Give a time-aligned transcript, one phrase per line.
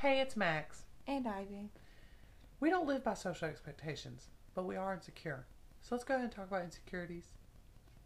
[0.00, 0.82] Hey, it's Max.
[1.06, 1.70] And Ivy.
[2.60, 5.46] We don't live by social expectations, but we are insecure.
[5.80, 7.24] So let's go ahead and talk about insecurities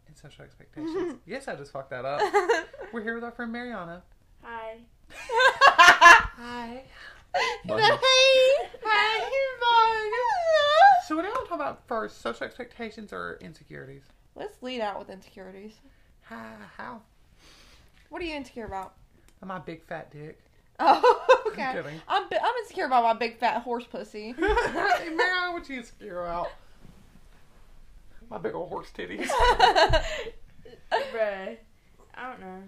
[0.07, 1.15] and social expectations.
[1.25, 2.21] yes, I just fucked that up.
[2.93, 4.03] We're here with our friend Mariana.
[4.41, 4.77] Hi.
[5.11, 6.83] Hi.
[7.35, 8.69] Hey!
[8.83, 9.27] Hi!
[11.07, 12.21] So what do you want to talk about first?
[12.21, 14.03] Social expectations or insecurities?
[14.35, 15.73] Let's lead out with insecurities.
[16.21, 16.45] How?
[16.77, 17.01] How?
[18.07, 18.93] What are you insecure about?
[19.43, 20.39] My big fat dick.
[20.79, 21.63] Oh, okay.
[21.63, 22.01] I'm kidding.
[22.07, 24.33] I'm, bi- I'm insecure about my big fat horse pussy.
[24.39, 26.47] Mariana, what you insecure about?
[28.29, 29.27] My big old horse titties.
[30.91, 31.57] Bruh.
[32.15, 32.61] I don't know.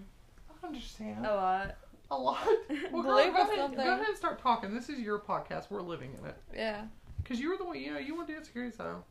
[0.62, 1.26] I understand.
[1.26, 1.76] A lot.
[2.10, 2.46] A lot.
[2.92, 3.78] Well, girl, go, ahead, something.
[3.78, 4.74] go ahead and start talking.
[4.74, 5.70] This is your podcast.
[5.70, 6.36] We're living in it.
[6.54, 6.84] yeah.
[7.22, 9.02] Because you were the one, you know, you want to do insecurities, so.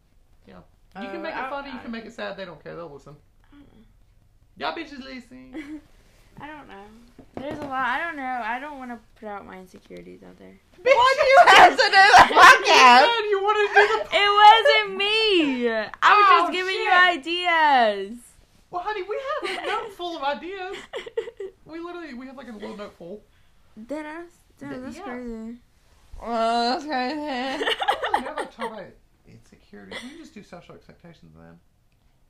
[0.48, 0.58] Yeah.
[1.02, 2.38] You Uh, can make it I- funny, you can make it sad.
[2.38, 2.76] They don't care.
[2.76, 3.16] They'll listen.
[3.52, 3.86] I don't.
[4.58, 5.82] Y'all bitches listen.
[6.42, 6.84] I don't know.
[7.36, 7.72] There's a lot.
[7.88, 8.24] I don't know.
[8.44, 10.54] I don't want to put out my insecurities out there.
[10.82, 13.00] Why do you have to do the You podcast?
[13.00, 14.16] said you wanted to do the.
[14.16, 15.68] It wasn't me.
[15.70, 16.84] I was Oh, just giving shit.
[16.84, 18.18] you ideas.
[18.70, 20.76] Well, honey, we have a note full of ideas.
[21.66, 23.24] We literally, we have like a little note full.
[23.88, 24.24] Did I?
[24.60, 25.04] Damn, that's Yeah.
[25.04, 25.56] crazy.
[26.22, 27.66] Oh, that's crazy.
[28.14, 28.84] We never talk about
[29.28, 30.04] insecurities.
[30.04, 31.58] We can just do social expectations then.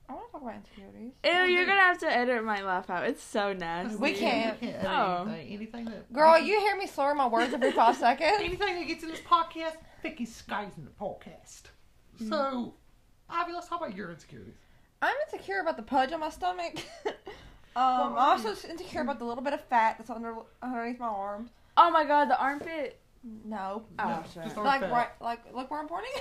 [0.08, 1.12] I want to talk about insecurities.
[1.24, 3.04] Ew, you're gonna have to edit my laugh out.
[3.04, 3.96] It's so nasty.
[3.96, 4.60] We can't.
[4.60, 5.26] We can't edit Oh.
[5.28, 5.54] anything.
[5.56, 6.12] Anything that.
[6.12, 8.36] Girl, you hear me slur my words every five seconds?
[8.40, 11.62] Anything that gets in this podcast, Vicky Sky's in the podcast.
[12.18, 12.28] Hmm.
[12.28, 12.74] So,
[13.30, 14.54] Ivy, let's talk about your insecurities.
[15.00, 16.76] I'm insecure about the pudge on my stomach.
[17.06, 17.14] um,
[17.76, 21.50] I'm are also insecure about the little bit of fat that's under underneath my arms.
[21.76, 23.00] Oh my god, the armpit.
[23.44, 24.44] No, Oh, No, shit.
[24.44, 26.12] just like right, like look where I'm pointing.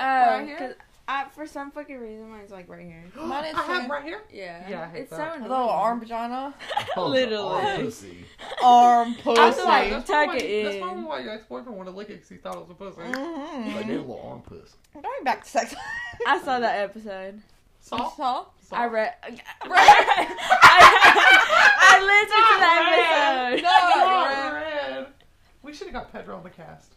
[0.00, 0.76] Oh, right here.
[1.08, 3.02] 'Cause I, for some fucking reason, mine's like right here.
[3.16, 4.22] Mine is I have right here.
[4.32, 4.68] Yeah.
[4.68, 5.16] Yeah, I hate it's that.
[5.16, 5.50] so A annoying.
[5.50, 6.54] little arm vagina.
[6.96, 7.76] Literally.
[7.84, 8.24] pussy.
[8.62, 9.40] Arm pussy.
[9.40, 10.82] I feel like- That's tuck probably, it That's in.
[10.82, 13.00] probably why your ex-boyfriend wanted to lick it because he thought it was a pussy.
[13.00, 13.74] Like mm-hmm.
[13.76, 14.76] that little arm puss.
[14.94, 15.74] Going back to sex.
[16.26, 17.40] I saw that episode.
[17.80, 18.10] Saw?
[18.10, 18.46] Saw?
[18.62, 18.76] Saw?
[18.76, 19.14] I read.
[19.24, 19.40] Right.
[19.70, 20.80] I,
[21.80, 23.62] I listened to that episode.
[23.62, 24.96] No, red.
[24.98, 25.06] red.
[25.62, 26.94] We should have got Pedro on the cast.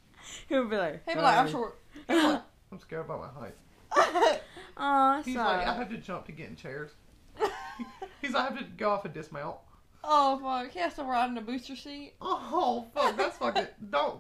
[0.50, 1.78] He'll be like, Hey, but like, I'm short.
[2.10, 3.56] I'm scared about my height.
[4.78, 6.92] "Aw, He's sorry." like, I have to jump to get in chairs.
[8.22, 9.58] He's like, I have to go off a dismount.
[10.04, 12.14] oh fuck, he has to ride in a booster seat.
[12.22, 13.68] Oh, fuck, that's fucking.
[13.90, 14.20] Don't.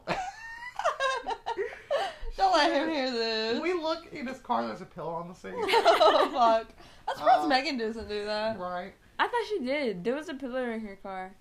[2.37, 3.61] Don't let him hear this.
[3.61, 5.51] we look in his car, there's a pillow on the seat.
[5.57, 6.67] oh fuck.
[7.07, 8.57] I'm surprised Uh, Megan doesn't do that.
[8.57, 8.93] Right.
[9.19, 10.03] I thought she did.
[10.03, 11.33] There was a pillar in her car.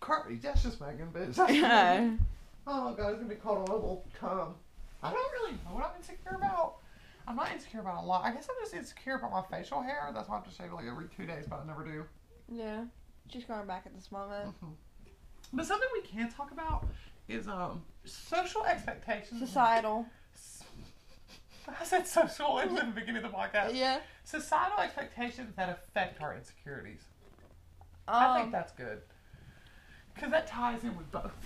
[0.00, 1.36] Car, that's just Megan, bitch.
[1.52, 2.12] Yeah.
[2.66, 4.54] Oh god, it's gonna be called a little cum.
[5.02, 6.76] I don't really know what I'm insecure about.
[7.26, 8.24] I'm not insecure about a lot.
[8.24, 10.10] I guess I'm just insecure about my facial hair.
[10.14, 12.04] That's why I have to shave it like every two days, but I never do.
[12.52, 12.84] Yeah.
[13.32, 14.54] She's going back at this moment.
[14.62, 14.74] Mhm.
[15.52, 16.86] But something we can talk about
[17.28, 19.40] is um social expectations.
[19.40, 20.06] Societal.
[21.80, 23.74] I said social in the beginning of the podcast.
[23.74, 24.00] Yeah.
[24.22, 27.02] Societal expectations that affect our insecurities.
[28.06, 29.00] Um, I think that's good.
[30.14, 31.32] Because that ties in with both.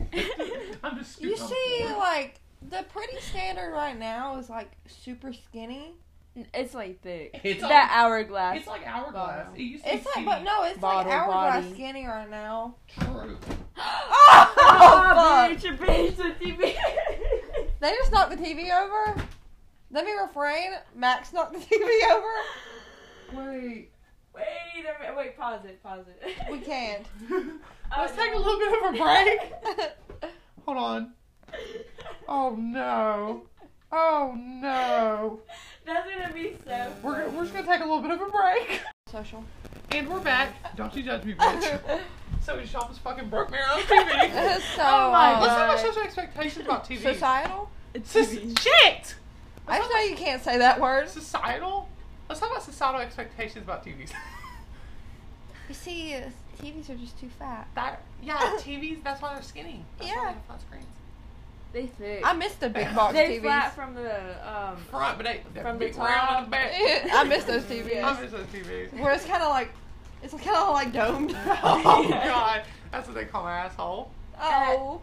[0.82, 5.94] I'm just you see, like, the pretty standard right now is, like, super skinny.
[6.54, 7.40] It's like thick.
[7.42, 8.58] It's that hourglass.
[8.58, 9.46] It's like hourglass.
[9.46, 9.54] Bottom.
[9.56, 11.74] It used to It's be like, but no, it's Bottle like hourglass body.
[11.74, 12.76] skinny right now.
[12.86, 13.36] True.
[13.76, 15.50] Oh, oh, fuck.
[15.58, 16.74] bitch, bitch, the TV.
[17.80, 19.20] They just knocked the TV over.
[19.90, 20.70] Let me refrain.
[20.94, 23.50] Max knocked the TV over.
[23.50, 23.90] Wait.
[24.32, 24.44] Wait
[24.78, 25.16] a minute.
[25.16, 25.82] Wait, pause it.
[25.82, 26.50] Pause it.
[26.50, 27.04] We can't.
[27.92, 30.32] Oh, Let's take a little bit of a break.
[30.64, 31.12] Hold on.
[32.28, 33.42] Oh no.
[33.92, 35.40] Oh no.
[35.84, 36.92] That's gonna be so.
[37.02, 38.80] We're, we're just gonna take a little bit of a break.
[39.10, 39.44] Social.
[39.90, 40.76] And we're back.
[40.76, 41.80] Don't you judge me, bitch.
[42.42, 44.60] So we just fucking broke Mary on TV.
[44.74, 45.78] so, Oh my uh, Let's talk about God.
[45.86, 47.02] social expectations about TV.
[47.02, 47.70] societal?
[47.92, 48.58] It's Soc- TV.
[48.58, 49.14] shit!
[49.68, 51.10] I just know you can't say that word.
[51.10, 51.86] Societal?
[52.30, 54.10] Let's talk about societal expectations about TVs.
[55.68, 56.22] You see, uh,
[56.62, 57.68] TVs are just too fat.
[57.74, 59.84] that, yeah, TVs, that's why they're skinny.
[59.98, 60.28] That's why Yeah.
[60.28, 60.86] they have flat screens.
[61.72, 62.22] They thick.
[62.24, 63.42] I missed the big box they TVs.
[63.42, 64.76] flat from the um.
[64.90, 66.44] Front, but they, they're From the big round in top.
[66.46, 66.72] the back.
[67.12, 68.02] I miss those TVs.
[68.02, 68.98] I miss those TVs.
[68.98, 69.70] Where it's kind of like,
[70.22, 71.30] it's kind of like domed.
[71.62, 74.10] Oh god, that's what they call my asshole.
[74.40, 75.00] oh.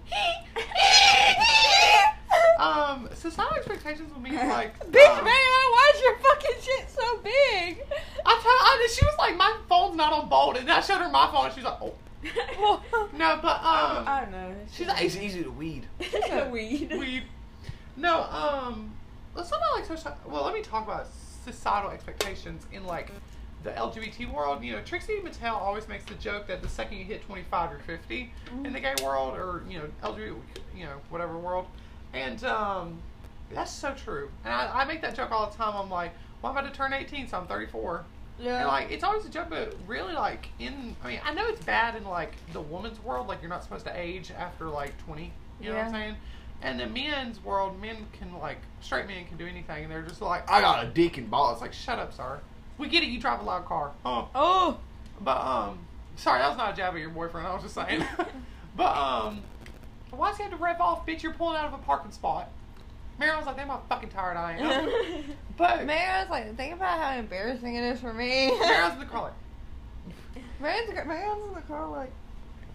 [2.60, 4.78] Um, societal expectations will be like.
[4.92, 7.84] Bitch, um, man, why is your fucking shit so big?
[8.26, 11.10] I told I, she was like, my phone's not on bold, and I showed her
[11.10, 11.94] my phone, and she's like, oh.
[13.14, 14.54] No, but um, I don't know.
[14.72, 15.88] she's like, It's easy to weed.
[16.52, 16.92] Weed.
[16.92, 17.24] weed.
[17.96, 18.94] No, um,
[19.36, 20.16] let's talk about like social.
[20.28, 21.08] Well, let me talk about
[21.44, 23.12] societal expectations in like
[23.64, 27.04] the LGBT world, you know, Trixie Mattel always makes the joke that the second you
[27.04, 28.32] hit 25, you're 50
[28.64, 30.36] in the gay world or, you know, LGBT,
[30.76, 31.66] you know, whatever world.
[32.14, 33.00] And um,
[33.52, 34.30] that's so true.
[34.46, 35.76] And I, I make that joke all the time.
[35.76, 38.06] I'm like, well, I'm about to turn 18, so I'm 34.
[38.40, 38.60] Yeah.
[38.60, 41.64] And like, it's always a joke, but really, like, in, I mean, I know it's
[41.64, 43.28] bad in, like, the woman's world.
[43.28, 45.32] Like, you're not supposed to age after, like, 20.
[45.60, 46.16] You know what I'm saying?
[46.62, 49.84] And the men's world, men can, like, straight men can do anything.
[49.84, 51.54] And they're just like, I got a dick and balls.
[51.54, 52.40] It's like, shut up, sir.
[52.78, 53.08] We get it.
[53.08, 53.92] You drive a loud car.
[54.06, 54.26] Huh?
[54.36, 54.80] oh.
[55.20, 55.80] But um,
[56.16, 57.48] sorry, that was not a jab at your boyfriend.
[57.48, 58.04] I was just saying.
[58.76, 59.42] but um,
[60.12, 61.06] why does he have to rev off?
[61.06, 62.52] Bitch, you're pulling out of a parking spot.
[63.20, 65.24] Mary was like, "Damn, how fucking tired I am."
[65.58, 68.50] but Mary Mary's like, think about how embarrassing it is for me.
[68.50, 69.34] was in the car
[70.60, 72.12] Mary's, Mary's in the car like,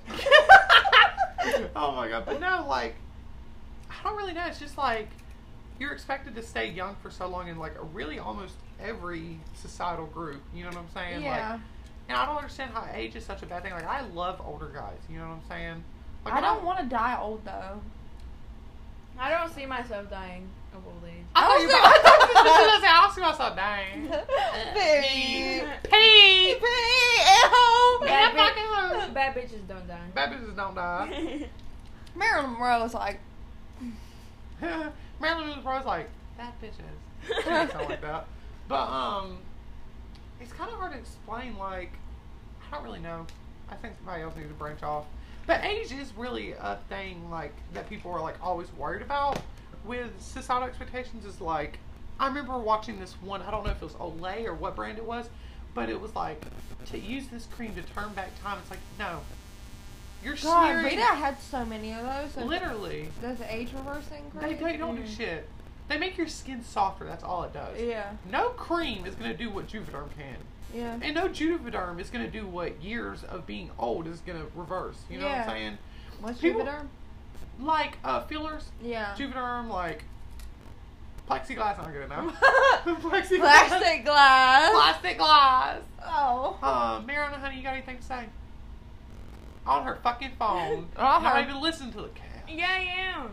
[0.09, 2.95] like, "Oh my god!" But no, like,
[3.91, 4.45] I don't really know.
[4.47, 5.09] It's just like
[5.79, 10.07] you're expected to stay young for so long in like a really almost every societal
[10.07, 10.43] group.
[10.55, 11.23] You know what I'm saying?
[11.23, 11.53] yeah.
[11.53, 11.61] Like,
[12.09, 13.73] and I don't understand how age is such a bad thing.
[13.73, 14.99] Like, I love older guys.
[15.09, 15.85] You know what I'm saying?
[16.25, 17.81] Like, I don't want to die old though.
[19.19, 21.25] I don't see myself dying of old age.
[21.35, 24.09] I thought you were I was about to say, I was myself dang.
[24.75, 25.67] Baby.
[25.85, 26.63] Pete!
[26.63, 28.01] Ew.
[28.07, 30.01] Bad, bi- bad bitches don't die.
[30.15, 31.49] Bad bitches don't die.
[32.15, 33.21] Marilyn Monroe was like,
[34.61, 36.97] Marilyn Monroe's like, bad bitches.
[37.27, 37.51] She
[37.87, 38.27] like that.
[38.69, 39.39] But, um,
[40.41, 41.93] it's kind of hard to explain, like,
[42.71, 43.27] I don't really know.
[43.71, 45.05] I think somebody else needs to branch off.
[45.47, 49.41] But age is really a thing, like, that people are, like, always worried about
[49.85, 51.79] with societal expectations is, like,
[52.21, 54.99] I remember watching this one, I don't know if it was Olay or what brand
[54.99, 55.29] it was,
[55.75, 56.41] but it was like,
[56.87, 59.21] to use this cream to turn back time, it's like, no.
[60.23, 62.45] You're God, smearing, Rita had so many of those.
[62.45, 63.09] Literally.
[63.21, 64.63] Those age reversing They, cream.
[64.63, 65.49] they don't do shit.
[65.89, 67.05] They make your skin softer.
[67.05, 67.81] That's all it does.
[67.81, 68.13] Yeah.
[68.31, 70.37] No cream is gonna do what Juvederm can,
[70.75, 70.99] Yeah.
[71.03, 74.97] and no Juvederm is gonna do what years of being old is gonna reverse.
[75.11, 75.39] You know Yeah.
[75.41, 75.79] what I'm saying?
[76.21, 76.89] What's People- Juvederm?
[77.61, 79.15] Like uh, fillers, Yeah.
[79.17, 80.05] Juvederm, like
[81.29, 81.79] plexiglass.
[81.79, 82.35] I'm not good enough.
[83.03, 83.39] plexiglass.
[83.69, 84.71] Plastic glass.
[84.73, 85.81] Plastic glass.
[86.05, 86.59] Oh.
[86.63, 88.25] Uh, Mariana, honey, you got anything to say?
[89.67, 90.89] On her fucking phone.
[90.97, 91.21] Uh-huh.
[91.21, 92.49] Not even listen to the cat.
[92.49, 93.31] Yeah, I am.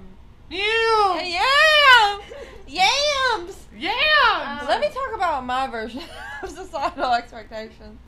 [0.49, 1.19] You.
[1.21, 2.21] Yam!
[2.67, 3.67] Yams!
[3.77, 4.65] Yeah.
[4.67, 6.01] Let me talk about my version
[6.43, 7.99] of societal expectations.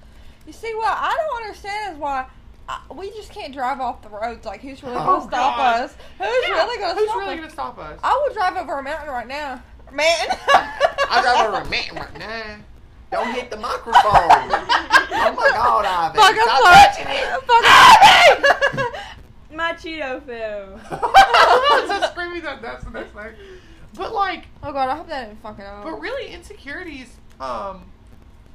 [0.47, 2.25] You see, what I don't understand is why
[2.67, 4.45] uh, we just can't drive off the roads.
[4.45, 5.81] Like, who's really Oh, going to stop God.
[5.81, 5.95] us?
[6.17, 7.39] Who's Yeah, really going to Who's stop really us?
[7.39, 7.99] gonna stop us?
[8.03, 9.61] I would drive over a mountain right now.
[9.91, 10.17] Man.
[10.49, 12.57] I drive over a mountain right now.
[13.11, 13.94] Don't hit the microphone.
[14.03, 16.17] oh my god, Ivy.
[16.17, 16.75] Fuck, I'm Stop sorry.
[16.87, 17.25] touching it.
[17.44, 17.63] Fuck
[18.79, 18.97] Ivy!
[19.53, 20.80] My Cheeto film.
[20.89, 23.33] so screaming that that's the next thing.
[23.95, 25.83] But like, oh god, I hope that didn't fuck it up.
[25.83, 27.83] but really, insecurities um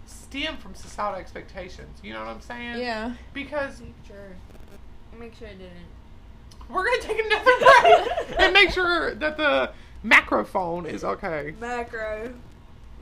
[0.07, 1.99] stem from societal expectations.
[2.03, 2.79] You know what I'm saying?
[2.81, 3.13] yeah.
[3.35, 4.37] Because Make sure.
[5.19, 5.73] Make sure I didn't.
[6.69, 7.51] we're gonna take another
[8.29, 9.71] break and make sure that the
[10.05, 11.55] macrophone is okay.
[11.61, 12.33] Macro.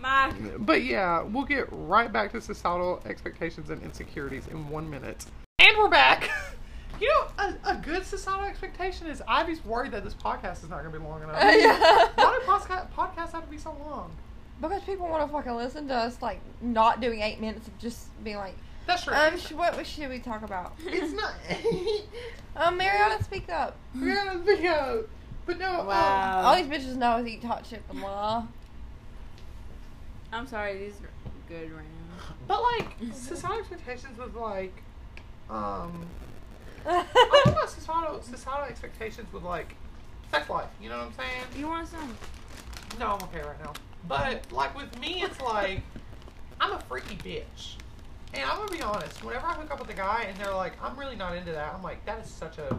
[0.00, 0.34] Mac.
[0.58, 5.24] But yeah, we'll get right back to societal expectations and insecurities in one minute.
[5.58, 6.30] And we're back.
[7.04, 10.80] You know, a, a good societal expectation is Ivy's worried that this podcast is not
[10.80, 11.36] going to be long enough.
[11.42, 12.08] yeah.
[12.14, 14.10] Why do podca- podcasts have to be so long?
[14.58, 18.06] Because people want to fucking listen to us, like, not doing eight minutes of just
[18.24, 18.54] being like,
[18.86, 19.12] That's true.
[19.12, 20.72] um, sh- what should we talk about?
[20.86, 21.34] it's not.
[22.56, 23.76] Um, Mariana, speak up.
[23.94, 24.96] yeah, yeah.
[25.44, 26.42] But no, um, Wow.
[26.44, 28.46] All these bitches know is eat hot chip and law.
[30.32, 31.10] I'm sorry, these are
[31.48, 32.34] good right now.
[32.48, 34.72] but like societal expectations was like,
[35.50, 36.06] um,
[36.86, 39.74] I don't know societal societal expectations with like
[40.30, 40.68] sex life.
[40.80, 41.44] You know what I'm saying?
[41.56, 42.16] You want some?
[42.98, 43.72] No, I'm okay right now.
[44.08, 45.80] But like with me, it's like
[46.60, 47.76] I'm a freaky bitch,
[48.32, 49.24] and I'm gonna be honest.
[49.24, 51.74] Whenever I hook up with a guy and they're like, "I'm really not into that,"
[51.74, 52.78] I'm like, "That is such a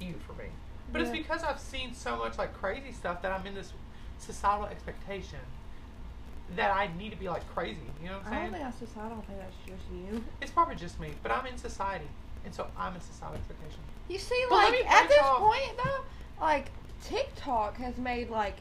[0.00, 0.48] you for me."
[0.92, 3.72] But it's because I've seen so much like crazy stuff that I'm in this
[4.18, 5.40] societal expectation
[6.54, 7.80] that I need to be like crazy.
[8.00, 8.36] You know what I'm saying?
[8.36, 8.52] I saying?
[8.52, 10.24] don't think that's just, I don't think that's just you.
[10.40, 12.06] It's probably just me, but I'm in society,
[12.46, 13.80] and so I'm in societal expectation.
[14.08, 15.38] You see, But like, at this off.
[15.40, 16.00] point, though,
[16.40, 16.66] like,
[17.04, 18.54] TikTok has made, like,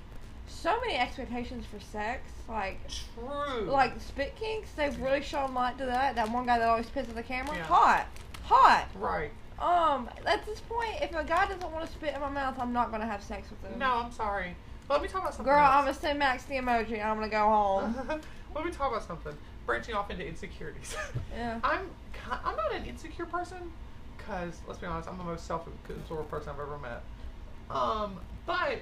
[0.47, 2.21] so many expectations for sex.
[2.47, 3.61] Like, True.
[3.61, 6.15] like spit kinks, they've really shown light to that.
[6.15, 7.63] That one guy that always spits at the camera, Yeah.
[7.63, 8.05] hot,
[8.43, 8.85] hot.
[8.95, 9.31] right.
[9.57, 12.73] Um, at this point, if a guy doesn't want to spit in my mouth, I'm
[12.73, 13.79] not gonna have sex with him.
[13.79, 14.55] No, I'm sorry.
[14.89, 15.51] Let me talk about something.
[15.51, 15.73] Girl, else.
[15.73, 16.93] I'm gonna send Max the emoji.
[16.93, 17.95] and I'm gonna go home.
[18.55, 19.35] Let me talk about something.
[19.65, 20.95] Branching off into insecurities.
[21.35, 21.59] Yeah.
[21.63, 21.89] I'm
[22.31, 23.71] I'm not an insecure person,
[24.17, 27.03] cause let's be honest, I'm the most self-absorbed person I've ever met.
[27.69, 28.81] Um, but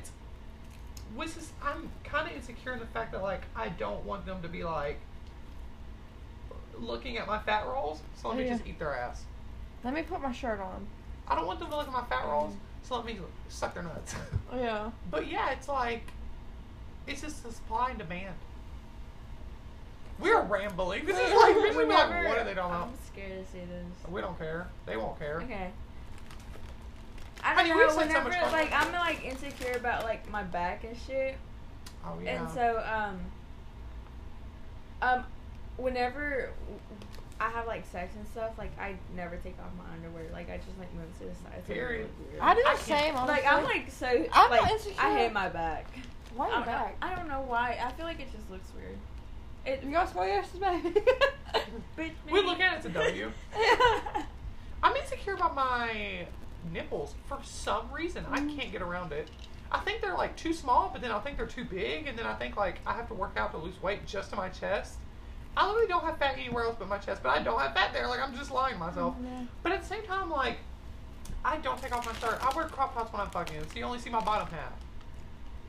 [1.16, 4.42] with this, I'm kind of insecure in the fact that like I don't want them
[4.44, 5.00] to be like
[6.80, 8.54] looking at my fat rolls, so let me Yeah.
[8.58, 9.24] just eat their ass.
[9.84, 10.86] Let me put my shirt on.
[11.28, 13.18] I don't want them to look at my fat rolls, so let me
[13.50, 14.16] suck their nuts.
[14.56, 14.92] Yeah.
[15.12, 16.04] but yeah, it's like,
[17.08, 18.36] it's just the supply and demand.
[20.20, 21.06] We're rambling.
[21.06, 22.88] This is like, this is like, what do they don't about?
[22.88, 24.12] I'm scared to say this.
[24.12, 24.68] We don't care.
[24.86, 25.42] They won't care.
[25.42, 25.70] Okay.
[27.44, 27.94] I Honey, don't we've know.
[27.94, 28.82] said so Whenever, much fun like, things.
[28.86, 31.36] I'm like insecure about like my back and shit,
[32.06, 32.42] Oh yeah.
[32.42, 33.20] and so um,
[35.02, 35.26] um,
[35.76, 36.52] whenever
[37.42, 40.24] I have like sex and stuff, like I never take off my underwear.
[40.32, 41.64] Like I just like move it to the side.
[41.68, 42.02] so it Period.
[42.20, 42.42] look weird.
[42.42, 43.16] I do I the can't- same.
[43.18, 43.44] Honestly.
[43.44, 45.02] like I'm like so I'm like not insecure.
[45.02, 45.86] I hate my back.
[46.36, 46.98] why I your don't, know, back?
[47.02, 47.78] I don't know why.
[47.84, 48.98] I feel like it just looks weird.
[49.66, 51.00] It, You got scoliosis, baby.
[51.98, 53.32] bitch, we look at it as a W.
[54.84, 56.28] I'm insecure about my
[56.72, 58.26] nipples for some reason.
[58.30, 58.58] I Mm.
[58.58, 59.30] can't get around it.
[59.72, 62.26] I think they're like too small, but then I think they're too big, and then
[62.26, 64.96] I think like I have to work out to lose weight just to my chest.
[65.56, 67.94] I literally don't have fat anywhere else but my chest, but I don't have fat
[67.94, 68.08] there.
[68.08, 69.16] Like I'm just lying to myself.
[69.24, 69.44] Yeah.
[69.64, 70.58] But at the same time, like
[71.46, 72.40] I don't take off my shirt.
[72.44, 74.74] I wear crop tops when I'm fucking, so you only see my bottom half.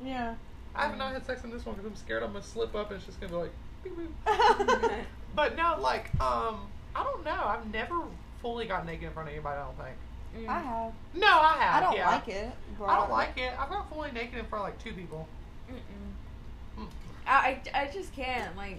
[0.04, 0.34] Yeah.
[0.74, 2.90] I have not had sex in this one because I'm scared I'm gonna slip up
[2.90, 3.52] and it's just gonna be like.
[3.84, 4.90] Beep, beep.
[5.36, 7.30] But no, like um, I don't know.
[7.44, 8.02] I've never
[8.40, 9.58] fully got naked in front of anybody.
[9.58, 9.96] I don't think.
[10.36, 10.48] Mm.
[10.48, 10.92] I have.
[11.14, 11.82] No, I have.
[11.82, 12.08] I don't yeah.
[12.10, 12.50] like it.
[12.78, 13.52] But I don't like it.
[13.58, 15.28] I've got fully naked in front of like two people.
[15.70, 16.82] Mm-mm.
[16.82, 16.88] Mm.
[17.26, 18.56] I, I, I just can't.
[18.56, 18.78] Like,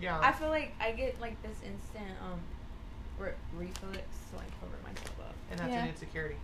[0.00, 0.18] Yeah.
[0.20, 2.40] I feel like I get like this instant um
[3.18, 5.34] re- reflex to like cover myself up.
[5.50, 5.84] and that's Yeah.
[5.84, 6.36] an insecurity.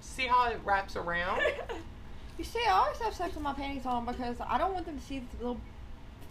[0.00, 1.40] See how it wraps around?
[2.38, 4.98] You see, I always have sex with my panties on because I don't want them
[4.98, 5.60] to see the little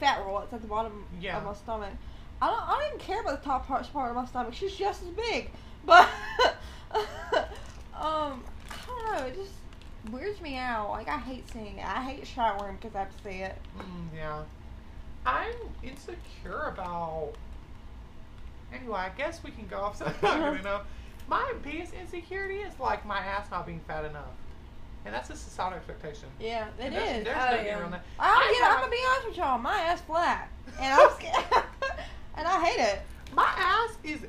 [0.01, 1.37] fat roll that's at the bottom Yeah.
[1.37, 1.93] of my stomach.
[2.41, 2.61] I don't.
[2.63, 4.53] I don't even care about the top part, part of my stomach.
[4.53, 5.51] She's just as big,
[5.85, 6.09] but
[7.93, 9.25] um, I don't know.
[9.27, 9.53] It just
[10.11, 10.89] weirds me out.
[10.89, 11.85] Like I hate seeing it.
[11.85, 13.55] I hate showering because I have to see it.
[13.77, 13.83] Mm,
[14.15, 14.41] yeah.
[15.25, 15.53] I'm
[15.83, 17.33] insecure about.
[18.73, 19.97] Anyway, I guess we can go off.
[19.97, 20.81] So I'm gonna know.
[21.27, 24.31] My biggest insecurity is like my ass not being fat enough,
[25.05, 26.29] and that's just a societal expectation.
[26.39, 27.23] Yeah, it And there's, is.
[27.25, 28.03] There's no getting around that.
[28.19, 28.63] I don't get.
[28.63, 29.57] have- I'm gonna be honest with y'all.
[29.57, 31.43] My ass flat, and I'm scared,
[32.37, 33.01] and I hate it.
[33.33, 34.19] My ass is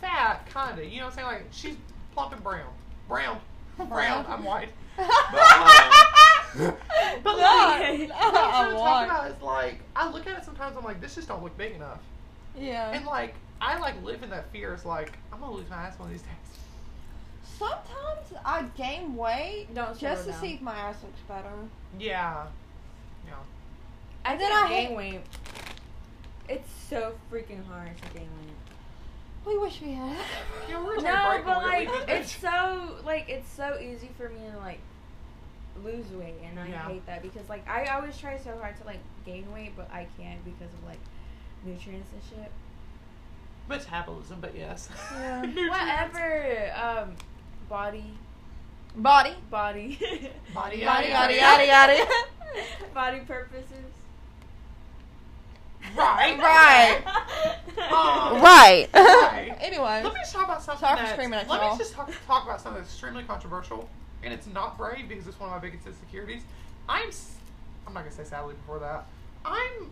[0.00, 0.84] fat, kinda.
[0.86, 1.26] You know what I'm saying?
[1.26, 1.76] Like she's
[2.14, 2.70] plump and brown,
[3.08, 3.40] brown,
[3.88, 4.24] brown.
[4.28, 4.70] I'm white.
[4.96, 6.78] But um,
[7.24, 10.44] No, like, no, what I'm trying to talk about is like I look at it
[10.44, 10.76] sometimes.
[10.76, 12.00] I'm like, this just don't look big enough.
[12.58, 12.90] Yeah.
[12.90, 14.72] And like I like live in that fear.
[14.74, 16.30] It's like I'm gonna lose my ass one of these days.
[17.58, 20.40] Sometimes I gain weight Don't just to down.
[20.40, 21.50] see if my ass looks better.
[21.98, 22.46] Yeah.
[23.26, 23.34] Yeah.
[24.24, 25.20] I then then I I gain hate- weight.
[26.48, 28.54] It's so freaking hard to gain weight.
[29.46, 30.16] We wish we had.
[30.68, 34.10] Yeah, we're gonna take a No, but and like it's so like it's so easy
[34.16, 34.80] for me to like
[35.84, 36.88] lose weight, and I Yeah.
[36.88, 40.06] hate that because like I always try so hard to like gain weight, but I
[40.18, 40.98] can't because of like
[41.64, 42.50] nutrients and shit.
[43.68, 44.88] metabolism, but yes.
[45.14, 45.42] Yeah.
[45.68, 46.72] Whatever.
[46.74, 47.16] Um,
[47.68, 48.04] body,
[48.96, 49.34] Body.
[49.50, 49.98] body,
[50.54, 52.12] Body, Yada yada, yada yada, yada yada.
[52.94, 53.84] body purposes.
[55.96, 56.38] Right.
[56.38, 57.02] Right.
[57.92, 58.88] Um, right.
[58.94, 59.56] Right.
[59.60, 60.02] anyway.
[60.02, 60.80] Let me just talk about something.
[60.86, 61.72] Sorry for screaming at Let y'all.
[61.72, 63.88] me just talk, talk about something that's extremely controversial,
[64.22, 66.42] and it's not brave because it's one of my biggest insecurities.
[66.88, 67.08] I'm.
[67.08, 67.34] s-
[67.86, 69.06] I'm not gonna say sadly before that.
[69.44, 69.90] I'm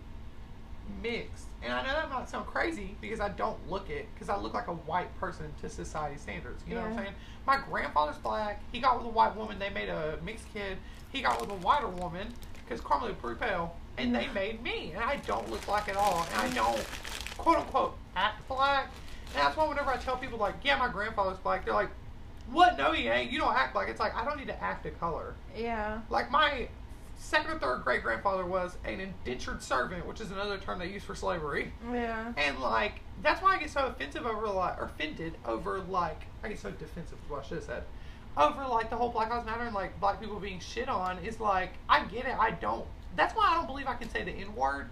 [1.03, 4.37] mixed, and I know that might sound crazy because I don't look it because I
[4.37, 6.63] look like a white person to society standards.
[6.69, 7.15] You know what I'm saying?
[7.47, 8.63] My grandfather's black.
[8.73, 9.59] He got with a white woman.
[9.59, 10.79] They made a mixed kid.
[11.13, 12.33] He got with a whiter woman
[12.65, 16.27] because Carmela pretty pale, and they made me, and I don't look black at all,
[16.33, 16.85] and I don't
[17.39, 18.91] quote unquote act black.
[19.35, 21.91] And that's why whenever I tell people like, yeah, my grandfather's black, they're like,
[22.51, 22.79] what?
[22.79, 23.31] No, he ain't.
[23.33, 23.89] You don't act black.
[23.89, 25.35] It's like I don't need to act a color.
[25.57, 26.01] Yeah.
[26.11, 26.69] Like my
[27.27, 31.03] second or third great grandfather was an indentured servant, which is another term they use
[31.03, 31.73] for slavery.
[31.93, 32.33] Yeah.
[32.37, 36.49] And like that's why I get so offensive over like or offended over like I
[36.49, 37.83] get so defensive is what I should have said.
[38.37, 41.41] Over like the whole Black Lives Matter and like black people being shit on is
[41.41, 42.37] like I get it.
[42.39, 44.89] I don't that's why I don't believe I can say the N word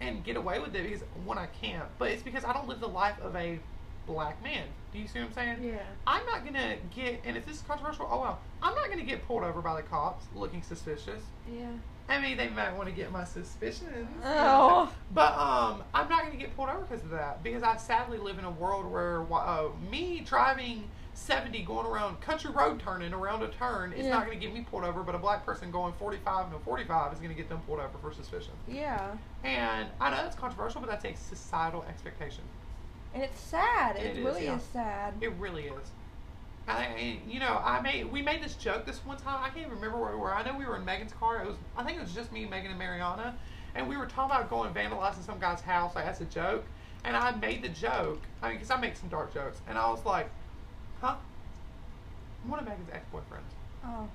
[0.00, 1.88] and get away with it because one I can't.
[1.98, 3.60] But it's because I don't live the life of a
[4.08, 4.64] black man.
[4.92, 5.58] Do you see what I'm saying?
[5.62, 5.78] Yeah.
[6.06, 9.24] I'm not gonna get and if this is controversial, oh well, I'm not gonna get
[9.26, 11.22] pulled over by the cops looking suspicious.
[11.48, 11.66] Yeah.
[12.10, 14.08] I mean, they might want to get my suspicions.
[14.24, 14.90] Oh.
[15.12, 17.42] But um, I'm not going to get pulled over because of that.
[17.42, 22.50] Because I sadly live in a world where uh, me driving 70 going around country
[22.50, 24.12] road turning around a turn is Yeah.
[24.12, 25.02] not going to get me pulled over.
[25.02, 27.78] But a black person going 45 and a 45 is going to get them pulled
[27.78, 28.52] over for suspicion.
[28.66, 29.10] Yeah.
[29.44, 32.42] And I know that's controversial, but that's a societal expectation.
[33.18, 33.96] And it's sad.
[33.96, 34.56] It, It is, really yeah.
[34.56, 35.14] is sad.
[35.20, 35.90] It really is.
[36.68, 39.40] I, you know, I made we made this joke this one time.
[39.42, 40.32] I can't even remember where we were.
[40.32, 41.42] I know we were in Megan's car.
[41.42, 43.34] It was I think it was just me, Megan, and Mariana,
[43.74, 45.96] and we were talking about going vandalizing some guy's house.
[45.96, 46.64] Like that's a joke.
[47.04, 48.20] and I made the joke.
[48.42, 50.28] I mean, because I make some dark jokes, and I was like,
[51.00, 51.16] "Huh?"
[52.46, 53.52] One of Megan's ex-boyfriends.
[53.84, 54.08] Oh.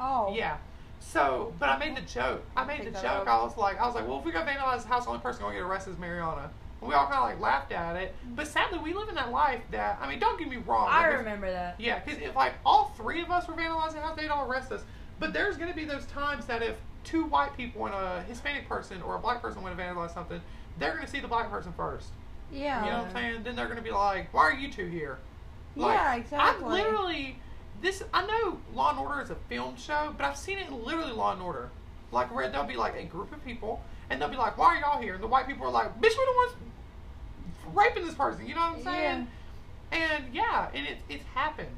[0.00, 0.34] Oh.
[0.34, 0.56] Yeah.
[1.00, 2.44] So, but I made the joke.
[2.56, 3.26] I made the joke.
[3.26, 5.20] I was like, I was like, well, if we go vandalize the house, the only
[5.20, 6.48] person gonna get arrested is Mariana.
[6.82, 8.12] And we all kind of like laughed at it.
[8.34, 10.88] But sadly, we live in that life that I mean, don't get me wrong.
[10.90, 11.80] I like, if- remember that.
[11.80, 14.72] Yeah, because if like all three of us were vandalizing the house, they'd all arrest
[14.72, 14.82] us.
[15.20, 16.74] But there's gonna be those times that if
[17.04, 20.40] two white people and a Hispanic person or a black person want to vandalize something,
[20.78, 22.08] they're gonna see the black person first.
[22.52, 22.84] Yeah.
[22.84, 23.42] You know what I'm saying?
[23.44, 25.18] Then they're gonna be like, "Why are you two here?"
[25.76, 26.64] Like, yeah, exactly.
[26.66, 27.38] I've literally
[27.80, 28.02] this.
[28.12, 31.12] I know Law and Order is a film show, but I've seen it in literally
[31.12, 31.70] Law and Order,
[32.10, 34.80] like where there'll be like a group of people, and they'll be like, "Why are
[34.80, 36.52] y'all here?" And the white people are like, "Bitch, we're the ones
[37.74, 39.28] raping this person." You know what I'm saying?
[39.92, 39.98] Yeah.
[39.98, 41.76] And yeah, and it it's happened,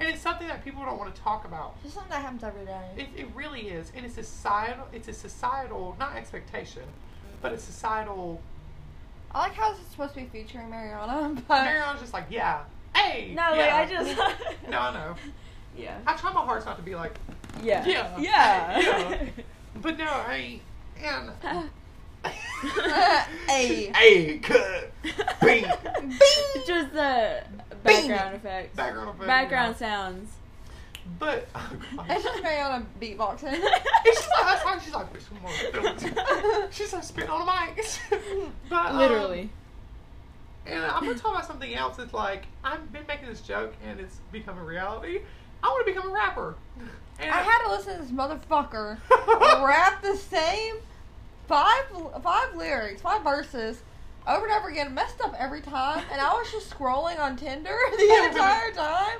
[0.00, 1.80] and it's something that people don't want to talk about.
[1.82, 2.88] Just something that happens every day.
[2.96, 4.86] It, it really is, and it's a societal.
[4.92, 6.82] It's a societal, not expectation,
[7.40, 8.40] but a societal.
[9.34, 12.64] I like how it's supposed to be featuring Mariana, but Mariana's just like, yeah,
[12.96, 13.58] hey, No, yeah.
[13.60, 14.18] like I just.
[14.68, 15.14] No, I know.
[15.74, 15.96] Yeah.
[16.06, 17.16] I try my hardest not to be like,
[17.62, 17.82] Yeah.
[17.86, 18.18] Yeah.
[18.18, 18.78] Yeah.
[18.80, 19.24] Yeah.
[19.80, 20.60] but no, I
[21.02, 21.30] and
[22.24, 23.92] Hey.
[23.94, 24.92] Hey, cut.
[25.42, 25.66] Beat.
[26.66, 27.42] Just the
[27.84, 28.08] Bing.
[28.08, 28.76] background effects.
[28.76, 30.30] background effect, Background you sounds.
[31.18, 32.06] But oh, gosh.
[32.10, 33.52] it's just Mariana beatboxing.
[34.04, 37.52] It's just like that's how she's like, "Bitch, come on." she's like spitting on the
[37.52, 37.84] mic.
[38.68, 39.50] but um, Literally.
[40.64, 41.98] And I'm gonna talk about something else.
[41.98, 45.22] It's like I've been making this joke, and it's become a reality.
[45.62, 46.54] I want to become a rapper.
[47.18, 48.98] And I had to listen to this motherfucker
[49.66, 50.76] rap the same
[51.46, 51.84] five
[52.22, 53.82] five lyrics, five verses
[54.26, 57.76] over and over again, messed up every time, and I was just scrolling on Tinder
[57.90, 59.18] the entire time.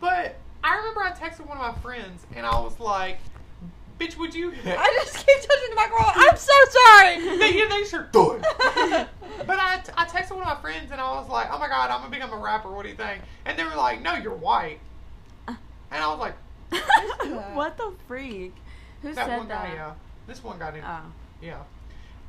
[0.00, 3.18] But I remember I texted one of my friends, and I was like,
[4.00, 6.12] "Bitch, would you?" I just keep touching the microphone.
[6.16, 7.38] I'm so sorry.
[7.38, 9.08] they, yeah, they sure do it.
[9.46, 11.90] But I, I texted one of my friends and I was like, oh my god,
[11.90, 12.70] I'm gonna become a rapper.
[12.70, 13.22] What do you think?
[13.44, 14.80] And they were like, no, you're white.
[15.46, 15.56] And
[15.92, 16.34] I was like,
[17.54, 18.54] what the freak?
[19.02, 19.68] Who that said one that?
[19.68, 19.94] guy, yeah.
[20.26, 20.86] This one guy didn't.
[20.86, 21.00] Oh.
[21.42, 21.62] Yeah.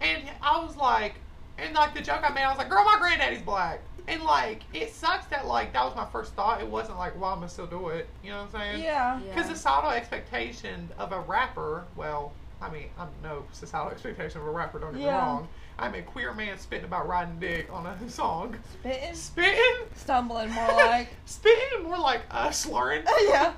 [0.02, 1.16] And I was like,
[1.58, 3.82] and like the joke I made, I was like, girl, my granddaddy's black.
[4.08, 6.62] And like, it sucks that like that was my first thought.
[6.62, 8.08] It wasn't like, well, I'm gonna still do it.
[8.24, 8.84] You know what I'm saying?
[8.84, 9.20] Yeah.
[9.28, 14.48] Because the societal expectation of a rapper, well, I mean, I'm no societal expectation of
[14.48, 15.12] a rapper, don't get Yeah.
[15.12, 15.48] me wrong.
[15.78, 18.58] I'm a queer man spitting about riding dick on a song.
[18.82, 19.76] Spitting, Spitting?
[19.96, 21.10] stumbling more like.
[21.26, 23.04] Spitting more like uh, slurring.
[23.28, 23.54] yeah.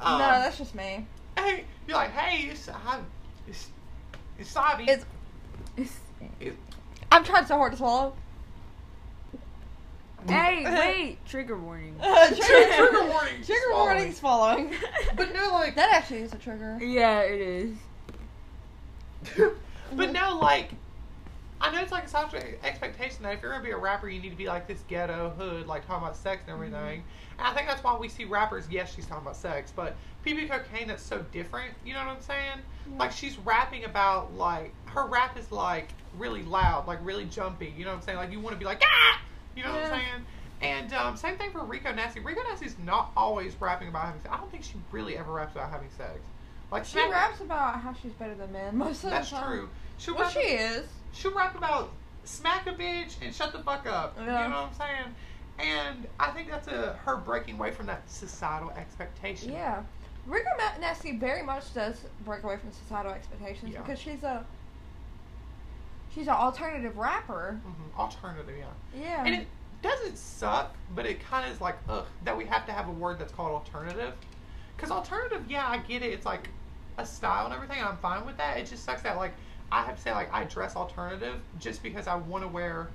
[0.00, 1.06] Um, no, that's just me.
[1.38, 2.98] hey, you're like, hey, it's, I,
[3.46, 3.68] it's,
[4.38, 4.88] it's Savi.
[4.88, 5.04] It's.
[5.76, 6.56] It's-
[7.12, 8.14] I'm trying so hard to swallow.
[10.28, 11.26] hey, wait!
[11.26, 11.94] Trigger warning.
[12.02, 13.34] trigger, trigger warning.
[13.44, 13.96] Trigger swallowing.
[13.96, 14.12] warning.
[14.12, 14.74] Swallowing.
[15.16, 16.78] But no, like, That actually is a trigger.
[16.82, 17.76] yeah, it is.
[19.94, 20.70] but no, like,
[21.60, 24.20] I know it's like a social expectation that if you're gonna be a rapper, you
[24.20, 27.00] need to be like this ghetto hood, like talking about sex and everything.
[27.00, 27.08] Mm-hmm.
[27.38, 28.66] And I think that's why we see rappers.
[28.70, 29.94] Yes, she's talking about sex, but
[30.24, 31.72] PB Cocaine that's so different.
[31.84, 32.58] You know what I'm saying?
[32.98, 37.74] Like she's rapping about like her rap is like really loud, like really jumpy.
[37.76, 38.18] You know what I'm saying?
[38.18, 39.20] Like you want to be like ah,
[39.56, 40.26] you know what I'm saying?
[40.62, 42.20] And um, same thing for Rico Nasty.
[42.20, 44.32] Rico Nasty's not always rapping about having sex.
[44.34, 46.18] I don't think she really ever raps about having sex.
[46.72, 49.44] Like She Smack- raps about how she's better than men most of That's the time.
[49.44, 49.68] That's true.
[49.98, 50.86] She'll Well, she is.
[51.12, 51.90] she'll rap about
[52.24, 54.14] smack a bitch and shut the fuck up.
[54.16, 54.44] Yeah.
[54.44, 55.14] You know what I'm saying?
[55.58, 59.52] And I think that's a her breaking away from that societal expectation.
[59.52, 59.82] Yeah.
[60.26, 63.80] Rico Ma- Nasty very much does break away from societal expectations Yeah.
[63.82, 64.44] because she's a
[66.14, 67.60] she's an alternative rapper.
[67.64, 69.00] hmm Alternative, yeah.
[69.00, 69.24] Yeah.
[69.24, 69.46] And it
[69.82, 72.92] doesn't suck, but it kind of is like ugh that we have to have a
[72.92, 74.14] word that's called alternative.
[74.76, 76.12] Because alternative, yeah, I get it.
[76.12, 76.50] It's like
[76.98, 78.58] a style and everything, and I'm fine with that.
[78.58, 79.32] It just sucks that like
[79.72, 82.88] I have to say like I dress alternative just because I want to wear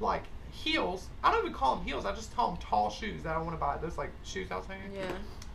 [0.00, 0.22] like
[0.56, 1.08] heels.
[1.22, 2.04] I don't even call them heels.
[2.04, 3.76] I just call them tall shoes that I want to buy.
[3.78, 4.80] Those like shoes I was saying.
[4.94, 5.12] Yeah.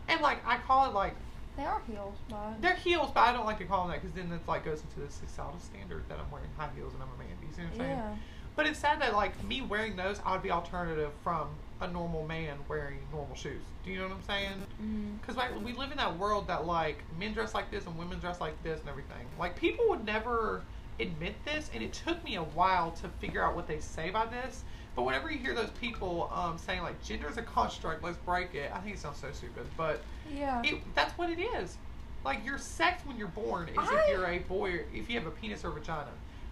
[0.08, 1.14] And like I call it like
[1.56, 4.16] they are heels, but they're heels, but I don't like to call them that because
[4.16, 7.08] then it's like goes into the societal standard that I'm wearing high heels and I'm
[7.14, 7.36] a man.
[7.40, 7.90] Do you see what I'm saying?
[7.90, 8.14] yeah.
[8.54, 11.48] But it's sad that like me wearing those, I would be alternative from
[11.80, 13.62] a normal man wearing normal shoes.
[13.84, 14.52] Do you know what I'm saying?
[14.82, 15.16] Mm-hmm.
[15.20, 18.18] Because like we live in that world that like men dress like this and women
[18.18, 19.26] dress like this and everything.
[19.38, 20.62] Like people would never
[21.00, 24.26] admit this, and it took me a while to figure out what they say by
[24.26, 24.64] this.
[24.94, 28.54] But whenever you hear those people um, saying like gender is a construct, let's break
[28.54, 29.64] it, I think it sounds so stupid.
[29.76, 30.02] But
[30.34, 30.62] Yeah.
[30.64, 31.78] it, that's what it is.
[32.24, 35.18] Like your sex when you're born is I- if you're a boy, or if you
[35.18, 36.10] have a penis or vagina.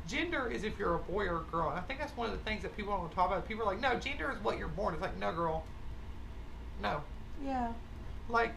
[0.08, 1.68] Gender is if you're a boy or a girl.
[1.68, 3.46] And I think that's one of the things that people don't want to talk about.
[3.46, 4.94] People are like, no, gender is what you're born.
[4.94, 5.62] It's like, no, girl.
[6.82, 7.02] No.
[7.44, 7.72] yeah.
[8.28, 8.56] Like,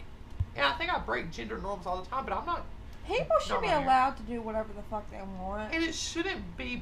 [0.56, 2.66] and I think I break gender norms all the time, but I'm not.
[3.06, 5.74] People should be allowed to do whatever the fuck they want.
[5.74, 6.82] And it shouldn't be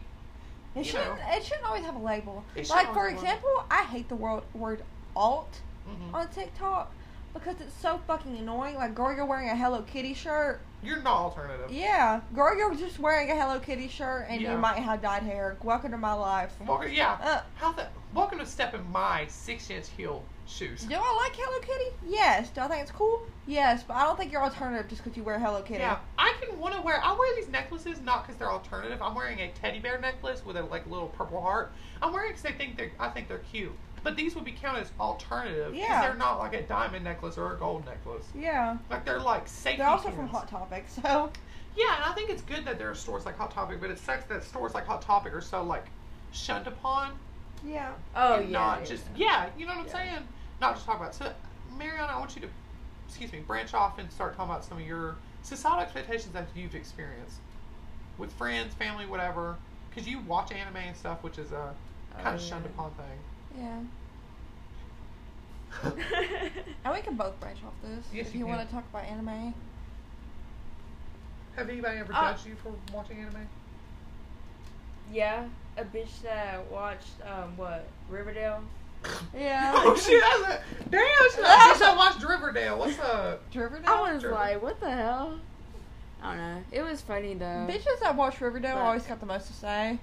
[0.75, 1.19] It shouldn't.
[1.19, 1.25] know.
[1.31, 2.43] It shouldn't always have a label.
[2.55, 3.19] It Like for have a label.
[3.21, 4.83] example, I hate the word word
[5.15, 6.13] alt Mhm.
[6.13, 6.91] on TikTok
[7.33, 8.75] because it's so fucking annoying.
[8.75, 10.61] Like, girl, you're wearing a Hello Kitty shirt.
[10.83, 11.71] You're not alternative.
[11.71, 14.53] Yeah, girl, you're just wearing a Hello Kitty shirt and Yeah.
[14.53, 15.57] you might have dyed hair.
[15.61, 16.53] Welcome to my life.
[16.65, 17.17] Welcome, yeah.
[17.21, 17.91] Uh, How that?
[18.13, 20.83] Welcome to step in my six-inch heel shoes.
[20.83, 21.95] do I like Hello Kitty?
[22.07, 22.49] Yes.
[22.49, 23.21] Do I think it's cool?
[23.47, 25.79] Yes, but I don't think you're alternative just because you wear Hello Kitty.
[25.79, 27.01] Yeah, I can want to wear.
[27.03, 29.01] I wear these necklaces not because they're alternative.
[29.01, 31.71] I'm wearing a teddy bear necklace with a like little purple heart.
[32.01, 32.91] I'm wearing because I think they're.
[32.99, 33.71] I think they're cute.
[34.03, 36.01] But these would be counted as alternative because Yeah.
[36.01, 38.25] they're not like a diamond necklace or a gold necklace.
[38.35, 38.77] Yeah.
[38.89, 39.77] Like they're like safety.
[39.79, 40.27] They're also from.
[40.27, 41.31] Hot Topic, so
[41.75, 43.99] Yeah, and I think it's good that there are stores like Hot Topic, but it
[43.99, 45.85] sucks that stores like Hot Topic are so like
[46.31, 47.11] shunned upon.
[47.65, 47.91] yeah.
[48.15, 48.57] Oh and yeah.
[48.59, 49.27] Not yeah, just yeah.
[49.45, 49.93] yeah, you know what I'm Yeah.
[50.13, 50.27] saying.
[50.61, 51.15] Not just talk about.
[51.15, 51.33] So,
[51.77, 52.47] Mariana, I want you to,
[53.07, 56.75] excuse me, branch off and start talking about some of your societal expectations that you've
[56.75, 57.37] experienced
[58.19, 59.57] with friends, family, whatever.
[59.89, 61.73] Because you watch anime and stuff, which is a
[62.15, 63.59] kind Oh, of shunned upon thing.
[63.59, 63.79] Yeah.
[66.83, 69.05] And we can both branch off this Yes, if you you want to talk about
[69.05, 69.53] anime.
[71.55, 73.47] Have anybody ever Uh, judged you for watching anime?
[75.11, 75.45] yeah,
[75.77, 78.61] a bitch that watched um what Riverdale.
[79.35, 79.71] Yeah.
[79.75, 80.21] oh shit!
[80.21, 82.77] That's a, damn, she's like, bitch, I watched Riverdale.
[82.77, 83.41] What's up?
[83.55, 83.89] Riverdale?
[83.91, 84.31] I was Sure.
[84.31, 85.39] like, what the hell?
[86.21, 86.63] I don't know.
[86.71, 87.67] It was funny though.
[87.69, 89.97] Bitches that watch Riverdale But- always got the most to say.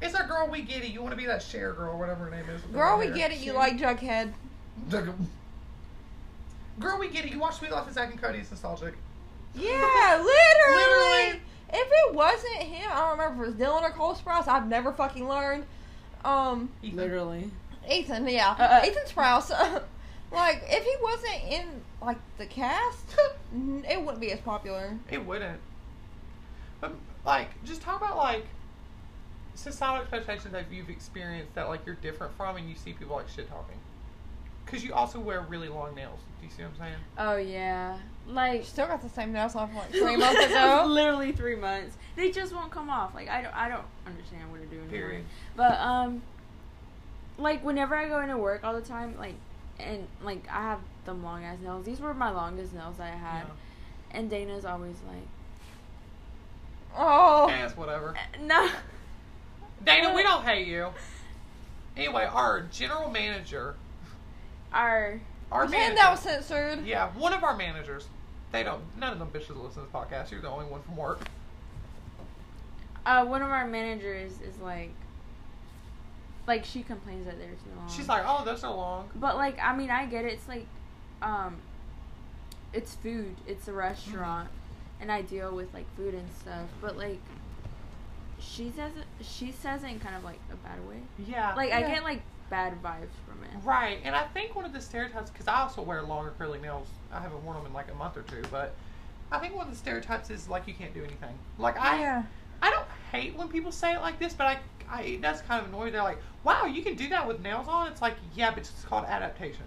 [0.00, 0.46] It's our girl.
[0.50, 0.90] We get it.
[0.90, 2.60] You want to be that share girl, whatever her name is.
[2.72, 3.14] Girl, we hair.
[3.14, 3.38] get it.
[3.38, 3.54] You Sure.
[3.54, 4.32] like Jughead.
[6.78, 7.32] Girl, we get it.
[7.32, 8.38] You watch Suite Life of Zack and Cody.
[8.38, 8.94] It's nostalgic.
[9.54, 9.70] Yeah,
[10.22, 10.82] literally.
[10.84, 11.40] Literally.
[11.72, 14.46] If it wasn't him, I don't remember if it was Dylan or Cole Sprouse.
[14.46, 15.64] I've never fucking learned.
[16.24, 16.96] Um, Ethan.
[16.98, 17.50] Literally.
[17.90, 18.86] Ethan, yeah, Uh, uh.
[18.86, 19.50] Ethan Sprouse.
[20.32, 23.16] like, if he wasn't in like the cast,
[23.88, 24.96] it wouldn't be as popular.
[25.10, 25.60] It wouldn't.
[26.80, 26.92] But
[27.24, 28.44] like, just talk about like
[29.54, 33.28] societal expectations that you've experienced that like you're different from, and you see people like
[33.28, 33.76] shit talking.
[34.64, 36.18] Because you also wear really long nails.
[36.40, 36.96] Do you see what I'm saying?
[37.18, 37.98] Oh yeah.
[38.26, 40.84] Like Still got the same nails on from like three months ago.
[40.88, 41.96] Literally three months.
[42.16, 43.14] They just won't come off.
[43.14, 44.88] Like I don't I don't understand what they're doing.
[44.88, 45.08] anymore.
[45.08, 45.24] Period.
[45.56, 46.20] But um
[47.38, 49.34] like whenever I go into work all the time, like
[49.78, 51.84] and like I have them long ass nails.
[51.86, 53.42] These were my longest nails that I had.
[53.46, 53.52] Yeah.
[54.18, 55.26] And Dana's always like
[56.98, 58.14] Oh, Ass, whatever.
[58.16, 58.68] "Eh, no
[59.84, 60.88] Dana, we don't hate you.
[61.96, 63.74] Anyway, our general manager,
[64.72, 65.20] our
[65.52, 66.84] our and manager, that was censored.
[66.86, 68.08] yeah, one of our managers.
[68.52, 68.82] They don't.
[68.98, 70.30] None of them bitches listen to this podcast.
[70.30, 71.20] You're the only one from work.
[73.04, 74.92] uh one of our managers is like
[76.46, 77.88] like she complains that they're too long.
[77.88, 80.32] She's like, "Oh, those are long." But like, I mean, I get it.
[80.34, 80.66] It's like,
[81.22, 81.56] um,
[82.72, 83.36] it's food.
[83.46, 84.48] It's a restaurant,
[85.00, 86.68] and I deal with like food and stuff.
[86.80, 87.20] But like,
[88.38, 89.24] she says it.
[89.24, 90.96] She says it in kind of like a bad way.
[91.26, 91.54] Yeah.
[91.54, 93.50] Like I get like bad vibes from it.
[93.64, 96.86] Right, and I think one of the stereotypes, because I also wear long acrylic nails.
[97.12, 98.74] I haven't worn them in like a month or two, but
[99.32, 101.36] I think one of the stereotypes is like you can't do anything.
[101.58, 102.22] Like I, Yeah.
[102.62, 104.58] I don't hate when people say it like this, but I,
[104.90, 105.86] I it does kind of annoy.
[105.86, 105.90] me.
[105.90, 108.84] They're like, "Wow, you can do that with nails on." It's like, yeah, but it's
[108.84, 109.64] called adaptation.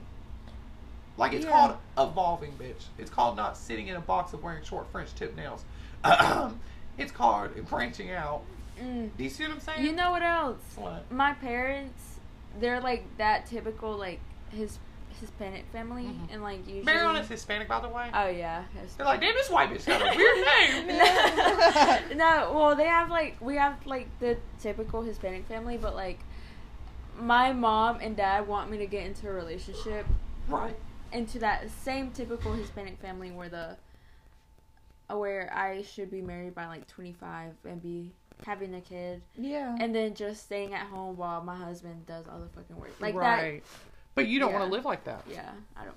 [1.17, 1.51] Like it's Yeah.
[1.51, 2.86] called evolving, bitch.
[2.97, 5.63] It's called not sitting in a box of wearing short French tip nails.
[6.97, 8.41] it's called branching out.
[8.82, 9.10] Mm.
[9.17, 9.86] Do you see what I'm saying?
[9.86, 10.58] You know what else?
[10.77, 11.12] What?
[11.12, 12.19] My parents,
[12.60, 14.19] they're like that typical like
[14.51, 14.79] his
[15.19, 16.34] Hispanic family, Mhm.
[16.34, 17.19] and like usually.
[17.19, 18.10] is Hispanic, by the way.
[18.13, 18.63] Oh yeah.
[18.97, 20.45] They're like, damn, this white bitch got a weird
[22.10, 22.17] name.
[22.17, 26.19] no, well, they have like we have like the typical Hispanic family, but like
[27.19, 30.05] my mom and dad want me to get into a relationship
[30.47, 30.75] Right.
[31.12, 33.77] into that same typical Hispanic family where the
[35.13, 38.12] where I should be married by like 25 and be
[38.45, 39.75] having a kid Yeah.
[39.79, 42.91] and then just staying at home while my husband does all the fucking work.
[43.01, 43.63] Like right.
[44.15, 45.24] But you don't want to live like that.
[45.30, 45.95] yeah, I don't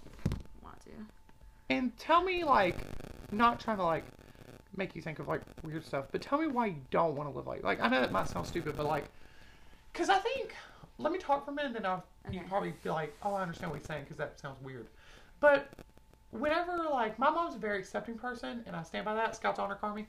[0.62, 0.90] want to.
[1.70, 2.76] And tell me, like,
[3.32, 4.04] not trying to like
[4.76, 7.36] make you think of like weird stuff, but tell me why you don't want to
[7.36, 7.62] live like.
[7.62, 9.04] Like, I know that might sound stupid, but like,
[9.92, 10.54] because I think.
[10.98, 12.48] Let me talk for a minute, and then I'll you Okay.
[12.48, 14.86] probably be like, oh, I understand what he's saying, because that sounds weird.
[15.40, 15.68] But
[16.30, 19.34] whenever like my mom's a very accepting person, and I stand by that.
[19.34, 20.04] Scouts honor Carmi.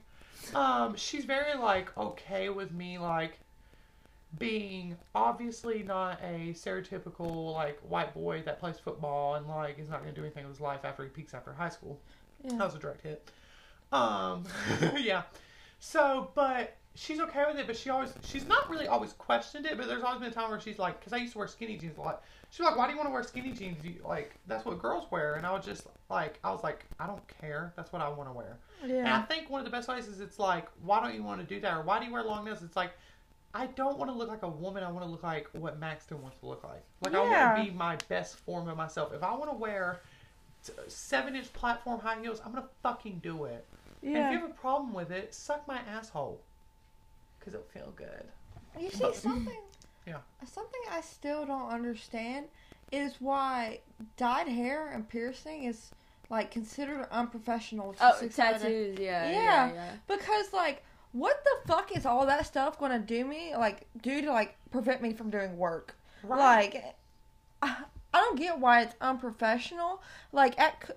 [0.54, 3.38] Um, she's very like okay with me like
[4.38, 10.02] being obviously not a stereotypical like white boy that plays football and like is not
[10.02, 12.00] going to do anything with his life after he peaks after high school.
[12.42, 12.56] Yeah.
[12.56, 13.30] That was a direct hit.
[13.92, 14.44] Um,
[14.96, 15.22] yeah.
[15.78, 17.66] So, but she's okay with it.
[17.66, 19.76] But she always, she's not really always questioned it.
[19.76, 21.76] But there's always been a time where she's like, because I used to wear skinny
[21.76, 22.22] jeans a lot.
[22.50, 23.84] She's like, why do you want to wear skinny jeans?
[23.84, 25.34] You, like that's what girls wear.
[25.34, 27.72] And I was just like, I was like, I don't care.
[27.76, 28.58] That's what I want to wear.
[28.84, 28.98] Yeah.
[28.98, 31.40] And I think one of the best ways is it's like, why don't you want
[31.40, 31.74] to do that?
[31.74, 32.62] Or why do you wear long nails?
[32.62, 32.92] It's like,
[33.56, 34.82] I don't want to look like a woman.
[34.82, 36.82] I want to look like what Maxton wants to look like.
[37.02, 39.12] Like I want to be my best form of myself.
[39.14, 40.00] If I want to wear
[40.66, 43.64] t- seven inch platform high heels, I'm gonna fucking do it.
[44.02, 46.40] And if you have a problem with it, suck my asshole.
[47.40, 48.24] Cause it'll feel good.
[48.80, 49.56] You see But- something?
[50.06, 50.18] Yeah.
[50.46, 52.48] Something I still don't understand
[52.92, 53.80] is why
[54.18, 55.92] dyed hair and piercing is
[56.28, 57.94] like considered unprofessional.
[57.94, 58.98] to Oh, tattoos.
[58.98, 59.30] Yeah.
[59.30, 59.32] Yeah.
[59.32, 59.72] Yeah.
[59.72, 59.90] Yeah.
[60.06, 63.54] Because like, what the fuck is all that stuff gonna do me?
[63.56, 65.96] Like, do to like prevent me from doing work?
[66.24, 66.74] Right.
[66.74, 66.96] Like,
[67.62, 67.76] I,
[68.12, 70.02] I don't get why it's unprofessional.
[70.32, 70.90] Like at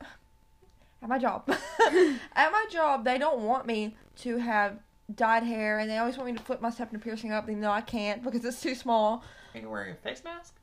[1.03, 4.79] at my job, at my job, they don't want me to have
[5.13, 7.69] dyed hair, and they always want me to flip my septum piercing up, even though
[7.71, 9.23] I can't because it's too small.
[9.53, 10.55] And you're wearing a face mask?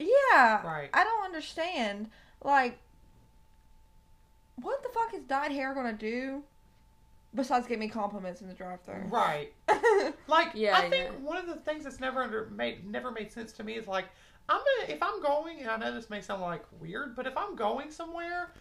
[0.00, 0.90] Yeah, Right.
[0.92, 2.10] I don't understand.
[2.42, 2.78] Like,
[4.56, 6.42] what the fuck is dyed hair gonna do?
[7.36, 9.04] Besides give me compliments in the drive-thru.
[9.08, 9.52] Right.
[10.28, 11.10] Like Yeah, I think yeah.
[11.24, 14.06] one of the things that's never under made never made sense to me is like
[14.48, 17.36] I'm gonna if I'm going and I know this may sound like weird, but if
[17.36, 18.52] I'm going somewhere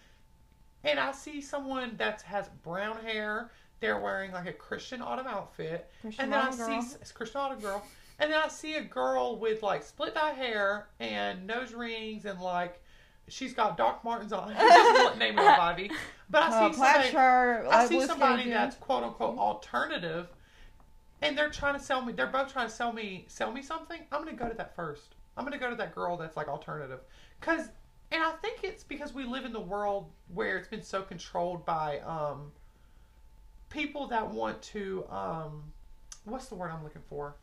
[0.83, 5.89] and I see someone that has brown hair, they're wearing like a Christian autumn outfit,
[6.01, 6.75] Christian and then I Autumn see girl.
[6.77, 7.83] s- it's Christian autumn girl,
[8.19, 12.39] and then I see a girl with like split dye hair and nose rings and
[12.39, 12.81] like
[13.27, 14.51] she's got Doc Martens on.
[14.51, 15.91] It doesn't name her Ivy,
[16.29, 17.09] but I Uh, see somebody.
[17.09, 17.67] shirt.
[17.69, 20.27] I see somebody skinny that's quote unquote alternative,
[21.21, 22.13] and they're trying to sell me.
[22.13, 24.01] They're both trying to sell me sell me something.
[24.11, 25.15] I'm gonna go to that first.
[25.37, 26.99] I'm gonna go to that girl that's like alternative,
[27.41, 27.69] cause
[28.11, 31.65] and I think it's because we live in the world where it's been so controlled
[31.65, 32.51] by um
[33.69, 35.63] people that want to um
[36.25, 37.35] what's the word I'm looking for?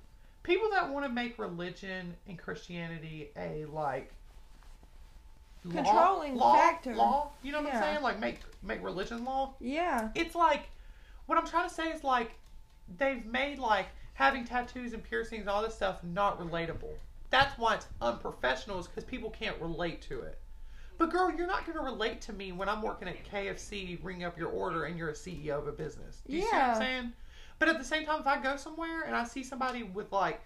[0.42, 4.12] People that want to make religion and Christianity a like law-
[5.70, 6.94] Controlling law, factor.
[6.94, 7.78] Law, you know what Yeah.
[7.78, 8.02] I'm saying?
[8.02, 10.10] Like make make religion law Yeah.
[10.14, 10.68] it's like
[11.26, 12.32] what I'm trying to say is like
[12.98, 16.94] they've made like having tattoos and piercings all this stuff not relatable.
[17.30, 20.38] That's why it's unprofessional is because people can't relate to it.
[20.98, 24.24] But girl, you're not going to relate to me when I'm working at KFC, ringing
[24.24, 26.22] up your order, and you're a CEO of a business.
[26.28, 26.72] Do you see what Yeah.
[26.72, 27.12] I'm saying?
[27.58, 30.40] But at the same time, if I go somewhere and I see somebody with like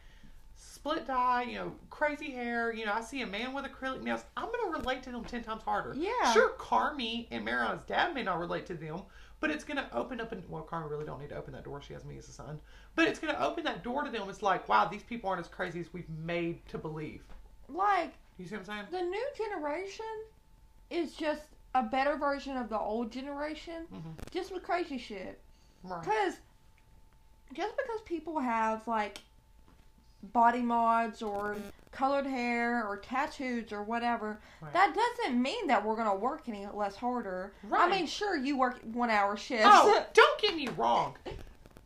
[0.86, 4.24] split dye, you know, crazy hair, you know, I see a man with acrylic nails,
[4.36, 5.94] I'm going to relate to them 10 times harder.
[5.96, 6.32] Yeah.
[6.32, 9.02] Sure, Carmi and Mariana's dad may not relate to them,
[9.40, 11.64] but it's going to open up, and well, Carmi really don't need to open that
[11.64, 11.80] door.
[11.82, 12.60] She has me as a son.
[12.94, 14.28] But it's going to open that door to them.
[14.28, 17.22] It's like, wow, these people aren't as crazy as we've made to believe.
[17.68, 18.84] Like You see what I'm saying?
[18.92, 20.04] the new generation
[20.90, 21.42] is just
[21.74, 24.30] a better version of the old generation, Mhm.
[24.30, 25.40] just with crazy shit.
[25.82, 26.00] Right.
[26.00, 26.36] Because
[27.52, 29.18] just because people have like
[30.22, 31.56] body mods or
[31.92, 34.72] colored hair or tattoos or whatever, Right.
[34.72, 37.52] that doesn't mean that we're gonna work any less harder.
[37.62, 37.82] Right.
[37.82, 39.66] I mean, sure, you work one hour shifts.
[39.68, 41.16] Oh, don't get me wrong.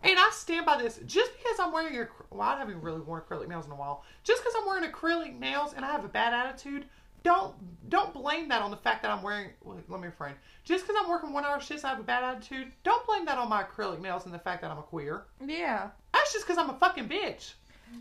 [0.03, 0.99] And I stand by this.
[1.07, 4.03] Just because I'm wearing a, well, I haven't really worn acrylic nails in a while.
[4.25, 6.87] Just because I'm wearing acrylic nails and I have a bad attitude,
[7.23, 7.55] don't
[7.91, 9.51] don't blame that on the fact that I'm wearing.
[9.63, 10.33] Well, let me refrain.
[10.65, 12.73] Just because I'm working one hour shifts, I have a bad attitude.
[12.83, 15.25] Don't blame that on my acrylic nails and the fact that I'm a queer.
[15.45, 15.91] yeah.
[16.15, 17.53] That's just because I'm a fucking bitch.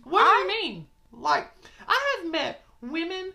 [0.04, 0.88] What do I- you mean?
[1.12, 1.52] Like,
[1.88, 3.34] I have met women.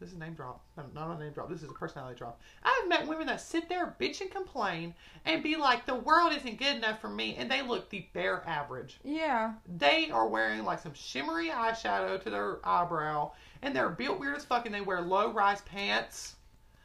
[0.00, 0.60] This is a name drop.
[0.76, 1.48] No, Not a name drop.
[1.48, 2.40] This is a personality drop.
[2.64, 6.32] I have met women that sit there, bitch, and complain, and be like, "The world
[6.32, 8.98] isn't good enough for me," and they look the bare average.
[9.04, 9.52] Yeah.
[9.66, 13.30] They are wearing like some shimmery eyeshadow to their eyebrow,
[13.62, 16.34] and they're built weird as fuck, and they wear low rise pants.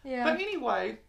[0.04, 0.24] Yeah.
[0.24, 1.00] But anyway,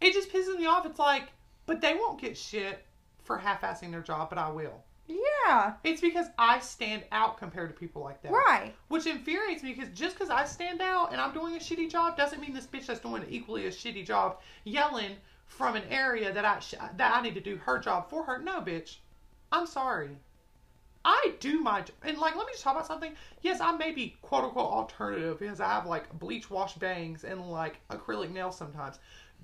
[0.00, 0.84] it just pisses me off.
[0.84, 1.28] It's like,
[1.66, 2.84] but they won't get shit
[3.22, 4.82] for half-assing their job, but I will.
[5.10, 5.74] Yeah.
[5.84, 8.32] It's because I stand out compared to people like that.
[8.32, 8.74] Right.
[8.88, 12.16] Which infuriates me because just because I stand out and I'm doing a shitty job
[12.16, 15.12] doesn't mean this bitch that's doing an equally a shitty job yelling
[15.46, 18.38] from an area that I sh- that I need to do her job for her.
[18.38, 18.96] No, bitch.
[19.52, 20.10] I'm sorry.
[21.04, 23.12] I do my and like let me just talk about something.
[23.42, 27.50] Yes, I may be quote unquote alternative because I have like bleach wash bangs and
[27.50, 28.98] like acrylic nails sometimes,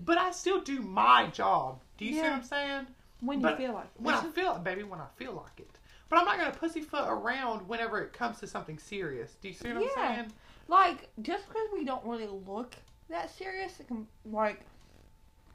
[0.05, 1.81] but I still do my job.
[1.97, 2.87] Do you see what I'm saying?
[3.21, 4.01] When you feel like it.
[4.01, 5.71] When I feel it, baby, when I feel like it.
[6.09, 9.37] But I'm not gonna pussyfoot around whenever it comes to something serious.
[9.41, 9.89] Do you see what Yeah.
[9.97, 10.33] I'm saying?
[10.69, 12.75] Like, just because we don't really look
[13.09, 14.61] that serious, it can, like.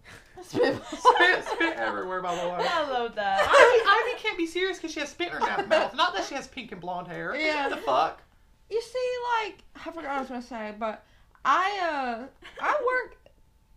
[0.41, 2.65] spit, Spit, spit everywhere, by the way.
[2.67, 3.39] I love that.
[3.41, 5.93] Ivy, Ivy can't be serious because she has spit in her mouth-.
[5.95, 7.35] Not that she has pink and blonde hair.
[7.35, 7.67] Yeah.
[7.67, 8.21] What the fuck?
[8.69, 9.11] You see,
[9.45, 11.03] like, I forgot what I was gonna say, but
[11.45, 12.25] I, uh,
[12.61, 13.17] I work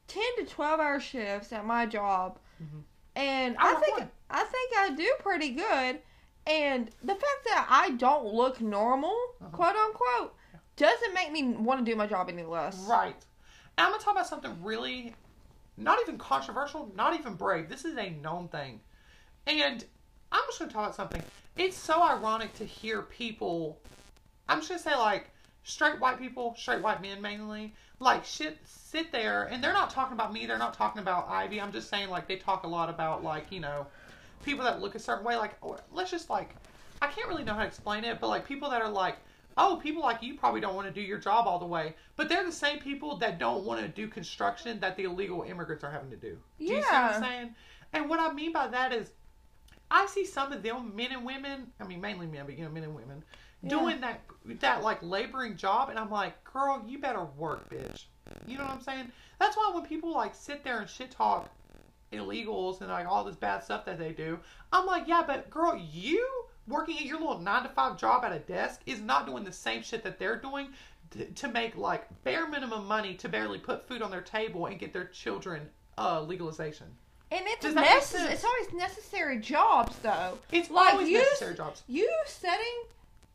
[0.08, 2.82] 10 to 12 hour shifts at my job, Mhm.
[3.16, 4.10] And I I think, one.
[4.30, 6.00] I think I do pretty good,
[6.46, 9.50] and the fact that I don't look normal, Uh-huh.
[9.56, 10.34] quote unquote,
[10.76, 12.76] doesn't make me want to do my job any less.
[12.80, 13.14] Right.
[13.76, 15.14] And I'm gonna talk about something really,
[15.76, 17.68] not even controversial, not even brave.
[17.68, 18.80] This is a known thing,
[19.46, 19.84] and
[20.32, 21.22] I'm just gonna talk about something.
[21.56, 23.78] It's so ironic to hear people.
[24.48, 25.30] I'm just gonna say like
[25.62, 28.58] straight white people, straight white men mainly, like shit
[28.94, 30.46] sit there and they're not talking about me.
[30.46, 31.60] They're not talking about Ivy.
[31.60, 33.86] I'm just saying like they talk a lot about like you know
[34.44, 35.36] people that look a certain way.
[35.36, 36.54] Like or let's just like
[37.02, 39.16] I can't really know how to explain it, but like people that are like.
[39.56, 42.28] Oh, people like you probably don't want to do your job all the way, but
[42.28, 45.92] they're the same people that don't want to do construction that the illegal immigrants are
[45.92, 46.36] having to do.
[46.58, 47.54] Do you see what I'm saying?
[47.92, 49.12] And what I mean by that is,
[49.92, 51.68] I see some of them men and women.
[51.78, 53.22] I mean, mainly men, but you know, men and women
[53.62, 53.68] Yeah.
[53.70, 54.22] doing that
[54.58, 58.06] that like laboring job, and I'm like, girl, you better work, bitch.
[58.46, 59.12] You know what I'm saying?
[59.38, 61.50] That's why when people like sit there and shit talk
[62.12, 64.38] illegals and like all this bad stuff that they do,
[64.72, 66.26] I'm like, yeah, but girl, you
[66.66, 69.52] working at your little nine to five job at a desk is not doing the
[69.52, 70.68] same shit that they're doing
[71.10, 74.78] t- to make like bare minimum money to barely put food on their table and
[74.78, 76.86] get their children uh legalization.
[77.30, 80.38] And it's Does that make necess- It's always necessary jobs, though.
[80.52, 81.82] It's Like, always you- necessary jobs.
[81.88, 82.84] You sitting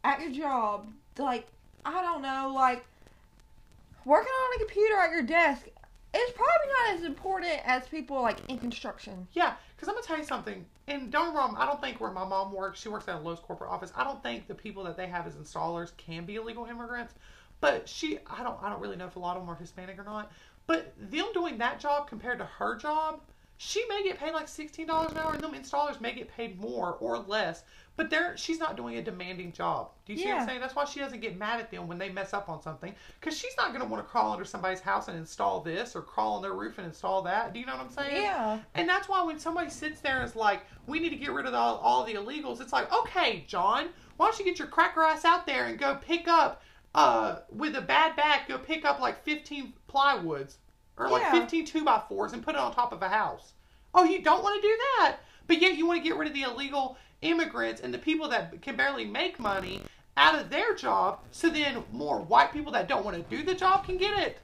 [0.06, 1.47] at your job, like
[1.86, 2.86] I don't know, like
[4.06, 5.68] working on a computer at your desk,
[6.14, 9.28] is probably not as important as people like in construction.
[9.34, 10.66] Yeah, because I'm gonna tell you something.
[10.88, 13.40] And don't wrong, I don't think where my mom works, she works at a Lowe's
[13.40, 13.94] corporate office.
[13.96, 17.14] I don't think the people that they have as installers can be illegal immigrants.
[17.62, 20.00] But she, I don't, I don't really know if a lot of them are Hispanic
[20.00, 20.32] or not.
[20.66, 23.22] But them doing that job compared to her job,
[23.62, 26.58] she may get paid like sixteen dollars an hour, and them installers may get paid
[26.62, 27.63] more or less.
[27.98, 29.89] But they're, she's not doing a demanding job.
[30.06, 30.62] Do you see what I'm saying?
[30.62, 33.38] That's why she doesn't get mad at them when they mess up on something, because
[33.38, 36.41] she's not gonna want to crawl under somebody's house and install this, or crawl on
[36.41, 37.54] their roof and install that.
[37.54, 38.24] Do you know what I'm saying?
[38.24, 38.60] Yeah.
[38.76, 41.45] And that's why when somebody sits there and is like, we need to get rid
[41.45, 45.04] of all, all the illegals, it's like, okay, John, why don't you get your cracker
[45.04, 46.62] ass out there and go pick up,
[46.95, 50.56] uh, with a bad back, go pick up like 15 plywoods
[51.00, 51.32] or like Yeah.
[51.40, 53.54] 15 two by fours and put it on top of a house.
[53.96, 56.34] Oh, you don't want to do that, but yet you want to get rid of
[56.36, 59.82] the illegal immigrants and the people that can barely make money
[60.18, 63.56] out of their job so then more white people that don't want to do the
[63.56, 64.38] job can get it.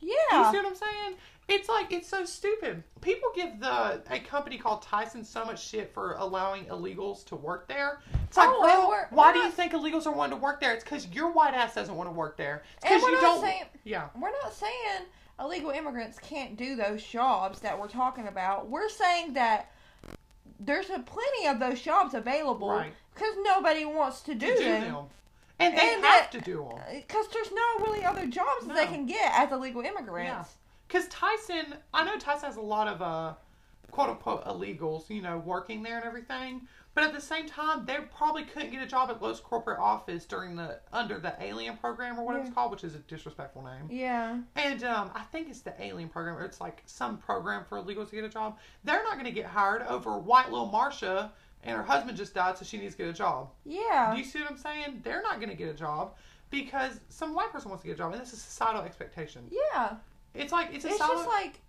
[0.00, 0.12] Yeah.
[0.32, 1.16] You see what I'm saying?
[1.48, 2.82] It's like it's so stupid.
[3.00, 7.66] People give the a company called Tyson so much shit for allowing illegals to work
[7.66, 8.00] there.
[8.28, 10.60] It's like, Oh, girl, we're- why we're do you think illegals are wanting to work
[10.60, 10.72] there?
[10.72, 12.62] It's because your white ass doesn't want to work there.
[12.76, 13.40] It's And because we're you don't.
[13.40, 15.06] saying yeah, we're not saying
[15.42, 18.68] illegal immigrants can't do those jobs that we're talking about.
[18.68, 19.70] We're saying that
[20.60, 22.92] there's a plenty of those jobs available Right.
[23.14, 24.82] because nobody wants to do, to do them.
[24.94, 25.04] them,
[25.58, 26.80] and they And have that- to do them.
[26.94, 30.50] Because there's no really other jobs that they can get as illegal immigrants.
[30.86, 33.34] Because Tyson, I know Tyson has a lot of uh,
[33.90, 36.68] quote unquote illegals, you know, working there and everything.
[36.94, 40.26] But at the same time, they probably couldn't get a job at Lowe's corporate office
[40.26, 42.48] during the under the Alien program or whatever Yeah.
[42.48, 43.88] it's called, which is a disrespectful name.
[43.90, 44.38] Yeah.
[44.56, 48.10] And um, I think it's the Alien program, or it's like some program for illegals
[48.10, 48.58] to get a job.
[48.84, 51.30] They're not going to get hired over white little Marsha
[51.64, 53.48] and her husband just died, so she needs to get a job.
[53.64, 54.12] Yeah.
[54.12, 55.00] Do you see what I'm saying?
[55.04, 56.14] They're not going to get a job
[56.50, 59.42] because some white person wants to get a job, and this is societal expectation.
[59.50, 59.94] yeah.
[60.34, 61.60] It's like it's a It's just like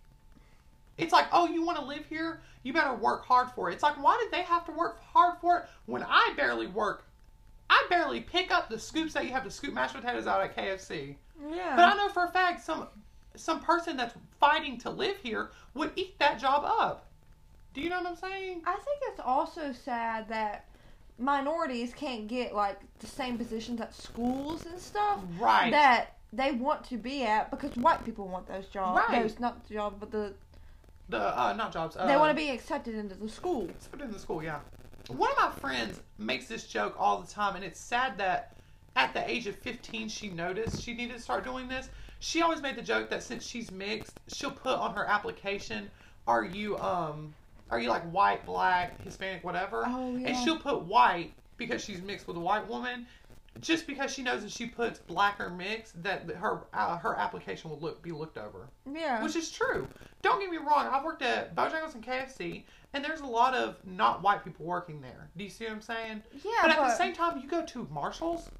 [0.98, 2.40] it's like, oh, you want to live here?
[2.62, 3.74] You better work hard for it.
[3.74, 7.04] It's like, why did they have to work hard for it when I barely work?
[7.68, 10.56] I barely pick up the scoops that you have to scoop mashed potatoes out at
[10.56, 11.16] KFC.
[11.50, 11.74] yeah.
[11.76, 12.86] But I know for a fact some
[13.36, 17.06] some person that's fighting to live here would eat that job up.
[17.72, 18.62] Do you know what I'm saying?
[18.64, 20.66] I think it's also sad that
[21.18, 25.70] minorities can't get like the same positions at schools and stuff Right.
[25.70, 29.02] that they want to be at because white people want those jobs.
[29.08, 29.22] Right.
[29.22, 30.34] Those not the jobs, but the
[31.08, 31.96] the uh, not jobs.
[31.96, 33.66] Uh, they want to be accepted into the school.
[33.66, 34.60] Let's in the school, yeah.
[35.08, 38.54] One of my friends makes this joke all the time, and it's sad that
[38.96, 41.90] at the age of 15 she noticed she needed to start doing this.
[42.20, 45.90] She always made the joke that since she's mixed, she'll put on her application,
[46.26, 47.34] "Are you um,
[47.70, 50.28] are you like white, black, Hispanic, whatever?" Oh, yeah.
[50.28, 53.06] And she'll put white because she's mixed with a white woman,
[53.60, 57.70] just because she knows if she puts black or mixed, that her uh, her application
[57.70, 59.22] will look be looked over Yeah.
[59.22, 59.88] which is true.
[60.22, 60.88] Don't get me wrong.
[60.90, 65.00] I've worked at Bojangles and KFC, and there's a lot of not white people working
[65.00, 65.28] there.
[65.36, 66.22] Do you see what I'm saying?
[66.44, 68.50] yeah, but at the same time, you go to Marshalls,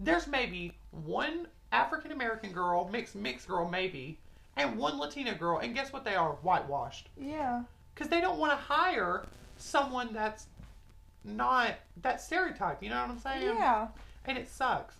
[0.00, 4.18] there's maybe one African American girl, mixed mixed girl maybe,
[4.56, 6.04] and one Latina girl, and guess what?
[6.04, 7.62] They are whitewashed yeah.
[7.94, 9.24] because they don't want to hire
[9.56, 10.46] someone that's
[11.24, 12.82] not that stereotype.
[12.82, 13.42] You know what I'm saying?
[13.42, 13.88] Yeah.
[14.24, 14.96] And it sucks.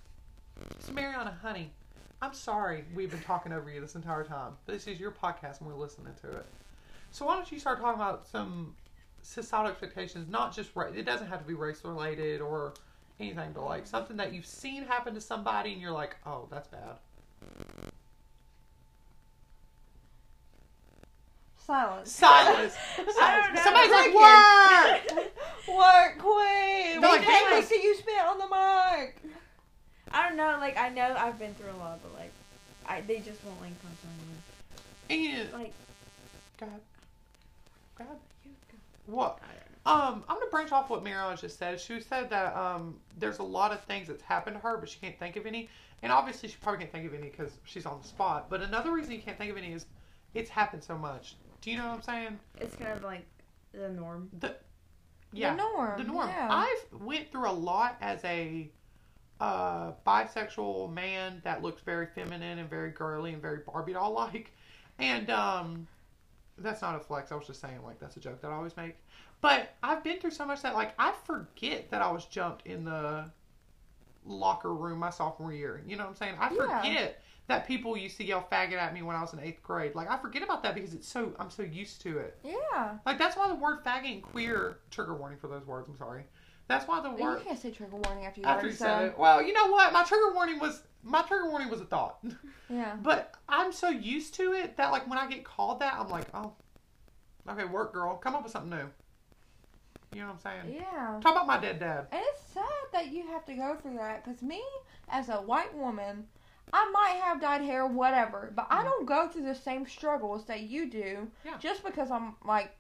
[0.81, 1.71] So, Mariana, honey,
[2.21, 4.53] I'm sorry we've been talking over you this entire time.
[4.67, 6.47] This is your podcast and we're listening to it.
[7.11, 8.75] So, why don't you start talking about some
[9.23, 10.93] societal expectations, not just race.
[10.97, 12.75] it doesn't have to be race related or
[13.21, 16.69] anything, but like something that you've seen happen to somebody and you're like, oh, that's
[16.69, 16.97] bad.
[21.67, 22.11] Silence.
[22.11, 22.75] Silence.
[23.21, 23.59] I don't.
[23.59, 25.37] Somebody's like, Crickets.
[25.67, 27.01] What queen?
[27.01, 27.79] No, What like, techniques yeah.
[27.79, 29.17] do you spit on the mic?
[30.11, 30.57] I don't know.
[30.61, 32.33] Like I know I've been through a lot, but like,
[32.87, 34.33] I they just won't link on something.
[35.11, 35.73] And Like,
[36.59, 36.81] God,
[37.97, 38.07] God,
[39.07, 39.39] what?
[39.85, 41.81] Um, I'm gonna branch off what Mariana just said.
[41.81, 44.99] She said that um, there's a lot of things that's happened to her, but she
[45.01, 45.69] can't think of any.
[46.03, 48.49] And obviously, she probably can't think of any because she's on the spot.
[48.49, 49.87] But another reason you can't think of any is
[50.35, 51.37] it's happened so much.
[51.63, 52.39] Do you know what I'm saying?
[52.61, 53.25] it's kind of like
[53.73, 54.29] the norm.
[54.39, 54.57] The
[55.33, 55.99] yeah, The norm.
[55.99, 56.29] the norm.
[56.29, 56.49] Yeah.
[56.51, 58.71] I've went through a lot as a
[59.41, 64.53] uh, bisexual man that looks very feminine and very girly and very Barbie doll like,
[64.99, 65.87] and um,
[66.59, 67.33] that's not a flex.
[67.33, 68.97] I was just saying like that's a joke that I always make.
[69.41, 72.85] But I've been through so much that like I forget that I was jumped in
[72.85, 73.31] the
[74.25, 75.83] locker room my sophomore year.
[75.87, 76.35] You know what I'm saying?
[76.39, 77.09] I Yeah.
[77.53, 79.95] That people used to yell faggot at me when I was in eighth grade.
[79.95, 82.39] Like I forget about that because it's so I'm so used to it.
[82.43, 82.97] yeah.
[83.05, 85.87] Like that's why the word faggot and queer trigger warning for those words.
[85.89, 86.25] I'm sorry.
[86.69, 89.19] That's why the You word can't say trigger warning after you after you said it.
[89.19, 89.93] Well, you know what?
[89.93, 92.25] My trigger warning was my trigger warning was a thought,
[92.71, 92.97] Yeah.
[93.03, 96.27] but I'm so used to it that like when I get called that, I'm like,
[96.33, 96.55] oh,
[97.51, 98.89] okay, work girl, come up with something new.
[100.15, 100.77] You know what I'm saying?
[100.77, 101.19] Yeah.
[101.21, 102.07] Talk about my dead dad.
[102.13, 104.63] And it's sad that you have to go through that because me,
[105.09, 106.27] as a white woman,
[106.73, 108.85] I might have dyed hair, whatever, but I Mhm.
[108.85, 111.57] don't go through the same struggles that you do Yeah.
[111.59, 112.77] just because I'm like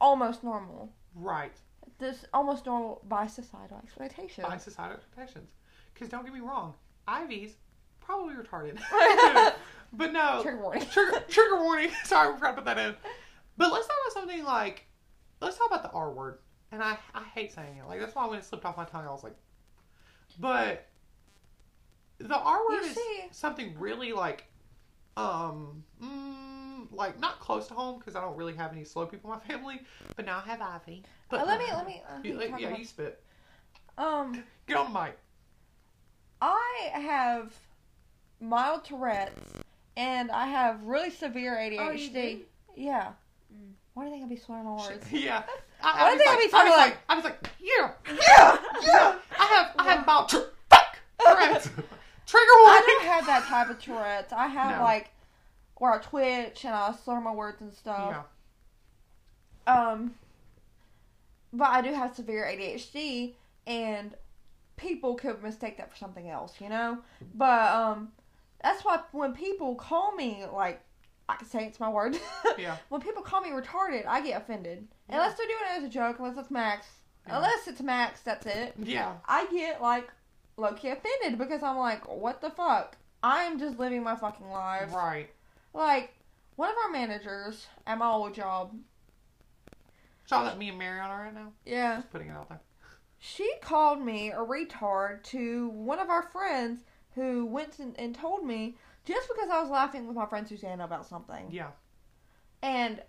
[0.00, 0.92] almost normal.
[1.14, 1.52] Right.
[1.98, 4.46] This almost normal by societal expectations.
[4.46, 5.50] By societal expectations.
[5.94, 6.74] Because don't get me wrong,
[7.06, 7.56] Ivy's
[8.00, 8.80] probably retarded.
[9.92, 10.42] but no.
[10.42, 10.86] Trigger warning.
[10.86, 11.90] trigger, trigger warning.
[12.04, 12.96] Sorry, we forgot to put that in.
[13.56, 14.86] But let's talk about something like,
[15.40, 16.38] let's talk about the R word.
[16.70, 17.86] And I, I hate saying it.
[17.86, 19.36] Like, that's why when it slipped off my tongue, I was like,
[20.38, 20.88] but
[22.28, 24.44] the R word You is see- something really like,
[25.16, 29.32] um, mm, like not close to home because I don't really have any slow people
[29.32, 29.80] in my family.
[30.16, 31.02] But now I have Ivy.
[31.28, 32.02] But Uh, let me let me.
[32.10, 33.22] Let You, me yeah, about- you spit.
[33.98, 35.18] Um, Get on the mic.
[36.40, 37.52] I have
[38.40, 39.52] mild Tourette's
[39.96, 41.78] and I have really severe ADHD.
[41.78, 42.40] Oh, you do?
[42.74, 43.12] Yeah.
[43.54, 43.72] Mm.
[43.94, 45.06] Why do you think I'd be slurring my words?
[45.12, 45.42] Yeah.
[45.80, 47.50] Why I, do you think I'd be I was talking like, like- I was like,
[47.60, 49.14] yeah, yeah, yeah.
[49.38, 50.38] I have, I have about tr-
[52.26, 54.32] Trigger I don't have that type of Tourette's.
[54.32, 54.84] I have No.
[54.84, 55.10] like
[55.76, 58.24] where I twitch and I slur my words and stuff.
[59.66, 59.90] Yeah.
[59.90, 60.14] Um,
[61.52, 63.34] but I do have severe ADHD,
[63.66, 64.14] and
[64.76, 66.98] people could mistake that for something else, you know.
[67.34, 68.12] But um,
[68.62, 70.80] that's why when people call me like,
[71.28, 72.18] I can say it's my word.
[72.58, 72.76] Yeah.
[72.90, 74.86] when people call me retarded, I get offended.
[75.08, 75.16] Yeah.
[75.16, 76.86] Unless they're doing it as a joke, unless it's Max.
[77.26, 77.36] Yeah.
[77.36, 78.74] Unless it's Max, that's it.
[78.78, 79.14] Yeah.
[79.26, 80.08] I get like
[80.62, 82.96] low key offended because I'm like, what the fuck?
[83.22, 84.94] I am just living my fucking life.
[84.94, 85.28] Right.
[85.74, 86.14] Like,
[86.56, 88.72] one of our managers at my old job,
[90.26, 91.52] Saw that me and Mariana right now.
[91.66, 92.60] yeah, Just putting it out there.
[93.18, 96.80] she called me a retard to one of our friends
[97.14, 100.84] who went and, and told me just because I was laughing with my friend Susanna
[100.84, 101.48] about something.
[101.50, 101.68] Yeah.
[102.62, 103.02] And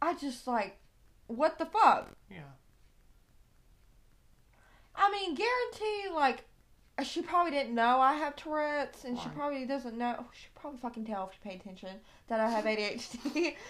[0.00, 0.78] I just like,
[1.26, 2.10] what the fuck?
[2.30, 2.42] Yeah.
[5.02, 6.44] I mean, guarantee like
[6.98, 10.16] uh, she probably didn't know I have Tourette's, and she probably doesn't know.
[10.18, 11.88] Oh, she probably fucking tell if she paid attention
[12.28, 13.56] that I have ADHD.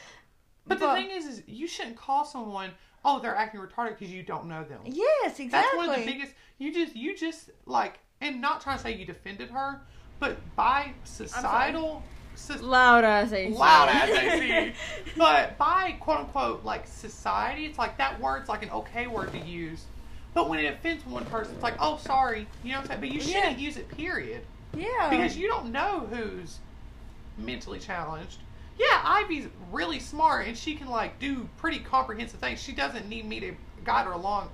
[0.64, 2.70] But, the thing is, is you shouldn't call someone,
[3.04, 4.82] oh, they're acting retarded because you don't know them.
[4.84, 5.50] yes, exactly.
[5.50, 6.34] That's one of the biggest.
[6.58, 9.80] You just, you just like, and not trying to say you defended her,
[10.20, 12.04] but by societal,
[12.36, 14.72] soc- Loud as a loud as AC,
[15.16, 19.38] but by quote unquote like society, it's like that word's like an okay word to
[19.38, 19.86] use.
[20.34, 23.00] But when it offends one person, it's like, oh, sorry, you know what I'm saying?
[23.00, 24.42] But you shouldn't use it, period.
[24.74, 26.58] yeah, because you don't know who's
[27.38, 28.38] mentally challenged.
[28.78, 32.62] Yeah, Ivy's really smart and she can like do pretty comprehensive things.
[32.62, 33.54] She doesn't need me to
[33.84, 34.48] guide her along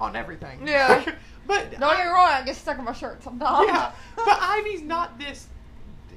[0.00, 0.66] on everything.
[0.66, 1.04] Yeah.
[1.46, 3.66] but don't get me wrong, I get stuck in my shirt sometimes.
[3.68, 5.48] yeah, but Ivy's not this,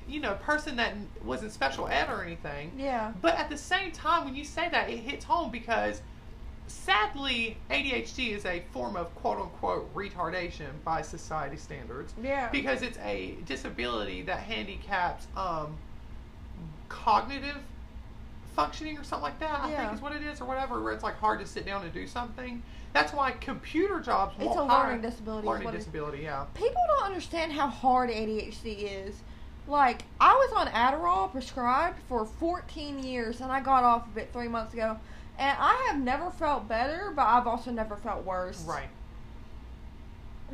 [0.07, 2.71] you know, person that wasn't special ed or anything.
[2.77, 6.01] yeah, But at the same time, when you say that, it hits home because
[6.68, 12.97] sadly, ADHD is a form of quote unquote retardation by society standards yeah, because it's
[12.99, 15.78] a disability that handicaps um,
[16.89, 17.57] cognitive
[18.55, 19.59] functioning or something like that.
[19.61, 20.82] I think is what it is, or whatever.
[20.82, 22.61] Where it's like hard to sit down and do something.
[22.93, 24.36] That's why computer jobs.
[24.39, 26.45] It's a learning disability Learning disability, yeah.
[26.53, 29.16] people don't understand how hard ADHD is.
[29.68, 34.30] Like, I was on Adderall prescribed for 14 years and I got off of it
[34.32, 34.97] three months ago.
[35.38, 38.63] And I have never felt better, but I've also never felt worse.
[38.67, 38.88] Right.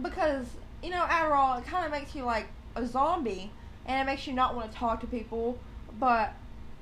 [0.02, 0.46] Because,
[0.82, 3.52] you know, Adderall, it kind of makes you like a zombie
[3.86, 5.58] and it makes you not want to talk to people.
[6.00, 6.34] But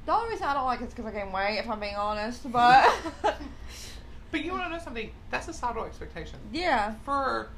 [0.05, 1.95] The only reason I don't like it is because I gain weight, if I'm being
[1.95, 2.49] honest.
[2.51, 2.89] But
[4.31, 5.09] But you want to know something?
[5.31, 6.39] That's a societal expectation.
[6.53, 7.49] yeah, For,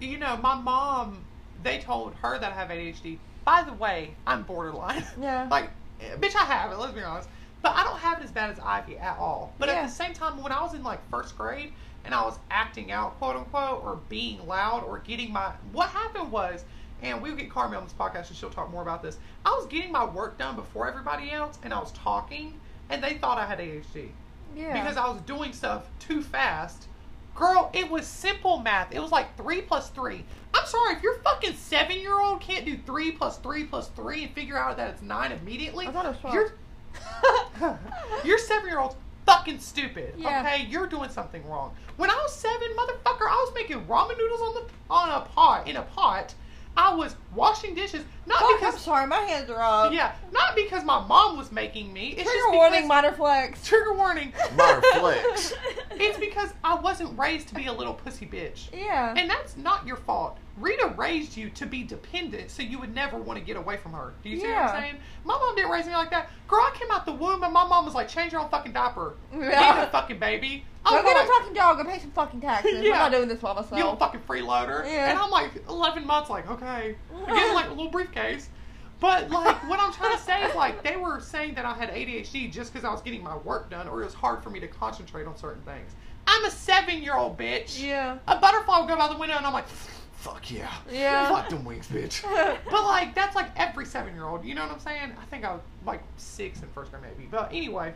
[0.00, 1.24] you know, my mom,
[1.62, 3.18] they told her that I have ADHD.
[3.44, 5.04] By the way, I'm borderline.
[5.20, 6.78] yeah, like, eh, bitch, I have it.
[6.78, 7.28] Let's be honest.
[7.64, 9.54] But I don't have it as bad as Ivy at all.
[9.58, 9.76] But Yeah.
[9.76, 11.72] at the same time, when I was in like first grade
[12.04, 16.30] and I was acting out, quote unquote, or being loud or getting my, what happened
[16.30, 16.66] was,
[17.00, 19.16] and we'll get Carmen on this podcast and she'll talk more about this.
[19.46, 22.60] I was getting my work done before everybody else, and I was talking,
[22.90, 24.10] and they thought I had ADHD
[24.54, 24.74] yeah.
[24.74, 26.86] because I was doing stuff too fast.
[27.34, 28.94] Girl, it was simple math.
[28.94, 30.22] It was like three plus three.
[30.54, 34.24] I'm sorry, if your fucking seven year old can't do three plus three plus three
[34.24, 36.34] and figure out that it's nine immediately, I thought it was twelve.
[36.34, 36.52] you're
[38.24, 40.14] your seven year old's fucking stupid.
[40.16, 40.40] Yeah.
[40.40, 41.74] Okay, you're doing something wrong.
[41.96, 45.66] When I was seven, motherfucker, I was making ramen noodles on the on a pot
[45.68, 46.34] in a pot.
[46.76, 49.92] I was washing dishes, not Fuck, I'm because sorry, my hands are up.
[49.92, 52.08] yeah, not because my mom was making me.
[52.08, 53.64] It's Trigger just warning, because, minor flex.
[53.64, 54.32] trigger warning.
[54.56, 55.54] Minor flex.
[55.92, 58.76] It's because I wasn't raised to be a little pussy bitch.
[58.76, 59.14] Yeah.
[59.16, 60.36] And that's not your fault.
[60.56, 63.92] Rita raised you to be dependent so you would never want to get away from
[63.92, 64.14] her.
[64.22, 64.96] Do you see what I'm saying?
[65.24, 66.30] My mom didn't raise me like that.
[66.46, 68.72] Girl, I came out the womb and my mom was like, change your own fucking
[68.72, 69.14] diaper.
[69.32, 69.38] Yeah.
[69.38, 69.50] Leave
[69.86, 70.64] the fucking baby.
[70.84, 71.78] Go I'm get a fucking job.
[71.78, 72.82] Go pay some fucking taxes.
[72.82, 72.92] Yeah.
[72.92, 73.72] I'm not doing this by myself.
[73.72, 74.84] you little fucking freeloader.
[74.84, 75.10] Yeah.
[75.10, 76.94] And I'm like 11 months, like, okay.
[77.26, 78.48] Again, like a little briefcase.
[79.00, 81.90] But like, what I'm trying to say is like, they were saying that I had
[81.90, 84.60] ADHD just because I was getting my work done or it was hard for me
[84.60, 85.90] to concentrate on certain things.
[86.26, 87.82] I'm a seven year old bitch.
[87.82, 88.18] Yeah.
[88.28, 89.66] A butterfly will go by the window and I'm like,
[90.24, 90.72] Fuck yeah.
[90.90, 91.28] Yeah.
[91.34, 92.22] Fuck them wings, bitch.
[92.64, 94.42] but like, that's like every seven year old.
[94.42, 95.12] You know what I'm saying?
[95.20, 97.28] I think I was like six in first grade maybe.
[97.30, 97.92] But anyway,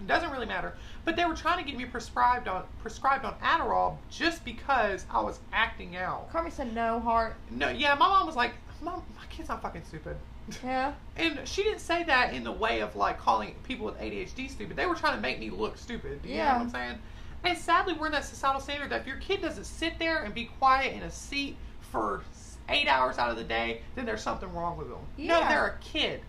[0.00, 0.74] it doesn't really matter.
[1.04, 5.20] But they were trying to get me prescribed on prescribed on Adderall just because I
[5.20, 6.32] was acting out.
[6.32, 7.36] Carmi said no heart.
[7.52, 10.16] No, yeah, my mom was like, "Mom, my kid's not fucking stupid,"
[10.64, 10.92] Yeah.
[11.16, 14.76] and she didn't say that in the way of like calling people with ADHD stupid.
[14.76, 16.18] They were trying to make me look stupid.
[16.24, 16.52] You know Yeah.
[16.56, 16.98] what I'm saying?
[17.44, 20.34] And sadly, we're in that societal standard that if your kid doesn't sit there and
[20.34, 22.22] be quiet in a seat for
[22.68, 24.98] eight hours out of the day, then there's something wrong with them.
[25.16, 25.48] No, Yeah.
[25.48, 26.20] they're a kid.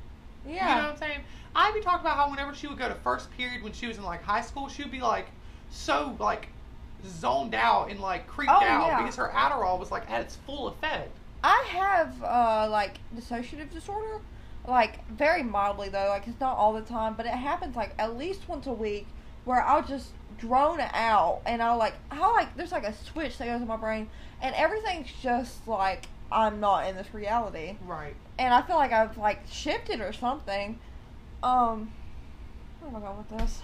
[0.48, 0.54] Yeah.
[0.54, 1.20] You know what I'm saying?
[1.56, 4.04] Ivy talked about how whenever she would go to first period when she was in
[4.04, 5.28] like high school, she would be like
[5.70, 6.48] so like
[7.06, 8.98] zoned out and like creeped Oh, out yeah.
[9.00, 11.10] because her Adderall was like at its full effect.
[11.44, 14.22] I have uh like dissociative disorder,
[14.68, 16.08] like very mildly though.
[16.10, 19.08] Like it's not all the time, but it happens like at least once a week
[19.46, 20.12] where I'll just
[20.42, 23.78] drone out and I'll like I'll like there's like a switch that goes in my
[23.78, 24.10] brain
[24.42, 28.16] and everything's just like I'm not in this reality Right.
[28.40, 30.80] and I feel like I've like shifted or something.
[31.44, 31.92] Um,
[32.80, 33.62] where am I going with this?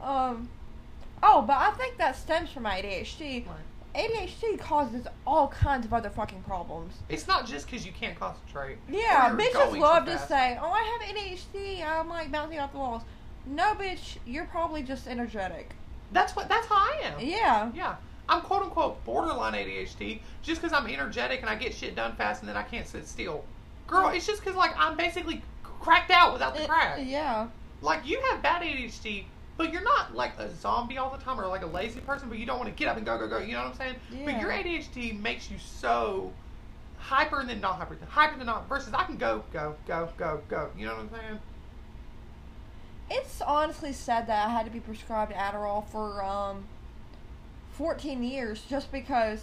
[0.00, 0.48] um,
[1.22, 3.46] oh, but I think that stems from my ADHD.
[3.46, 3.56] Right.
[3.94, 6.94] ADHD causes all kinds of other fucking problems.
[7.08, 8.78] It's not just because you can't concentrate.
[8.88, 11.84] Yeah, bitches love to say, "Oh, I have ADHD.
[11.84, 13.02] I'm like bouncing off the walls."
[13.46, 15.74] No, bitch, you're probably just energetic.
[16.12, 16.48] That's what.
[16.48, 17.20] That's how I am.
[17.20, 17.96] Yeah, Yeah.
[18.28, 22.42] I'm quote unquote borderline ADHD just because I'm energetic and I get shit done fast
[22.42, 23.44] and then I can't sit still.
[23.88, 26.98] Girl, it's just because like I'm basically cracked out without the It- crack.
[27.02, 27.48] yeah,
[27.82, 29.24] Like you have bad ADHD,
[29.56, 32.38] but you're not like a zombie all the time or like a lazy person, but
[32.38, 33.38] you don't want to get up and go, go, go.
[33.38, 33.94] You know what I'm saying?
[34.12, 34.24] Yeah.
[34.26, 36.32] But your ADHD makes you so
[36.98, 38.68] hyper and then not hyper, hyper than not.
[38.68, 40.70] Versus I can go, go, go, go, go.
[40.76, 41.38] You know what I'm saying?
[43.10, 46.64] It's honestly sad that I had to be prescribed Adderall for um
[47.72, 49.42] 14 years just because.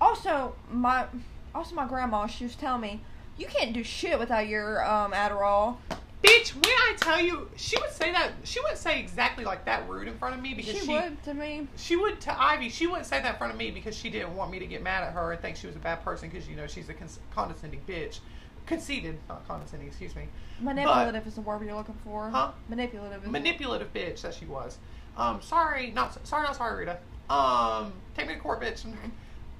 [0.00, 1.06] Also, my
[1.54, 3.00] also my grandma she was telling me
[3.36, 5.76] you can't do shit without your um Adderall.
[6.22, 8.32] Bitch, when I tell you, she would say that.
[8.42, 11.22] She wouldn't say exactly like that rude in front of me because She, she, would
[11.24, 11.68] to me.
[11.76, 12.70] She would to Ivy.
[12.70, 14.82] She wouldn't say that in front of me because she didn't want me to get
[14.82, 16.94] mad at her and think she was a bad person because you know she's a
[16.94, 18.18] cons- condescending bitch,
[18.68, 19.88] conceited, not condescending.
[19.88, 20.28] Excuse me,
[20.60, 22.28] Manipulative is the word you're looking for.
[22.28, 22.52] Huh?
[22.68, 23.26] Manipulative.
[23.26, 24.78] Manipulative bitch that she was.
[25.16, 26.98] Um, sorry, not sorry, not sorry, Rita.
[27.28, 28.84] Um, take me to court, bitch.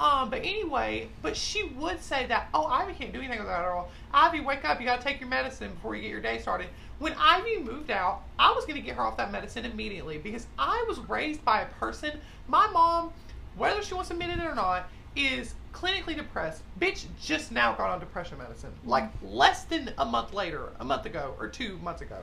[0.00, 3.62] Um, but anyway, but she would say that, oh, Ivy can't do anything with that
[3.62, 3.90] at all.
[4.14, 6.68] Ivy, wake up, you gotta take your medicine before you get your day started.
[7.00, 10.84] When Ivy moved out, I was gonna get her off that medicine immediately because I
[10.86, 12.20] was raised by a person.
[12.46, 13.12] My mom,
[13.56, 16.62] whether she wants to admit it or not, is clinically depressed.
[16.80, 18.72] Bitch just now got on depression medicine.
[18.84, 22.18] Like less than a month later, a month ago, or two months ago.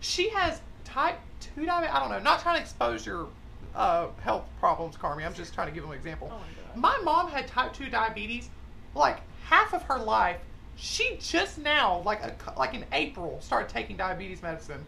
[0.00, 1.18] She has type
[1.54, 1.94] 2 diabetes.
[1.94, 2.20] I don't know.
[2.20, 3.28] Not trying to expose your
[3.74, 5.26] uh, health problems, Carmi.
[5.26, 6.30] I'm just trying to give them an example.
[6.32, 6.40] Oh
[6.74, 6.98] my.
[6.98, 8.48] My mom had type 2 diabetes
[8.94, 10.38] like half of her life.
[10.76, 14.84] She just now, like a, like in April, started taking diabetes medicine.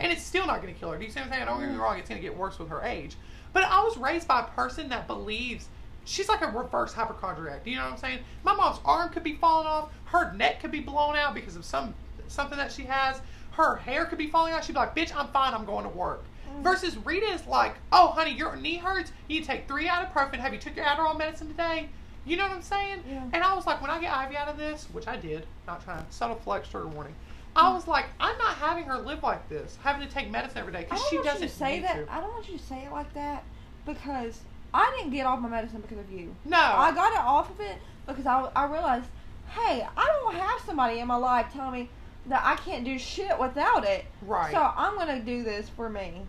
[0.00, 0.98] And it's still not going to kill her.
[0.98, 1.46] Do you see what I'm saying?
[1.46, 3.16] Don't get me wrong, it's going to get worse with her age.
[3.52, 5.68] But I was raised by a person that believes
[6.04, 7.64] she's like a reverse hypochondriac.
[7.64, 8.18] Do you know what I'm saying?
[8.44, 11.64] My mom's arm could be falling off, her neck could be blown out because of
[11.64, 11.94] some
[12.28, 13.20] something that she has.
[13.52, 14.64] her hair could be falling out.
[14.64, 15.54] She'd be like, "Bitch, I'm fine.
[15.54, 16.24] I'm going to work."
[16.58, 16.62] Mm.
[16.64, 19.12] Versus Rita is like, "Oh, honey, your knee hurts.
[19.28, 20.34] You take three ibuprofen.
[20.40, 21.88] Have you took your Adderall medicine today?"
[22.26, 23.04] You know what I'm saying?
[23.08, 23.22] Yeah.
[23.34, 25.84] And I was like, when I get Ivy out of this, which I did, not
[25.84, 27.14] trying to subtle flex trigger warning.
[27.54, 30.72] I was like, I'm not having her live like this, having to take medicine every
[30.72, 32.06] day because she doesn't say that.
[32.06, 32.12] to.
[32.12, 33.44] I don't want you to say it like that
[33.86, 34.40] because
[34.74, 36.34] I didn't get off my medicine because of you.
[36.44, 39.06] No, I got it off of it because I, I realized,
[39.48, 41.88] hey, I don't have somebody in my life telling me
[42.26, 44.04] that I can't do shit without it.
[44.22, 44.52] right.
[44.52, 46.22] So I'm gonna do this for me.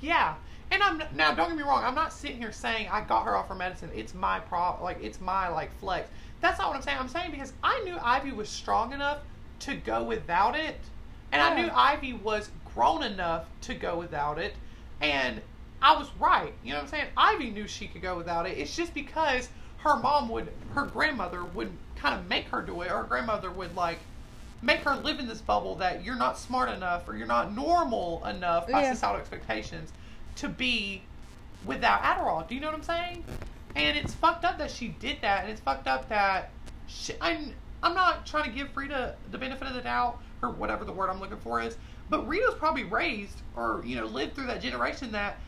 [0.00, 0.34] Yeah.
[0.70, 3.36] And I'm now don't get me wrong, I'm not sitting here saying I got her
[3.36, 3.90] off her medicine.
[3.94, 6.08] It's my pro like it's my like flex.
[6.40, 6.98] That's not what I'm saying.
[6.98, 9.18] I'm saying because I knew Ivy was strong enough
[9.60, 10.76] to go without it.
[11.32, 14.54] And I knew Ivy was grown enough to go without it.
[15.00, 15.42] And
[15.80, 16.52] I was right.
[16.64, 17.06] You know what I'm saying?
[17.16, 18.58] Ivy knew she could go without it.
[18.58, 19.48] It's just because
[19.78, 23.74] her mom would her grandmother would kind of make her do it, her grandmother would
[23.76, 23.98] like
[24.60, 28.24] make her live in this bubble that you're not smart enough or you're not normal
[28.26, 28.92] enough by Yeah.
[28.92, 29.92] societal expectations
[30.36, 31.02] to be
[31.64, 32.46] without Adderall.
[32.48, 33.24] Do you know what I'm saying?
[33.76, 36.50] And it's fucked up that she did that, and it's fucked up that
[36.88, 40.84] she, I'm I'm not trying to give Rita the benefit of the doubt or whatever
[40.84, 41.76] the word I'm looking for is,
[42.10, 45.38] but Rita's probably raised or you know lived through that generation that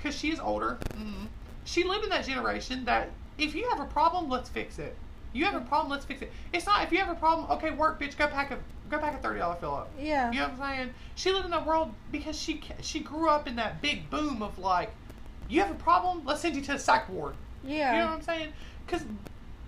[0.00, 1.28] because she is older, mhm,
[1.64, 4.96] she lived in that generation that if you have a problem, let's fix it.
[5.32, 6.32] You have a problem, let's fix it.
[6.52, 9.14] It's not if you have a problem, okay, work, bitch, go pack a go pack
[9.14, 9.90] a thirty dollar fill up.
[9.98, 10.30] Yeah.
[10.32, 10.94] You know what I'm saying?
[11.14, 14.58] She lived in that world because she she grew up in that big boom of
[14.58, 14.90] like,
[15.48, 17.34] you have a problem, let's send you to the psych ward.
[17.62, 17.92] Yeah.
[17.92, 18.52] You know what I'm saying?
[18.86, 19.04] Because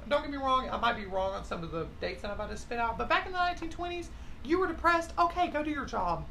[0.09, 2.35] don't get me wrong, I might be wrong on some of the dates that I'm
[2.35, 4.09] about to spit out, but back in the 1920s,
[4.45, 5.13] you were depressed.
[5.19, 6.25] Okay, go do your job.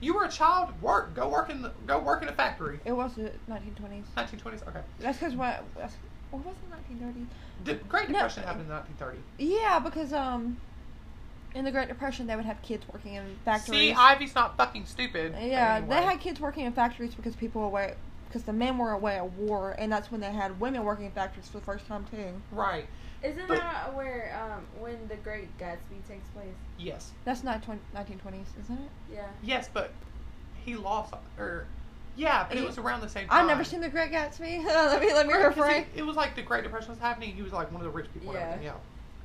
[0.00, 0.68] You were a child.
[0.82, 1.14] Work.
[1.14, 2.80] Go work in the, go work in a factory.
[2.84, 4.04] It was the 1920s.
[4.16, 4.68] 1920s.
[4.68, 4.80] Okay.
[4.98, 5.62] That's because what?
[5.76, 5.94] That's,
[6.30, 7.00] what was it?
[7.02, 7.26] 1930s?
[7.64, 8.14] The Great No.
[8.14, 9.18] Depression happened in 1930.
[9.38, 10.56] Yeah, because um,
[11.54, 13.78] in the Great Depression they would have kids working in factories.
[13.78, 15.34] See, Ivy's not fucking stupid.
[15.40, 15.96] Yeah, Anyway.
[15.96, 17.94] they had kids working in factories because people were away,
[18.28, 21.12] because the men were away at war, and that's when they had women working in
[21.12, 22.40] factories for the first time too.
[22.52, 22.86] right.
[23.22, 26.48] Isn't But- that where um when the Great Gatsby takes place?
[26.78, 27.10] Yes.
[27.24, 28.90] That's not 20, 1920s, isn't it?
[29.12, 29.26] Yeah.
[29.42, 29.92] Yes, but
[30.64, 31.66] he lost or
[32.16, 33.40] yeah, but it He- was around the same time.
[33.42, 34.64] I've never seen the Great Gatsby.
[34.66, 35.82] let me let me Right, 'cause refrain.
[35.94, 37.32] It, it was like the Great Depression was happening.
[37.34, 38.32] He was like one of the rich people.
[38.32, 38.56] Yeah.
[38.56, 38.62] Yeah.
[38.62, 38.72] Yeah.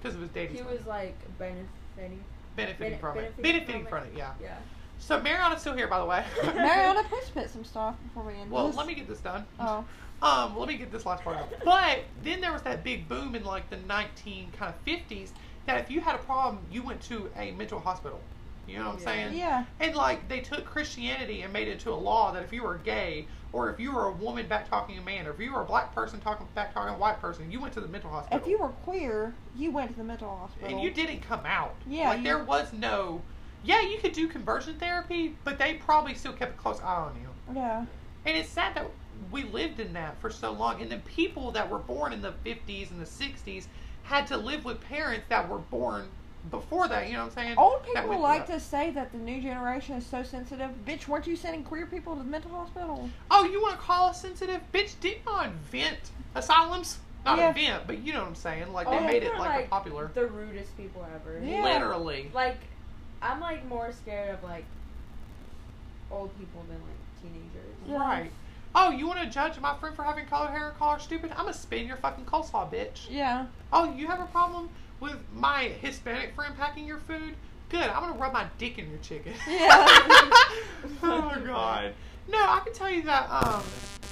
[0.02, 0.58] Because of his dating.
[0.58, 2.24] He was like benefiting.
[2.56, 3.36] benefiting bene- from it.
[3.38, 4.14] benefiting Benefiting from from it.
[4.14, 4.18] it.
[4.18, 4.32] Yeah.
[4.42, 4.58] Yeah.
[5.00, 6.24] So Mariana's still here, by the way.
[6.44, 8.78] Mariana, please put some stuff before we end Well, this.
[8.78, 9.46] let me get this done.
[9.60, 9.84] Oh,
[10.22, 11.50] Um, let me get this last part out.
[11.64, 15.30] But then there was that big boom in like the 19 kind of 50s
[15.66, 18.20] that if you had a problem, you went to a mental hospital.
[18.68, 19.06] You know what I'm Yeah.
[19.06, 19.38] saying?
[19.38, 19.66] yeah.
[19.80, 22.78] And like they took Christianity and made it into a law that if you were
[22.80, 25.62] gay or if you were a woman back talking a man or if you were
[25.62, 28.40] a black person talking back talking a white person, you went to the mental hospital.
[28.40, 30.68] If you were queer, you went to the mental hospital.
[30.70, 31.76] and you didn't come out.
[31.88, 33.22] Yeah, Like you- there was no.
[33.64, 37.16] Yeah, you could do conversion therapy, but they probably still kept a close eye on
[37.22, 37.30] you.
[37.56, 37.86] Yeah.
[38.26, 38.90] And it's sad that
[39.32, 40.82] we lived in that for so long.
[40.82, 43.66] And then people that were born in the 50s and the 60s
[44.04, 46.08] had to live with parents that were born
[46.52, 47.08] before that.
[47.08, 47.58] You know what I'm saying?
[47.58, 50.70] Old people went like through to say that the new generation is so sensitive.
[50.86, 53.10] Bitch, weren't you sending queer people to the mental hospital?
[53.32, 54.62] Oh, you want to call us sensitive?
[54.74, 55.98] Bitch, didn't I invent
[56.36, 57.00] asylums?
[57.26, 57.48] Not Yeah.
[57.50, 58.72] invent, but you know what I'm saying.
[58.72, 60.12] Like, they Oh, made it like, like, popular.
[60.14, 61.40] The rudest people ever.
[61.44, 61.64] Yeah.
[61.64, 62.30] Literally.
[62.32, 62.58] Like,
[63.22, 64.66] I'm like more scared of like
[66.12, 67.76] old people than like teenagers.
[67.88, 67.98] Yeah.
[67.98, 68.32] Right.
[68.78, 71.32] Oh, you want to judge my friend for having colored hair and call her stupid?
[71.32, 73.10] I'm going to spin your fucking coleslaw, bitch.
[73.10, 73.46] Yeah.
[73.72, 74.70] Oh, you have a problem
[75.00, 77.36] with my Hispanic friend packing your food?
[77.70, 77.90] Good.
[77.90, 79.34] I'm gonna rub my dick in your chicken.
[79.48, 79.86] Yeah.
[81.04, 81.94] oh God.
[82.28, 83.64] No, I can tell you that um,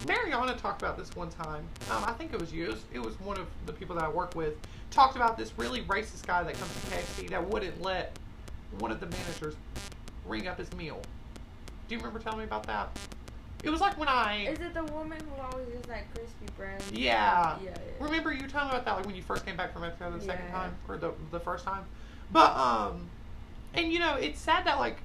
[0.07, 1.65] Mariana talked about this one time.
[1.91, 2.65] Um, I think it was you.
[2.65, 4.55] It was, it was one of the people that I work with.
[4.91, 8.17] Talked about this really racist guy that comes to KFC that wouldn't let
[8.79, 9.55] one of the managers
[10.25, 11.01] ring up his meal.
[11.87, 12.97] Do you remember telling me about that?
[13.63, 16.83] It was like when I Is it the woman who always is that crispy bread?
[16.91, 17.57] Yeah.
[17.63, 17.69] Yeah.
[17.69, 17.75] yeah.
[17.99, 20.11] Remember you were telling me about that like when you first came back from Mexico
[20.11, 20.51] the second Yeah.
[20.51, 21.85] time or the the first time,
[22.31, 23.07] but um,
[23.73, 24.97] and you know it's sad that like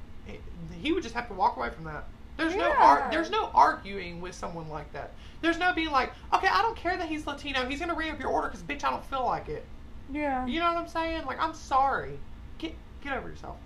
[0.82, 2.04] he would just have to walk away from that.
[2.36, 5.12] There's no ar- there's no arguing with someone like that.
[5.40, 7.64] There's no being like, okay, I don't care that he's Latino.
[7.66, 9.64] He's gonna ring up your order because bitch, I don't feel like it.
[10.12, 10.46] Yeah.
[10.46, 11.26] You know what I'm saying?
[11.26, 12.18] Like I'm sorry.
[12.58, 13.56] Get get over yourself.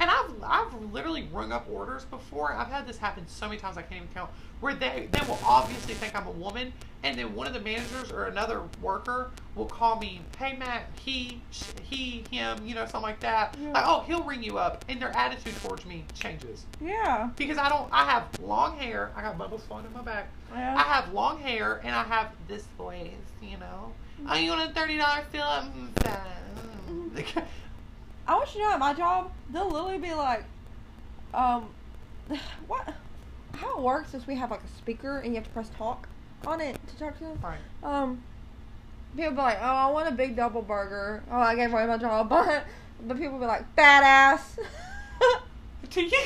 [0.00, 2.52] And I've I've literally rung up orders before.
[2.52, 4.30] I've had this happen so many times I can't even count.
[4.60, 6.72] Where they they will obviously think I'm a woman,
[7.02, 11.40] and then one of the managers or another worker will call me, "Hey Matt, he
[11.82, 13.72] he him, you know, something like that." Yeah.
[13.72, 17.30] Like, oh, he'll ring you up, and their attitude towards me changes Yeah.
[17.36, 17.88] because I don't.
[17.92, 19.10] I have long hair.
[19.16, 20.28] I got bubbles flowing in my back.
[20.52, 20.76] Yeah.
[20.76, 23.08] I have long hair and I have this voice,
[23.42, 23.92] you know.
[24.28, 25.64] Oh, you want a thirty dollar fill up?
[26.88, 27.44] Mm, fine.
[28.28, 30.44] I want you to know at my job, they'll literally be like,
[31.32, 31.70] um,
[32.66, 32.94] what?
[33.54, 36.06] How it works is we have like a speaker and you have to press talk
[36.46, 37.38] on it to talk to them.
[37.42, 37.58] Right.
[37.82, 38.22] Um,
[39.16, 41.96] people be like, "Oh, I want a big double burger." Oh, I gave away my
[41.96, 42.64] job, but
[43.06, 44.58] but people be like, "Fat ass."
[45.90, 46.10] To you.
[46.10, 46.18] no.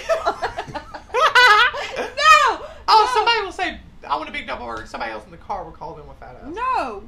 [2.88, 5.36] Oh, no, somebody will say, "I want a big double burger." Somebody else in the
[5.36, 6.52] car will call them a fat ass.
[6.52, 7.04] No.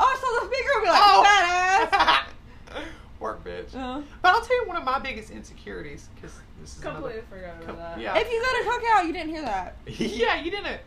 [0.00, 1.22] Oh, so the speaker will be like, Oh.
[1.22, 2.26] "Fat
[2.74, 2.84] ass."
[3.22, 3.74] Work, bitch.
[3.74, 7.26] Uh, But I'll tell you one of my biggest insecurities because this is Completely another.
[7.30, 8.00] forgot Com- about that.
[8.00, 8.18] yeah.
[8.18, 9.76] if you go to cookout, you didn't hear that.
[9.86, 10.80] yeah, you didn't.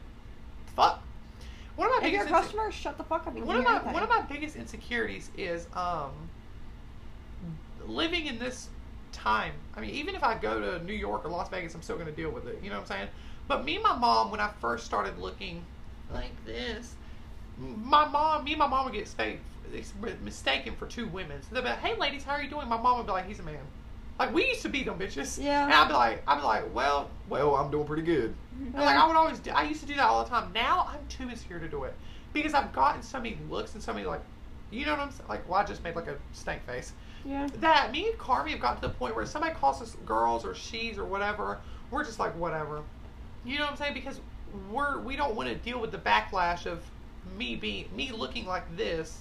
[0.76, 1.02] Fuck.
[1.78, 3.36] One of my If you're a biggest inse- shut the fuck up.
[3.36, 3.94] and one of my anything.
[3.94, 6.12] one of my biggest insecurities is um
[7.88, 8.68] living in this
[9.14, 9.54] time.
[9.76, 12.08] I mean, even if I go to New York or Las Vegas, I'm still going
[12.08, 12.60] to deal with it.
[12.62, 13.08] You know what I'm saying?
[13.48, 15.64] But me and my mom, when I first started looking
[16.14, 16.96] like this,
[17.58, 19.38] my mom, me and my mom would get sta-
[20.24, 21.42] mistaken for two women.
[21.42, 23.28] So they'd be like, "Hey, ladies, how are you doing?" My mom would be like,
[23.28, 23.60] "He's a man."
[24.18, 25.42] Like we used to be them bitches.
[25.44, 25.66] Yeah.
[25.66, 28.34] And I'd be like, I'd be like, well, Well, I'm doing pretty good.
[28.58, 30.52] and, like I would always do, I used to do that all the time.
[30.54, 31.94] Now I'm too insecure to do it
[32.34, 34.22] because I've gotten so many looks and so many like,
[34.72, 35.28] you know what I'm saying?
[35.28, 36.94] Like, well, I just made like a stank face.
[37.26, 37.48] Yeah.
[37.60, 40.46] That me and Carmi have gotten to the point where if somebody calls us girls
[40.46, 41.60] or she's or whatever,
[41.92, 42.84] we're just like whatever.
[43.44, 43.94] You know what I'm saying?
[43.94, 44.22] Because
[44.72, 46.82] we're we don't want to deal with the backlash of
[47.38, 49.18] me being me looking like this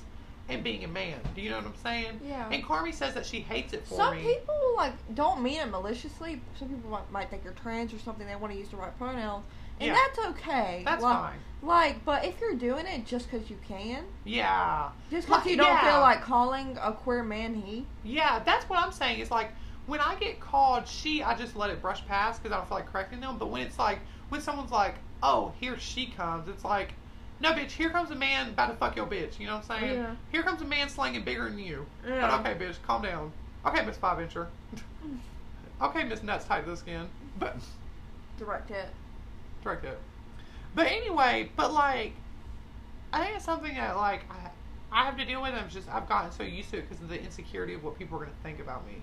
[0.48, 1.18] and being a man.
[1.34, 2.20] Do you know what I'm saying?
[2.26, 2.48] Yeah.
[2.50, 4.22] And Carmi says that she hates it for Some me.
[4.22, 6.40] people like don't mean it maliciously.
[6.58, 8.26] Some people might, might think you're trans or something.
[8.26, 9.44] They want to use the right pronouns,
[9.80, 9.94] and Yeah.
[9.94, 10.82] that's okay.
[10.84, 11.38] That's like, fine.
[11.62, 14.90] Like, but if you're doing it just because you can, Yeah.
[15.10, 15.90] just because Like, you don't yeah.
[15.92, 19.20] feel like calling a queer man he, Yeah, that's what I'm saying.
[19.20, 19.50] It's like
[19.86, 22.78] when I get called she, I just let it brush past because I don't feel
[22.78, 23.38] like correcting them.
[23.38, 26.94] But when it's like when someone's like, "Oh, here she comes," it's like,
[27.44, 29.80] "No, bitch, here comes a man about to fuck your bitch." You know what I'm
[29.80, 29.94] saying?
[29.94, 30.14] Yeah.
[30.32, 31.86] Here comes a man slinging bigger than you.
[32.06, 32.20] Yeah.
[32.20, 33.32] But okay, bitch, calm down.
[33.66, 34.46] Okay, Miss Five Incher.
[35.82, 37.08] okay, Miss Nuts tight to the skin.
[37.38, 37.56] But
[38.38, 38.88] direct it.
[39.62, 39.98] direct it.
[40.74, 42.12] But anyway, but like,
[43.12, 44.50] I think it's something that like I,
[44.90, 45.54] I have to deal with.
[45.54, 48.18] I'm just I've gotten so used to it because of the insecurity of what people
[48.18, 48.94] are gonna think about me.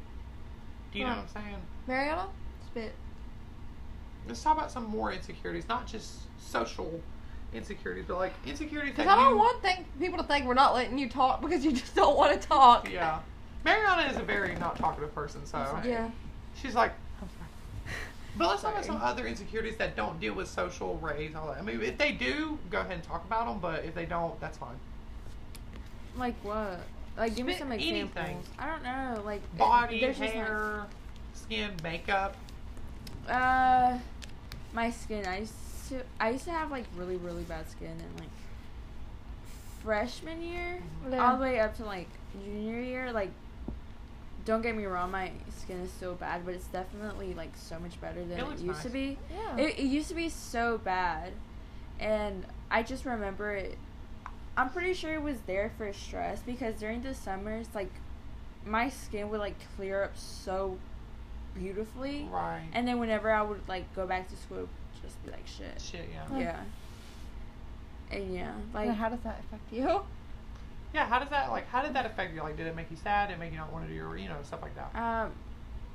[0.92, 1.58] Do you know what I'm saying?
[1.88, 2.28] Mariana,
[2.66, 2.94] spit.
[4.28, 7.00] Let's talk about some more insecurities, not just social
[7.54, 10.74] insecurities, but like insecurities Because I don't you- want think, people to think we're not
[10.74, 12.90] letting you talk because you just don't want to talk.
[12.90, 13.20] Yeah,
[13.66, 16.10] Mariana is a very not talkative person, so Yeah.
[16.56, 16.94] she's like.
[18.38, 21.58] But let's talk about some other insecurities that don't deal with social race, all that.
[21.58, 23.60] I mean, if they do, go ahead and talk about them.
[23.60, 24.78] But if they don't, that's fine.
[26.16, 26.80] Like what?
[27.18, 28.06] Like give me Spit some anything.
[28.08, 28.46] examples.
[28.58, 29.22] I don't know.
[29.26, 30.86] Like Body, there's just not- hair,
[31.34, 32.38] skin, makeup.
[33.28, 33.98] Uh,
[34.74, 35.26] my skin.
[35.28, 35.54] I used
[35.92, 36.04] to.
[36.20, 38.30] I used to have like really really bad skin and like
[39.84, 41.18] freshman year, Yeah.
[41.32, 42.08] all the way up to like
[42.44, 43.12] junior year.
[43.12, 43.32] Like,
[44.46, 48.00] don't get me wrong, my skin is still bad, but it's definitely like so much
[48.02, 49.18] better than It it, looks used to be.
[49.34, 49.58] Yeah.
[49.58, 51.34] It, it used to be so bad,
[52.00, 53.78] and I just remember it.
[54.58, 57.92] I'm pretty sure it was there for stress because during the summers, like
[58.66, 60.78] my skin would like clear up so
[61.56, 62.62] beautifully, Right.
[62.74, 64.70] and then whenever I would like go back to school, it would
[65.12, 65.82] just be like shit.
[65.82, 66.40] Shit, yeah.
[66.40, 68.16] Yeah.
[68.18, 70.02] And yeah, Like, like how does that affect you?
[70.94, 71.68] Yeah, how does that like?
[71.70, 72.42] How did that affect you?
[72.42, 73.30] Like, did it make you sad?
[73.30, 74.94] Did it make you not want to do your, you know, stuff like that?
[75.00, 75.32] um,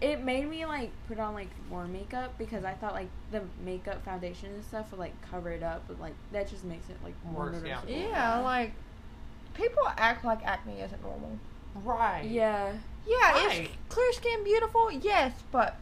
[0.00, 4.04] it made me like put on like more makeup because I thought like the makeup
[4.04, 7.14] foundation and stuff would like cover it up, but like that just makes it like
[7.30, 7.74] more Worse, yeah.
[7.76, 8.00] noticeable.
[8.10, 8.72] Yeah, like
[9.54, 11.38] people act like acne isn't normal.
[11.84, 12.24] Right.
[12.24, 12.72] yeah.
[13.06, 13.60] Yeah, Right.
[13.64, 14.90] is clear skin beautiful?
[14.92, 15.76] Yes, but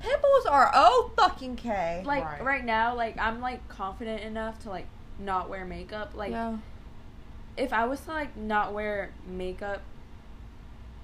[0.00, 2.02] pimples are oh fucking k.
[2.04, 2.42] like Right.
[2.44, 2.64] right.
[2.64, 4.86] now like i'm like confident enough to like
[5.18, 6.56] not wear makeup like yeah.
[7.56, 9.82] if i was to like not wear makeup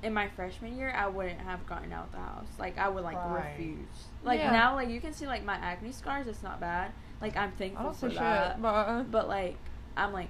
[0.02, 3.16] in my freshman year i wouldn't have gotten out the house like i would like
[3.16, 3.50] Right.
[3.58, 3.78] refuse
[4.24, 4.50] like Yeah.
[4.52, 7.92] now like you can see like my acne scars it's not bad like i'm thankful
[7.92, 9.56] for see that shit, but uh, but like
[9.96, 10.28] i'm like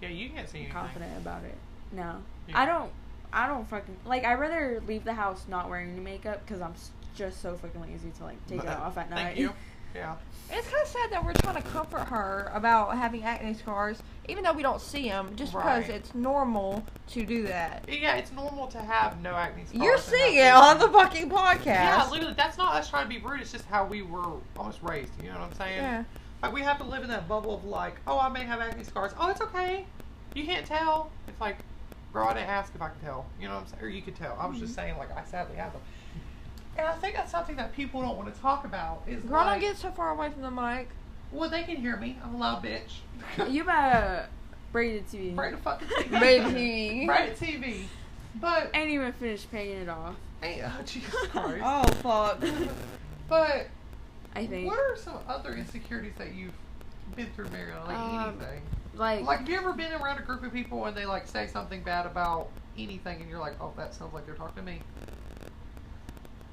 [0.00, 0.72] Yeah, you can't see anything.
[0.74, 1.56] confident about it
[1.92, 2.16] no
[2.48, 2.60] Yeah.
[2.60, 2.90] i don't
[3.32, 6.72] i don't fucking like i rather leave the house not wearing any makeup because i'm
[6.72, 9.52] s- just so fucking lazy to like take it off at night Thank you.
[9.94, 10.14] Yeah.
[10.50, 14.44] it's kind of sad that we're trying to comfort her about having acne scars, even
[14.44, 15.78] though we don't see them, just Right.
[15.80, 17.86] because it's normal to do that.
[17.88, 19.82] Yeah, it's normal to have no acne scars.
[19.82, 21.64] You're seeing it on the fucking podcast.
[21.64, 23.40] Yeah, literally, that's not us trying to be rude.
[23.40, 25.12] It's just how we were almost raised.
[25.22, 25.78] You know what I'm saying?
[25.78, 26.04] Yeah.
[26.42, 28.84] Like we have to live in that bubble of like, oh, I may have acne
[28.84, 29.12] scars.
[29.18, 29.86] Oh, it's okay.
[30.34, 31.10] You can't tell.
[31.26, 31.56] It's like,
[32.12, 33.24] girl, I didn't ask if I could tell.
[33.40, 33.82] You know what I'm saying?
[33.82, 34.36] Or you could tell.
[34.38, 34.80] I was just Mm-hmm.
[34.88, 35.80] saying, like, I sadly have them.
[36.86, 39.02] And I think that's something that people don't want to talk about.
[39.08, 40.88] Is Girl, like, don't get so far away from the mic.
[41.32, 42.16] well, they can hear me.
[42.22, 42.98] I'm a loud bitch.
[43.50, 44.28] you better
[44.72, 46.18] braided tv Right to fucking TV.
[46.18, 47.08] Braid TV.
[47.08, 47.84] Right to TV.
[48.36, 51.62] But ain't even finished paying it off hey, oh, Jesus Christ.
[51.64, 52.40] Oh fuck.
[53.28, 53.68] But
[54.34, 54.68] I think.
[54.68, 56.54] what are some other insecurities that you've
[57.16, 57.84] been through, Mariana?
[57.84, 58.62] Like Um, anything?
[58.94, 61.46] Like, Like, have you ever been around a group of people and they like say
[61.46, 64.80] something bad about anything, and you're like, oh, that sounds like they're talking to me?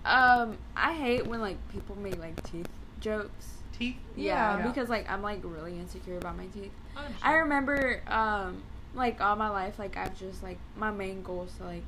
[0.05, 2.67] Um, I hate when like people make like teeth
[2.99, 3.49] jokes.
[3.77, 3.95] Teeth?
[4.15, 4.67] Yeah, Yeah.
[4.67, 6.71] because like I'm like really insecure about my teeth.
[6.95, 8.61] I I remember, um,
[8.93, 11.83] like all my life, like I've just like my main goal is to like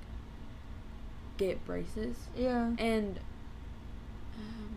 [1.38, 2.72] get braces, Yeah.
[2.80, 3.20] and
[4.38, 4.76] um,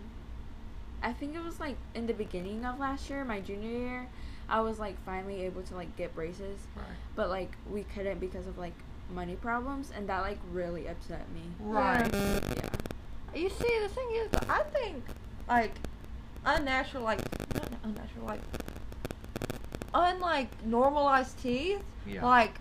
[1.02, 4.08] I think it was like in the beginning of last year, my junior year,
[4.48, 6.84] I was like finally able to like get braces, Right.
[7.16, 8.74] but like we couldn't because of like
[9.14, 11.42] money problems, and that like really upset me.
[11.60, 12.12] Right.
[12.12, 12.68] Yeah.
[13.34, 15.04] You see, the thing is, I think
[15.48, 15.72] like
[16.44, 17.20] unnatural, like
[17.54, 18.40] not unnatural, like
[19.94, 22.24] unlike normalized teeth, Yeah.
[22.24, 22.54] like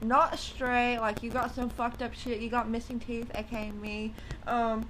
[0.00, 4.14] not straight, like you got some fucked up shit, you got missing teeth, aka me.
[4.46, 4.88] Um,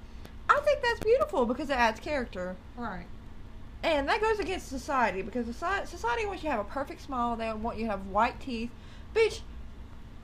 [0.49, 2.55] I think that's beautiful because it adds character.
[2.77, 3.05] right.
[3.81, 7.37] And that goes against society because society, society wants you to have a perfect smile.
[7.37, 8.71] They want you to have white teeth.
[9.15, 9.39] Bitch,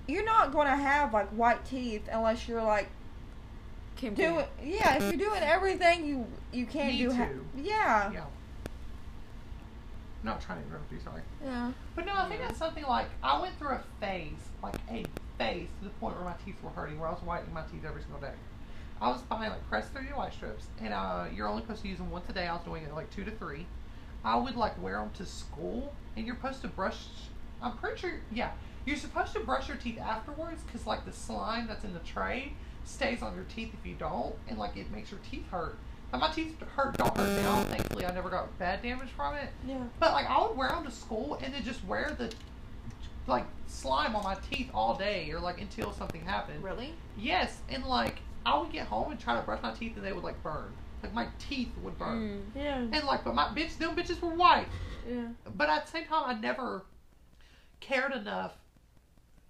[0.07, 2.89] you're not going to have like white teeth unless you're like
[3.95, 4.35] Kim doing.
[4.35, 4.77] K.
[4.79, 7.11] Yeah, if you're doing everything you you can Need do.
[7.11, 7.45] Ha- to.
[7.61, 8.11] yeah.
[8.11, 8.23] Yeah.
[10.23, 11.21] Not trying to interrupt you, sorry.
[11.43, 11.71] Yeah.
[11.95, 14.31] But no, I think that's something like I went through a phase,
[14.63, 15.05] like a
[15.37, 17.85] phase, to the point where my teeth were hurting, where I was whitening my teeth
[17.85, 18.33] every single day.
[18.99, 21.97] I was buying like Crest 3D White strips, and uh, you're only supposed to use
[21.97, 22.47] them once a day.
[22.47, 23.65] I was doing it like two to three.
[24.23, 27.05] I would like wear them to school, and you're supposed to brush.
[27.61, 28.51] I'm pretty sure, yeah,
[28.85, 32.53] you're supposed to brush your teeth afterwards because like the slime that's in the tray
[32.85, 35.77] stays on your teeth if you don't, and like it makes your teeth hurt.
[36.11, 37.63] And my teeth hurt, don't hurt now.
[37.63, 39.49] Thankfully, I never got bad damage from it.
[39.67, 39.83] Yeah.
[39.99, 42.33] But like I would wear them to school and then just wear the
[43.27, 46.63] like slime on my teeth all day or like until something happened.
[46.63, 46.93] Really?
[47.17, 50.13] Yes, and like I would get home and try to brush my teeth and they
[50.13, 50.71] would like burn.
[51.01, 52.43] Like my teeth would burn.
[52.55, 52.61] Mm.
[52.61, 52.77] Yeah.
[52.77, 54.67] And like but my bitch them bitches were white.
[55.09, 55.27] Yeah.
[55.55, 56.83] But at the same time I never
[57.79, 58.53] cared enough.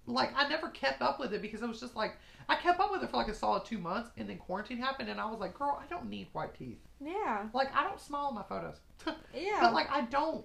[0.06, 2.16] Like I never kept up with it because it was just like
[2.48, 5.08] I kept up with it for like a solid two months and then quarantine happened
[5.08, 6.78] and I was like, Girl, I don't need white teeth.
[7.04, 7.48] Yeah.
[7.52, 8.76] Like I don't smile in my photos.
[9.34, 9.58] Yeah.
[9.60, 10.44] But like I don't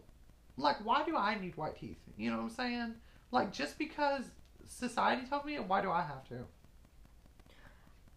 [0.58, 1.98] like why do I need white teeth?
[2.18, 2.94] You know what I'm saying?
[3.32, 4.24] Like just because
[4.68, 6.40] society told me why do I have to?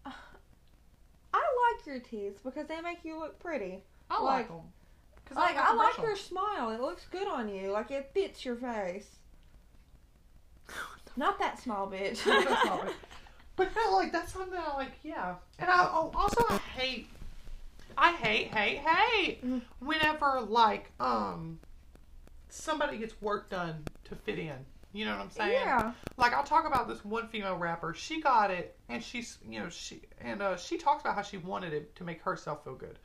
[1.33, 3.83] I like your teeth because they make you look pretty.
[4.09, 4.61] I like Like- them.
[5.25, 6.69] Cause Like don't I like your smile.
[6.69, 7.71] It looks good on you.
[7.71, 9.07] Like it fits your face.
[11.17, 12.19] Not that small bitch.
[13.55, 14.91] But no, like that's something I like.
[15.03, 17.07] Yeah, and I oh, also I hate,
[17.97, 19.43] I hate, hate, hate
[19.79, 21.59] whenever like um
[22.49, 24.57] somebody gets work done to fit in.
[24.91, 25.51] You know what I'm saying?
[25.51, 25.91] yeah.
[26.15, 27.93] like I'll talk about this one female rapper.
[27.93, 31.37] She got it, and she's you know she and uh, she talks about how she
[31.37, 32.97] wanted it to make herself feel good.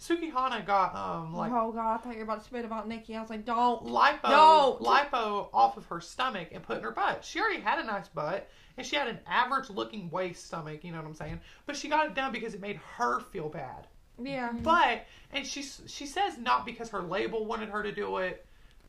[0.00, 3.16] Sukihana got um like oh god, I thought you were about to spit about Nicki.
[3.16, 3.84] I was like, don't.
[3.86, 4.80] lipo Don't.
[4.82, 7.24] lipo off of her stomach and put in her butt.
[7.24, 10.84] She already had a nice butt, and she had an average looking waist stomach.
[10.84, 11.40] You know what I'm saying?
[11.64, 13.86] But she got it done because it made her feel bad.
[14.22, 14.52] Yeah.
[14.62, 18.44] But and she she says not because her label wanted her to do it.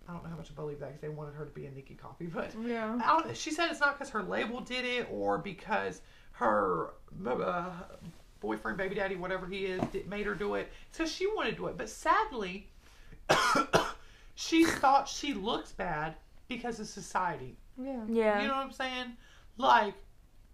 [0.10, 1.72] I don't know how much I believe that because they wanted her to be a
[1.72, 2.98] Nicki copy, but Yeah.
[3.04, 6.02] I don't, she said it's not because her label did it or because
[6.32, 6.92] her
[7.26, 7.72] uh,
[8.48, 10.72] boyfriend, baby daddy, whatever he is, did, made her do it.
[10.88, 11.78] It's because she wanted to do it.
[11.78, 12.70] But sadly,
[14.36, 16.16] she thought she looks bad
[16.48, 17.58] because of society.
[17.78, 18.00] Yeah.
[18.08, 18.42] Yeah.
[18.42, 19.18] You know what I'm saying?
[19.58, 19.96] Like,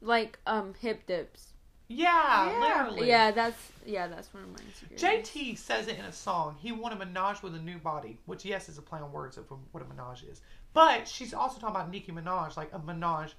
[0.02, 1.54] like um hip dips.
[1.88, 2.60] yeah, Yeah.
[2.60, 3.08] literally.
[3.08, 5.30] Yeah, that's yeah, that's one of my insecurities.
[5.30, 6.56] JT says it in a song.
[6.60, 9.38] He wanted a Minaj with a new body, which yes is a play on words
[9.38, 10.42] of what a Minaj is.
[10.74, 13.34] But she's also talking about Nicki Minaj, like a Minaj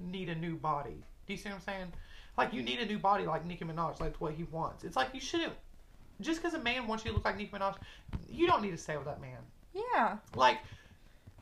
[0.00, 1.04] need a new body.
[1.26, 1.92] Do you see what I'm saying?
[2.38, 4.84] Like you need a new body like Nicki Minaj, like what he wants.
[4.84, 5.52] It's like you shouldn't
[6.20, 7.76] just because a man wants you to look like Nicki Minaj,
[8.28, 9.38] you don't need to stay with that man.
[9.74, 10.16] Yeah.
[10.34, 10.58] Like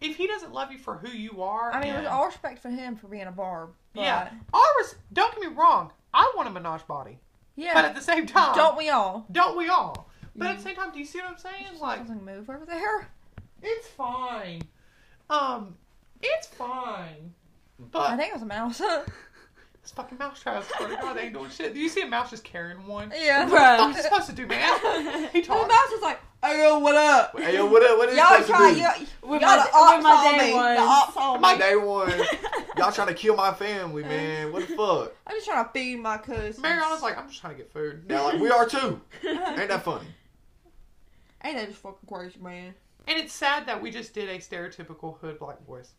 [0.01, 2.61] if he doesn't love you for who you are, I mean, and- with all respect
[2.61, 3.71] for him for being a barb.
[3.95, 5.93] But yeah, all res- don't get me wrong.
[6.15, 7.19] I want a Minaj body,
[7.57, 7.75] Yeah.
[7.75, 9.27] but at the same time, don't we all?
[9.33, 10.09] don't we all?
[10.37, 11.79] But at the same time, do you see what I'm saying?
[11.81, 13.09] Like Doesn't move over there.
[13.61, 14.63] It's fine.
[15.29, 15.75] Um,
[16.23, 17.35] it's fine.
[17.81, 18.81] But I think it was a mouse.
[19.89, 21.73] this fucking mouse trap, I swear to God, they ain't doing shit.
[21.73, 23.11] Do you see a mouse just carrying one?
[23.19, 23.45] yeah.
[23.49, 25.29] What the fuck is supposed to do, man?
[25.33, 25.69] He The talks.
[25.69, 27.39] mouse is like, hey yo, what up?
[27.39, 27.97] Hey, yo, what up?
[27.97, 30.39] What is Y'all supposed try, to y'all, With y'all my- the ops with my on
[30.39, 30.55] day me.
[30.55, 30.77] ones.
[30.79, 31.59] The ops on My me.
[31.59, 32.13] Day one.
[32.77, 34.53] Y'all trying to kill my family, man.
[34.53, 35.13] What the fuck?
[35.27, 36.59] I'm just trying to feed my cousins.
[36.61, 38.05] Mariana's like, I'm just trying to get food.
[38.09, 39.01] Yeah, like we are too.
[39.27, 40.07] Ain't that funny?
[41.45, 42.75] Ain't that just fucking crazy, man?
[43.09, 45.91] And it's sad that we just did a stereotypical hood black voice.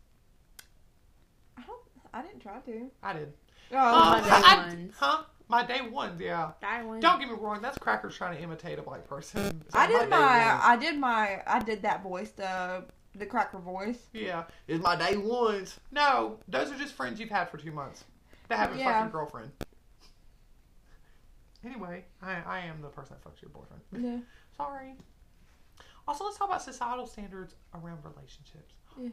[1.58, 1.80] I don't.
[2.14, 2.90] I didn't try to.
[3.02, 3.32] I did.
[3.72, 4.94] Oh, Um, my day I- ones.
[4.98, 5.22] huh?
[5.48, 6.52] My day ones, yeah.
[6.60, 7.00] That one.
[7.00, 9.62] Don't get me wrong, that's crackers trying to imitate a black person.
[9.70, 10.60] So I did day my.
[10.62, 12.84] I did my, I did that voice, the
[13.16, 13.98] the cracker voice.
[14.12, 14.44] Yeah.
[14.68, 15.80] It's my day ones.
[15.90, 18.04] No, those are just friends you've had for two months.
[18.48, 19.00] That haven't Yeah.
[19.02, 19.50] your girlfriend.
[21.64, 23.82] Anyway, I, I am the person that fucks your boyfriend.
[23.92, 24.18] Yeah.
[24.56, 24.94] Sorry.
[26.08, 28.74] Also, let's talk about societal standards around relationships.
[28.98, 29.10] Yeah.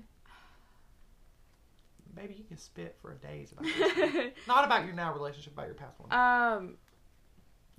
[2.18, 4.34] Maybe you can spit for days about this.
[4.48, 6.12] Not about your now relationship, about your past one.
[6.12, 6.74] um,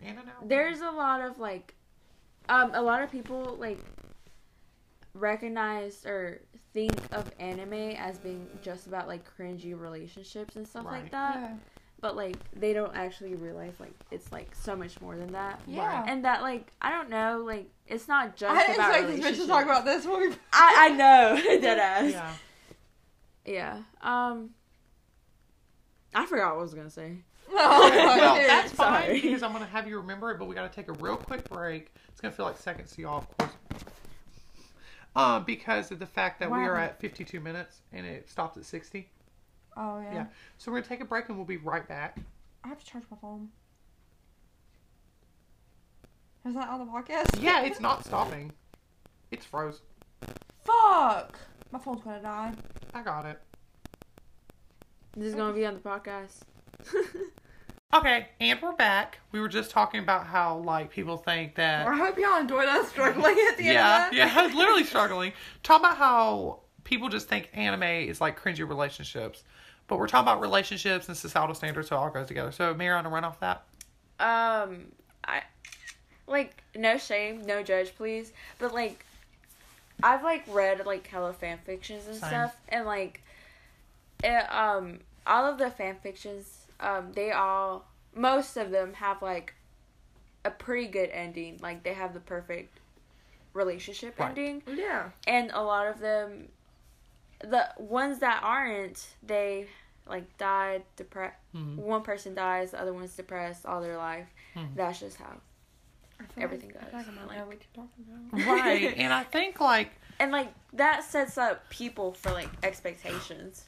[0.03, 0.33] and a now.
[0.39, 0.49] one.
[0.49, 1.75] there's a lot of like,
[2.49, 3.79] um, a lot of people like
[5.15, 6.41] recognize or
[6.73, 11.03] think of anime as being just about like cringy relationships and stuff Right.
[11.03, 11.35] like that.
[11.37, 11.55] Yeah.
[12.01, 15.61] But like they don't actually realize like it's like so much more than that.
[15.67, 16.05] Yeah.
[16.07, 19.17] And that like I don't know like it's not just I didn't about expect this
[19.17, 19.47] bitch relationships.
[19.47, 20.37] to talk about this when we.
[20.53, 22.13] I I know dead ass.
[22.13, 22.33] Yeah.
[23.49, 23.79] Yeah.
[24.03, 24.51] Um.
[26.15, 27.19] I forgot what I was gonna say.
[27.51, 29.21] Oh, well, that's fine Sorry.
[29.23, 31.17] because I'm going to have you remember it, but we got to take a real
[31.17, 31.91] quick break.
[32.11, 33.85] It's going to feel like seconds to y'all, of course.
[35.17, 38.59] Um, because of the fact that What we are at 52 minutes and it stopped
[38.59, 39.09] at 60.
[39.79, 40.13] Oh yeah.
[40.13, 40.27] Yeah.
[40.59, 42.19] So we're going to take a break and we'll be right back.
[42.65, 43.49] I have to charge my phone.
[46.47, 47.43] Is that on the podcast?
[47.43, 48.53] Yeah, it's not stopping.
[49.31, 49.81] It's froze.
[50.65, 51.39] Fuck.
[51.71, 52.53] My phone's gonna die.
[52.95, 53.41] I got it.
[55.17, 56.41] This is gonna be on the podcast.
[57.95, 59.19] Okay, and we're back.
[59.33, 62.91] We were just talking about how like people think that I hope y'all enjoyed us
[62.91, 64.15] struggling at the yeah, end.
[64.15, 65.33] yeah, yeah, I was literally struggling.
[65.63, 69.43] Talk about how people just think anime is like cringy relationships,
[69.87, 72.53] but we're talking about relationships and societal standards, so it all goes together.
[72.53, 73.65] So, Mary, to run off that.
[74.21, 74.93] Um,
[75.25, 75.45] I
[76.27, 78.35] like no shame, no judge, please.
[78.59, 79.03] But like,
[80.03, 82.29] I've like read like hella fan fictions and Same.
[82.29, 83.23] stuff, and like,
[84.23, 87.85] it, um, all of the fan fictions, um, they all
[88.15, 89.55] most of them have like
[90.45, 91.59] a pretty good ending.
[91.63, 92.79] Like they have the perfect
[93.55, 94.29] relationship Right.
[94.29, 95.11] ending, Yeah.
[95.27, 96.49] and a lot of them,
[97.41, 99.67] the ones that aren't, they
[100.07, 101.37] like died depressed.
[101.55, 101.77] Mhm.
[101.77, 104.29] One person dies, the other one's depressed all their life.
[104.55, 104.75] Mhm.
[104.77, 105.41] That's just how I feel
[106.37, 106.95] Everything like, goes.
[106.95, 108.47] I feel like Like- know what you're talking about.
[108.61, 109.91] Right, and I think like
[110.21, 113.65] and like that sets up people for like expectations.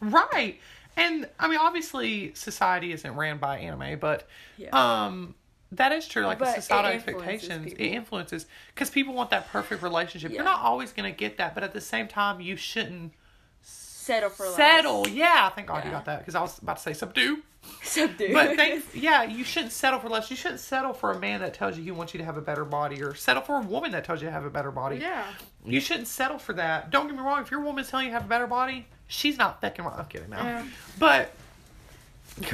[0.00, 0.58] right,
[0.96, 4.68] and I mean obviously society isn't ran by anime, but Yeah.
[4.72, 5.34] um.
[5.72, 6.24] That is true.
[6.24, 7.84] Like the But it societal expectations, people.
[7.84, 10.30] it influences because people want that perfect relationship.
[10.30, 10.36] Yeah.
[10.36, 13.12] You're not always going to get that, but at the same time, you shouldn't
[13.60, 14.56] Settle for less.
[14.56, 15.06] settle.
[15.08, 15.96] Yeah, thank God you Yeah.
[15.98, 17.42] got that because I was about to say subdue.
[17.82, 18.32] Subdue.
[18.32, 20.30] But thank, yeah, you shouldn't settle for less.
[20.30, 22.40] You shouldn't settle for a man that tells you he wants you to have a
[22.40, 24.98] better body, or settle for a woman that tells you to have a better body.
[24.98, 25.24] Yeah.
[25.64, 26.90] You shouldn't settle for that.
[26.90, 27.40] Don't get me wrong.
[27.40, 29.94] If your woman's telling you to have a better body, she's not fucking wrong.
[29.98, 30.42] I'm kidding now.
[30.42, 30.66] Yeah.
[30.98, 31.32] But,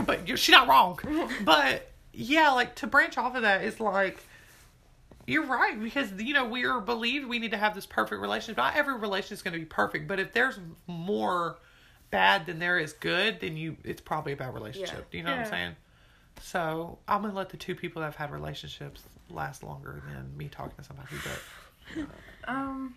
[0.06, 0.98] but you're, she's not wrong.
[1.44, 4.18] but yeah, like to branch off of that is like.
[5.26, 8.58] You're right because you know we are believed we need to have this perfect relationship.
[8.58, 11.56] Not every relationship is going to be perfect, but if there's more
[12.14, 15.10] bad than there is good, then you it's probably a bad relationship.
[15.10, 15.76] Do you know what I'm saying?
[16.40, 20.48] So I'm gonna let the two people that have had relationships last longer than me
[20.48, 21.08] talking to somebody.
[21.24, 22.06] But
[22.48, 22.94] Um.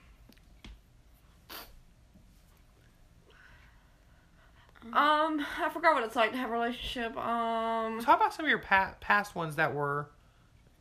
[4.93, 7.18] Um, I forgot what it's like to have a relationship.
[7.18, 10.09] Um, talk about some of your pa- past ones that were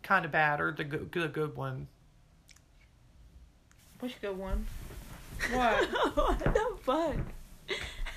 [0.04, 1.88] kind of bad or the good, the good one.
[3.98, 4.66] what's a good one?
[5.50, 5.88] What?
[6.14, 7.16] what the fuck?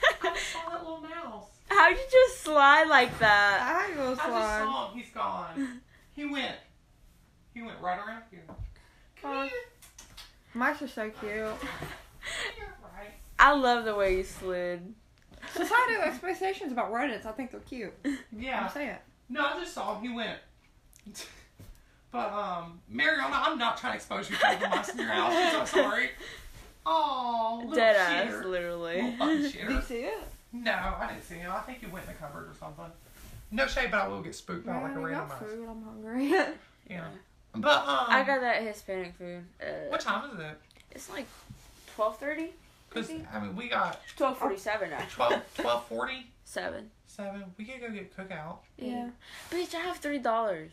[0.51, 1.45] saw that little mouse.
[1.67, 3.87] How'd you just slide like that?
[3.91, 4.59] I go I just slide.
[4.63, 4.97] saw him.
[4.99, 5.81] He's gone.
[6.13, 6.55] He went.
[7.53, 8.43] He went right around here.
[9.21, 9.43] Come Oh.
[9.43, 9.51] here.
[10.53, 11.33] Mice are so cute.
[12.97, 13.11] Right.
[13.39, 14.93] I love the way you slid.
[15.53, 17.93] Societal expectations about rodents, I think they're cute.
[18.37, 18.63] Yeah.
[18.65, 18.97] I'm saying.
[19.29, 20.01] No, I just saw him.
[20.09, 20.37] He went.
[22.11, 25.31] But um, Mariana, I'm not trying to expose you to the mice in your house.
[25.33, 26.09] I'm so sorry.
[26.91, 28.45] Oh, little Dead ass, shitter.
[28.45, 29.01] literally.
[29.19, 30.23] Little Did you see it?
[30.51, 31.51] No, I didn't see him.
[31.51, 32.85] I think he went in the cupboard or something.
[33.51, 35.39] No shade, but I will get spooked by like a I random got mouse.
[35.51, 35.67] food.
[35.69, 36.33] I'm hungry.
[36.89, 37.05] Yeah.
[37.53, 39.43] But um, I got that Hispanic food.
[39.61, 40.59] Uh, What time is it?
[40.89, 41.27] It's like
[41.95, 42.49] twelve thirty.
[42.89, 45.27] Because I mean, we got Twelve forty seven actually.
[45.27, 46.89] 12, 1240, Seven.
[47.05, 47.43] 7.
[47.59, 48.57] We could go get cookout.
[48.77, 49.09] yeah.
[49.51, 50.71] Bitch, I have three dollars.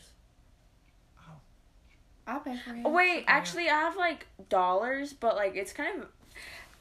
[2.26, 2.82] I'll pay for you.
[2.84, 6.08] Oh, wait, actually, I have like dollars, but like it's kind of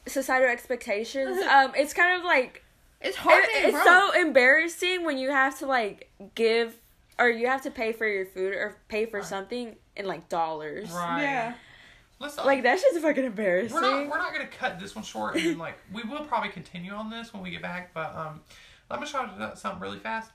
[0.08, 1.38] societal expectations.
[1.52, 2.64] um, it's kind of like
[3.02, 6.76] It's hard it- it's so embarrassing when you have to like give
[7.20, 9.26] or you have to pay for your food or pay for Right.
[9.26, 10.92] something in like dollars.
[10.92, 11.22] Right.
[11.24, 11.54] Yeah.
[12.20, 13.76] Let's Like that's just fucking embarrassing.
[13.76, 16.92] We're not we're not gonna cut this one short and like we will probably continue
[16.94, 18.42] on this when we get back, but um
[18.90, 20.32] let me gonna try to do something really fast.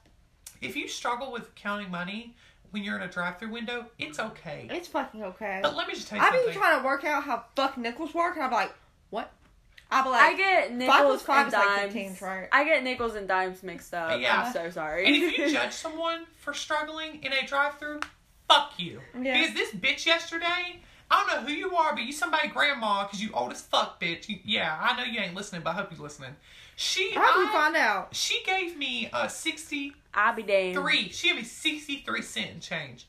[0.61, 2.35] if you struggle with counting money
[2.71, 4.69] when you're in a drive-through window, it's okay.
[4.71, 5.61] It's fucking okay.
[5.63, 6.61] But let me just tell you I've been something.
[6.61, 8.73] trying to work out how fuck nickels work, and I'm like,
[9.11, 9.33] what?
[9.93, 11.93] I'll be I get nickels plus five and is like dimes.
[12.19, 12.49] 15, right?
[12.53, 14.21] I get nickels and dimes mixed up.
[14.21, 14.43] Yeah.
[14.43, 15.07] I'm so sorry.
[15.07, 18.01] And if you judge someone for struggling in a drive-through,
[18.49, 19.01] fuck you.
[19.21, 19.41] Yeah.
[19.41, 23.21] Because this bitch yesterday, I don't know who you are, but you somebody grandma because
[23.21, 24.29] you old as fuck, bitch.
[24.29, 26.37] You, yeah, I know you ain't listening, but I hope you're listening.
[26.83, 28.17] She, How do we find out?
[28.17, 30.77] she gave me a sixty I'll be damned.
[30.77, 31.11] three.
[31.11, 33.07] She gave me sixty three cent and change,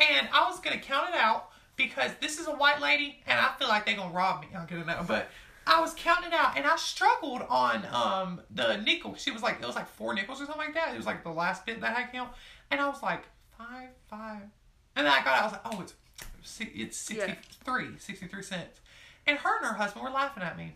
[0.00, 3.52] and I was gonna count it out because this is a white lady, and I
[3.56, 4.48] feel like they gonna rob me.
[4.56, 5.28] I'm gonna know, but
[5.64, 9.14] I was counting it out, and I struggled on um the nickel.
[9.14, 10.92] She was like, it was like four nickels or something like that.
[10.92, 12.30] It was like the last bit that I count,
[12.72, 13.22] and I was like
[13.56, 14.42] five five,
[14.96, 15.40] and then I got it.
[15.40, 15.94] I was like, oh, it's
[16.42, 18.80] si- it's 63, 63 cents,
[19.24, 20.72] and her and her husband were laughing at me.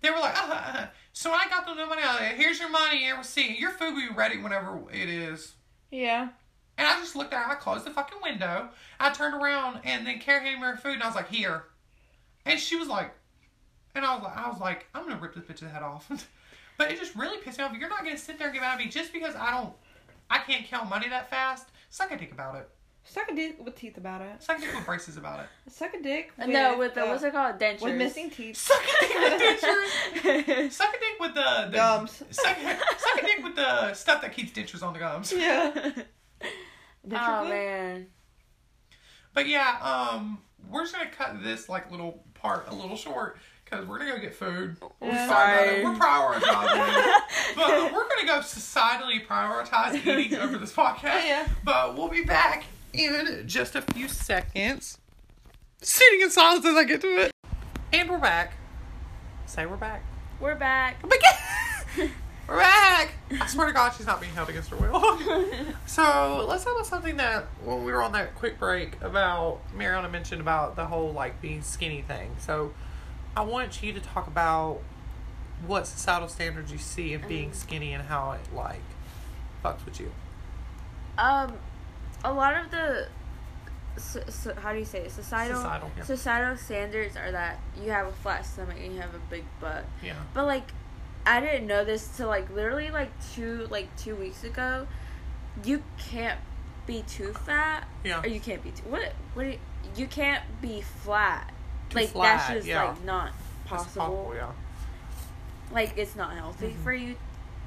[0.00, 0.86] They were like, uh, uh, uh.
[1.12, 3.58] so when I got the money, I like, here's your money, and receipt.
[3.58, 5.54] Your food will be ready whenever it is.
[5.90, 6.28] Yeah.
[6.76, 7.52] And I just looked at her.
[7.52, 8.68] I closed the fucking window.
[9.00, 11.64] I turned around, and then Carrie handed me her food, and I was like, here.
[12.46, 13.12] And she was like,
[13.94, 16.08] and I was like, I was like, I'm gonna rip this bitch's head off.
[16.78, 17.76] but it just really pissed me off.
[17.76, 19.72] You're not gonna sit there and get mad at me just because I don't,
[20.30, 21.66] I can't count money that fast.
[21.90, 22.70] Suck a dick about it.
[23.10, 24.42] Suck a dick with teeth about it.
[24.42, 25.46] Suck a dick with braces about it.
[25.72, 26.30] Suck a dick.
[26.38, 27.58] With, no, with the uh, what's it called?
[27.58, 27.80] Dentures.
[27.80, 28.56] with missing teeth.
[28.58, 30.72] Suck a dick with dentures.
[30.72, 32.22] Suck a dick with the, the Gums.
[32.30, 35.32] Suck, suck a dick with the stuff that keeps dentures on the gums.
[35.32, 35.92] Yeah.
[37.12, 38.06] oh man.
[39.32, 40.38] But yeah, um,
[40.70, 44.18] we're just gonna cut this like little part a little short because we're gonna go
[44.18, 44.76] get food.
[45.00, 45.28] We're Yeah.
[45.28, 45.84] sorry.
[45.84, 47.12] We're prioritizing,
[47.56, 51.26] but we're gonna go societally prioritize eating over this podcast.
[51.26, 51.48] Yeah.
[51.64, 52.64] But we'll be back
[52.98, 54.98] in just a few seconds.
[55.80, 57.32] Sitting in silence as I get to it,
[57.92, 58.54] and we're back.
[59.46, 60.02] Say we're back.
[60.40, 61.02] We're back.
[61.02, 62.10] We're back.
[62.48, 63.12] We're back.
[63.38, 65.00] I swear to God, she's not being held against her will.
[65.86, 70.08] so let's talk about something that when we were on that quick break about Mariana
[70.08, 72.36] mentioned about the whole like being skinny thing.
[72.38, 72.72] So
[73.36, 74.80] I want you to talk about
[75.66, 78.80] what societal standards you see in being skinny and how it like
[79.62, 80.10] fucks with you.
[81.18, 81.52] Um,
[82.24, 83.08] a lot of the,
[83.96, 85.10] so, so, how do you say it?
[85.10, 86.04] Societal, Societal, yeah.
[86.04, 89.84] societal standards are that you have a flat stomach and you have a big butt.
[90.02, 90.14] Yeah.
[90.34, 90.68] But like,
[91.26, 94.86] I didn't know this till like literally like two like two weeks ago.
[95.64, 96.38] You can't
[96.86, 97.86] be too fat.
[98.04, 98.22] Yeah.
[98.22, 99.58] Or you can't be too what what you,
[99.96, 101.52] you can't be flat.
[101.90, 102.84] Too like flat, that's just yeah.
[102.84, 103.32] like not
[103.68, 104.32] That's possible.
[104.34, 104.52] yeah.
[105.72, 106.82] Like it's not healthy mm-hmm.
[106.82, 107.16] for you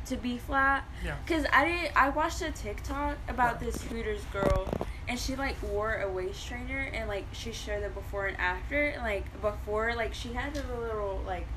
[0.05, 0.83] to be flat.
[1.03, 1.15] Yeah.
[1.27, 1.91] Cause I did.
[1.95, 4.67] I watched a TikTok about this Hooters girl,
[5.07, 8.87] and she like wore a waist trainer, and like she showed the before and after,
[8.87, 11.47] and like before, like she had the little like,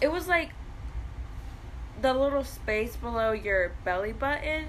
[0.00, 0.50] it was like
[2.00, 4.66] the little space below your belly button.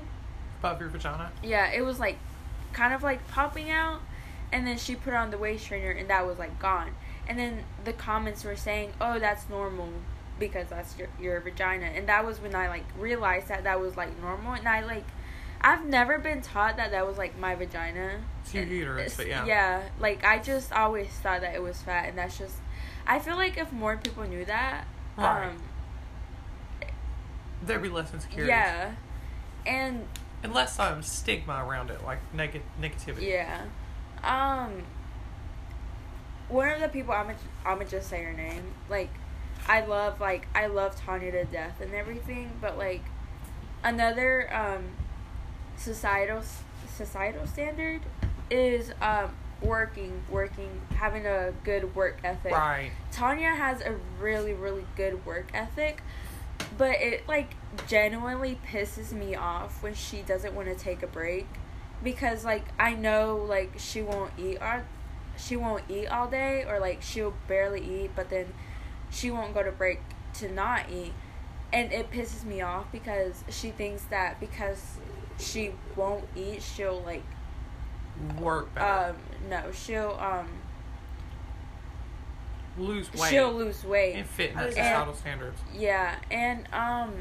[0.59, 1.32] Above your vagina.
[1.43, 2.17] Yeah, it was like
[2.74, 4.01] kind of like popping out,
[4.51, 6.91] and then she put on the waist trainer, and that was like gone.
[7.28, 9.89] And then the comments were saying, "Oh, that's normal."
[10.47, 13.95] Because that's your your vagina, and that was when I like realized that that was
[13.95, 15.05] like normal, and I like,
[15.61, 18.19] I've never been taught that that was like my vagina.
[18.43, 19.45] It's your uterus, but yeah.
[19.45, 22.55] Yeah, like I just always thought that it was fat, and that's just.
[23.07, 24.85] I feel like if more people knew that,
[25.17, 25.47] Right.
[25.47, 25.57] um,
[27.61, 28.91] There'd be less insecurity yeah,
[29.65, 30.05] and
[30.43, 33.29] And less um, stigma around it, like neg- negativity.
[33.29, 33.61] Yeah.
[34.23, 34.83] Um.
[36.49, 38.63] One of the people I'm gonna I'm gonna just say her name.
[38.89, 39.09] Like,
[39.68, 43.03] I love like I love Tanya to death and everything, but like
[43.84, 44.85] another um
[45.76, 46.41] societal
[46.88, 48.02] societal standard
[48.49, 52.52] is um working working having a good work ethic.
[52.52, 52.91] Right.
[53.11, 56.02] Tanya has a really, really good work ethic,
[56.77, 57.56] but it like
[57.88, 61.48] genuinely pisses me off when she doesn't want to take a break
[62.03, 64.81] because like I know like she won't eat all
[65.38, 68.53] she won't eat all day or like she'll barely eat, but then
[69.14, 69.99] she won't go to break
[70.35, 71.14] to not eat.
[71.72, 74.98] And it pisses me off because she thinks that because
[75.40, 77.23] she won't eat, she'll like
[78.40, 79.10] Work better.
[79.11, 79.15] um
[79.49, 80.48] no, she'll um
[82.77, 83.30] lose weight.
[83.30, 84.15] she'll lose weight.
[84.15, 85.60] and fit in And- societal standards.
[85.73, 87.14] Yeah, and um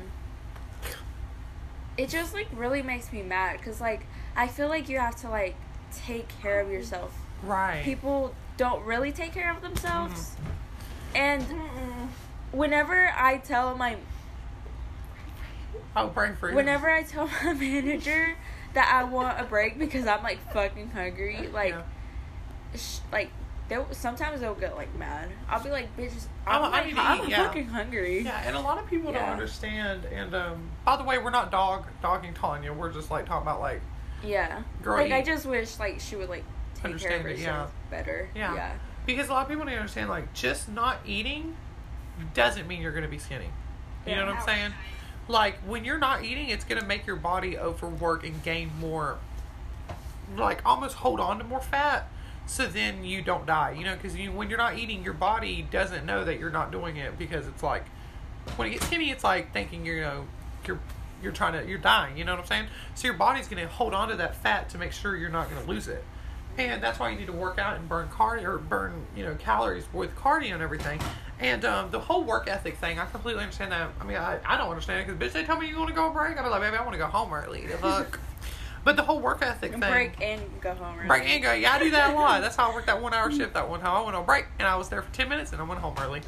[1.96, 4.06] it just like really makes me mad cuz like
[4.36, 5.54] I feel like you have to like
[5.92, 7.14] take care of yourself.
[7.42, 7.82] Right.
[7.84, 10.30] People don't really take care of themselves.
[10.36, 10.48] Mm-hmm.
[11.14, 12.08] And Mm-mm.
[12.52, 13.96] whenever I tell my
[15.96, 16.54] oh, brain freeze.
[16.54, 18.36] whenever I tell my manager
[18.74, 21.82] that I want a break because I'm like fucking hungry, like Yeah.
[22.76, 23.30] sh- like
[23.68, 25.28] they'll sometimes they'll get like mad.
[25.48, 27.46] I'll be like, bitches, I'm- I'm, like, I'm yeah.
[27.46, 28.22] fucking hungry.
[28.22, 30.04] Yeah, and a lot of people don't understand.
[30.06, 32.72] And um, by the way, we're not dog dogging Tanya.
[32.72, 33.80] We're just like talking about like
[34.24, 34.62] Yeah.
[34.82, 36.44] Girl, like I just wish like she would like
[36.76, 37.46] take Understand care it, of yeah.
[37.46, 38.30] herself better.
[38.34, 38.54] Yeah.
[38.54, 38.72] Yeah.
[39.06, 41.56] Because a lot of people don't understand like just not eating
[42.34, 43.50] doesn't mean you're going to be skinny.
[44.06, 44.72] You know what I'm saying?
[45.28, 49.18] Like when you're not eating, it's going to make your body overwork and gain more,
[50.36, 52.08] like almost hold on to more fat.
[52.46, 55.66] So then you don't die, you know, because you, when you're not eating, your body
[55.70, 57.84] doesn't know that you're not doing it because it's like
[58.56, 60.26] when it gets skinny, it's like thinking you know,
[60.66, 60.80] you're
[61.22, 62.16] you're trying to you're dying.
[62.18, 62.66] You know what I'm saying?
[62.94, 65.48] So your body's going to hold on to that fat to make sure you're not
[65.48, 66.04] going to lose it.
[66.58, 69.34] And that's why you need to work out and burn cardio or burn, you know,
[69.36, 71.00] calories with cardio and everything.
[71.40, 73.90] And um, the whole work ethic thing, I completely understand that.
[74.00, 75.94] I mean, I, I don't understand it because bitch, they tell me you want to
[75.94, 76.38] go on break.
[76.38, 77.66] I'm like, baby, I want to go home early.
[77.66, 78.20] The fuck.
[78.84, 79.80] but the whole work ethic thing.
[79.80, 80.98] break and go home.
[80.98, 81.08] Early.
[81.08, 81.52] Break and go.
[81.52, 82.42] Yeah, I do that a lot.
[82.42, 83.96] That's how I worked that one hour shift that one time.
[83.96, 85.94] I went on break and I was there for 10 minutes and I went home
[86.00, 86.20] early.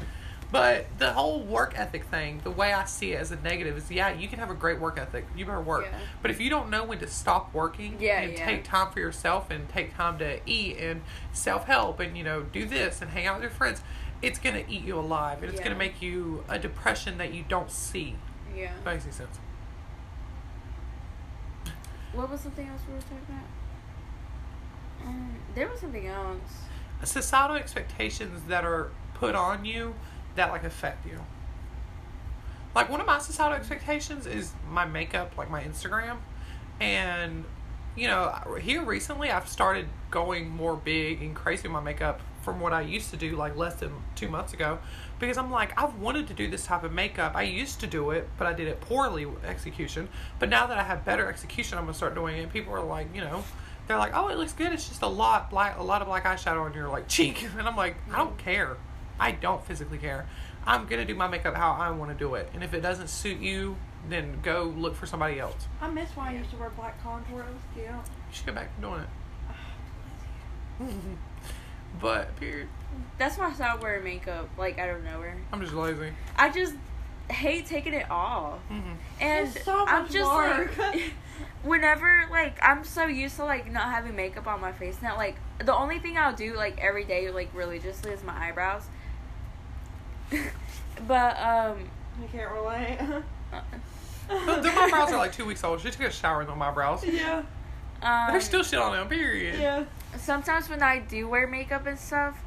[0.51, 3.89] But the whole work ethic thing, the way I see it as a negative is
[3.91, 5.25] yeah, you can have a great work ethic.
[5.35, 5.85] You better work.
[5.85, 5.97] Yeah.
[6.21, 8.45] But if you don't know when to stop working Yeah, and yeah.
[8.45, 11.01] take time for yourself and take time to eat and
[11.33, 13.81] self help and, you know, do this and hang out with your friends,
[14.21, 15.41] it's going to eat you alive.
[15.43, 18.15] And it's to make you a depression that you don't see.
[18.55, 18.71] Yeah.
[18.83, 19.39] That makes any sense.
[22.13, 25.07] What was something else we were talking about?
[25.07, 26.39] Um, there was something else.
[27.03, 29.95] societal expectations that are put on you
[30.35, 31.19] that like affect you.
[32.73, 36.17] Like one of my societal expectations is my makeup, like my Instagram,
[36.79, 37.45] and
[37.95, 42.59] you know here recently I've started going more big and crazy with my makeup from
[42.59, 44.77] what I used to do like less than two months ago
[45.19, 47.33] because I'm like I've wanted to do this type of makeup.
[47.35, 50.09] I used to do it, but I did it poorly with execution.
[50.39, 52.51] But now that I have better execution, I'm gonna start doing it.
[52.51, 53.43] People are like, you know,
[53.87, 54.73] they're like, oh, it looks good.
[54.73, 57.67] It's just a lot black, a lot of black eyeshadow on your like cheek, and
[57.67, 58.77] I'm like, I don't care.
[59.19, 60.27] I don't physically care.
[60.65, 63.07] I'm gonna do my makeup how I want to do it, and if it doesn't
[63.09, 63.75] suit you,
[64.09, 65.67] then go look for somebody else.
[65.81, 67.41] I miss when I used to wear black contour.
[67.41, 67.85] It was cute.
[67.87, 67.93] You
[68.31, 69.07] should go back to doing it.
[72.01, 72.67] but period,
[73.17, 75.37] That's why I started wearing makeup like out of nowhere.
[75.53, 76.11] I'm just lazy.
[76.35, 76.73] I just
[77.29, 78.59] hate taking it off.
[78.67, 80.77] hmm And It's so I'm just work.
[80.77, 81.13] like
[81.63, 85.35] whenever like I'm so used to like not having makeup on my face now like
[85.59, 88.83] the only thing I'll do like every day like religiously is my eyebrows.
[91.07, 91.77] but um
[92.23, 92.97] I can't relate.
[94.27, 95.81] But the- my brows are like two weeks old.
[95.81, 97.03] She took a shower in my brows.
[97.05, 97.43] yeah.
[98.01, 99.07] um There's still shit on them.
[99.07, 99.59] Period.
[99.59, 99.83] Yeah.
[100.17, 102.37] sometimes when I do wear makeup and stuff,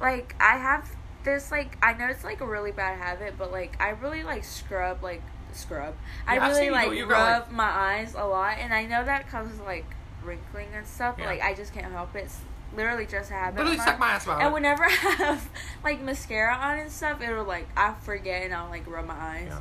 [0.00, 0.88] like I have
[1.24, 4.44] this like I know it's like a really bad habit, but like I really like
[4.44, 5.22] scrub like
[5.52, 5.94] scrub.
[6.26, 8.74] I Yeah, I've seen really like do- you rub like- my eyes a lot, and
[8.74, 9.86] I know that causes like
[10.24, 11.16] wrinkling and stuff.
[11.18, 11.24] Yeah.
[11.26, 12.30] But, like I just can't help it.
[12.76, 13.56] Literally just habit.
[13.58, 14.52] Literally suck my ass about And it.
[14.54, 15.48] whenever I have
[15.84, 19.46] like mascara on and stuff, it'll like I forget and I'll like rub my eyes.
[19.48, 19.60] Yeah.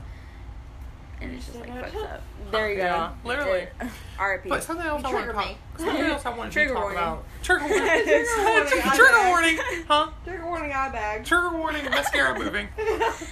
[1.24, 2.02] And it's just like Understood.
[2.02, 2.22] fucked up.
[2.52, 3.28] There you Yeah, go.
[3.30, 3.68] literally.
[4.20, 4.50] R.I.P.
[4.50, 5.48] But something else You I want to talk.
[5.48, 5.58] Me.
[5.78, 6.98] Something else I wanted to talk warning.
[6.98, 7.24] about.
[7.42, 8.06] Trigger warning.
[8.06, 9.58] Trigger warning, eye Trigger warning.
[9.88, 10.10] Huh?
[10.26, 11.26] Trigger warning eye bag.
[11.26, 11.86] Trigger warning.
[11.86, 12.68] Mascara moving.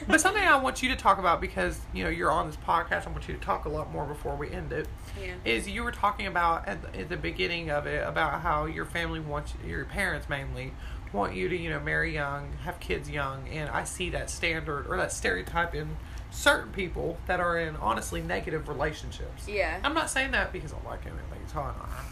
[0.08, 3.08] But something I want you to talk about because you know you're on this podcast.
[3.08, 4.88] I want you to talk a lot more before we end it.
[5.22, 5.34] yeah.
[5.46, 8.86] Is you were talking about at the, at the beginning of it about how your
[8.86, 10.74] family wants your parents mainly
[11.14, 14.88] want you to you know marry young, have kids young, and I see that standard
[14.88, 15.98] or that stereotype in
[16.32, 19.48] certain people that are in honestly negative relationships.
[19.48, 19.80] Yeah.
[19.84, 21.88] I'm not saying that because I like anything he's talking on.
[21.90, 22.04] Uh-uh.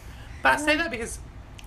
[0.44, 1.20] But I say that because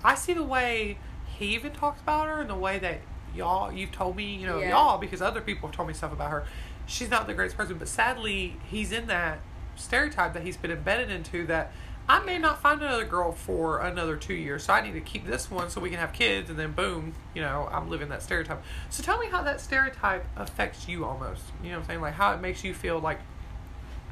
[0.03, 0.97] I see the way
[1.37, 3.01] he even talks about her and the way that
[3.35, 4.69] y'all you've told me, you know, Yeah.
[4.69, 6.45] y'all because other people have told me stuff about her.
[6.85, 9.39] She's not the greatest person, but sadly he's in that
[9.75, 11.71] stereotype that he's been embedded into that
[12.07, 15.25] I may not find another girl for another two years, so I need to keep
[15.25, 18.21] this one so we can have kids, and then boom, you know, I'm living that
[18.21, 18.61] stereotype.
[18.89, 21.43] So tell me how that stereotype affects you almost.
[21.63, 22.01] You know what I'm saying?
[22.01, 23.19] Like how it makes you feel like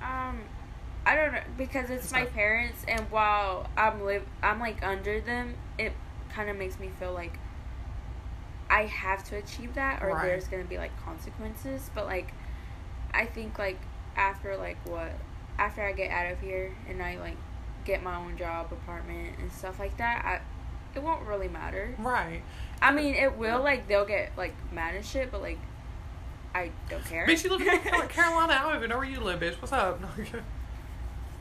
[0.01, 0.41] Um,
[1.05, 4.81] I don't know because it's It's my not- parents, and while I'm live, I'm like
[4.83, 5.55] under them.
[5.77, 5.91] It
[6.33, 7.37] kind of makes me feel like
[8.69, 10.27] I have to achieve that, or Right.
[10.27, 11.91] there's gonna be like consequences.
[11.93, 12.31] But like,
[13.13, 13.79] I think like
[14.15, 15.11] after like what
[15.59, 17.35] after I get out of here and I like
[17.85, 20.41] get my own job, apartment, and stuff like that, I
[20.97, 21.95] it won't really matter.
[21.99, 22.41] right.
[22.81, 25.59] I mean, it will like they'll get like mad and shit, but like
[26.53, 27.25] I don't care.
[27.27, 28.53] Bitch, you live in North Carolina-.
[28.59, 29.53] I don't even know where you live, bitch.
[29.61, 30.01] What's up?
[30.17, 30.33] You'd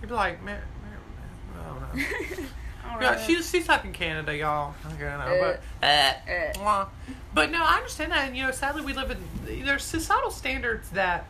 [0.08, 1.80] be like, man, man, I don't
[2.42, 2.44] know.
[3.00, 4.74] Yeah, she's she's stuck in Canada, y'all.
[4.94, 6.86] Okay, I know, but uh, Uh.
[7.32, 8.26] but no, I understand that.
[8.26, 11.24] And you know, sadly, we live in there's societal standards that,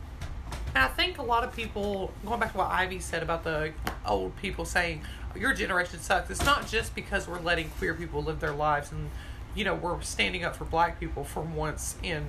[0.74, 3.72] and I think a lot of people going back to what Ivy said about the
[4.06, 5.02] old people saying
[5.36, 6.30] your generation sucks.
[6.30, 9.10] It's not just because we're letting queer people live their lives and
[9.54, 12.24] you know, we're standing up for black people for once in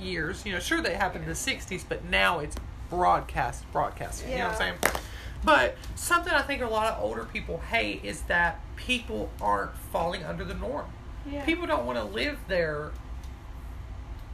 [0.00, 0.44] years.
[0.44, 2.56] You know, sure they happened in the '60s, but now it's
[2.90, 4.30] broadcast, broadcasting.
[4.30, 4.98] You know what I'm saying?
[5.44, 10.24] But something I think a lot of older people hate is that people aren't falling
[10.24, 10.86] under the norm.
[11.30, 11.44] Yeah.
[11.44, 12.92] People don't want to live their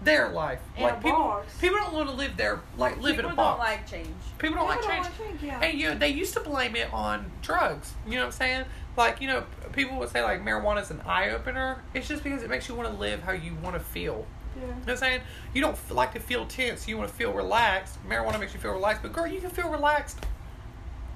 [0.03, 0.61] their life.
[0.79, 1.59] Like people, box.
[1.61, 3.59] people don't want to live their like live People in a don't box.
[3.59, 4.09] like change.
[4.39, 5.19] People don't like People don't change.
[5.21, 5.61] like change, yeah.
[5.61, 7.93] And you know, they used to blame it on drugs.
[8.07, 8.65] You know what I'm saying?
[8.97, 11.83] Like, you know, people would say like marijuana is an eye opener.
[11.95, 14.27] It's just because it makes you want to live how you want to feel.
[14.57, 14.63] Yeah.
[14.63, 15.21] You know what I'm saying?
[15.55, 16.89] You don't f- like to feel tense.
[16.89, 17.99] You want to feel relaxed.
[18.09, 19.03] Marijuana makes you feel relaxed.
[19.03, 20.19] But girl, you can feel relaxed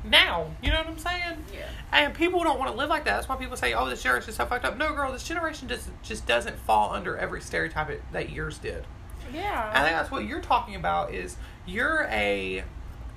[0.04, 0.50] now.
[0.62, 1.44] You know what I'm saying?
[1.52, 1.68] Yeah.
[1.92, 3.14] And people don't want to live like that.
[3.14, 5.68] That's why people say, "Oh, this generation is so fucked up." No, girl, this generation
[5.68, 8.84] just just doesn't fall under every stereotype it, that yours did.
[9.32, 9.70] Yeah.
[9.72, 11.12] I think that's what you're talking about.
[11.14, 12.64] Is you're a,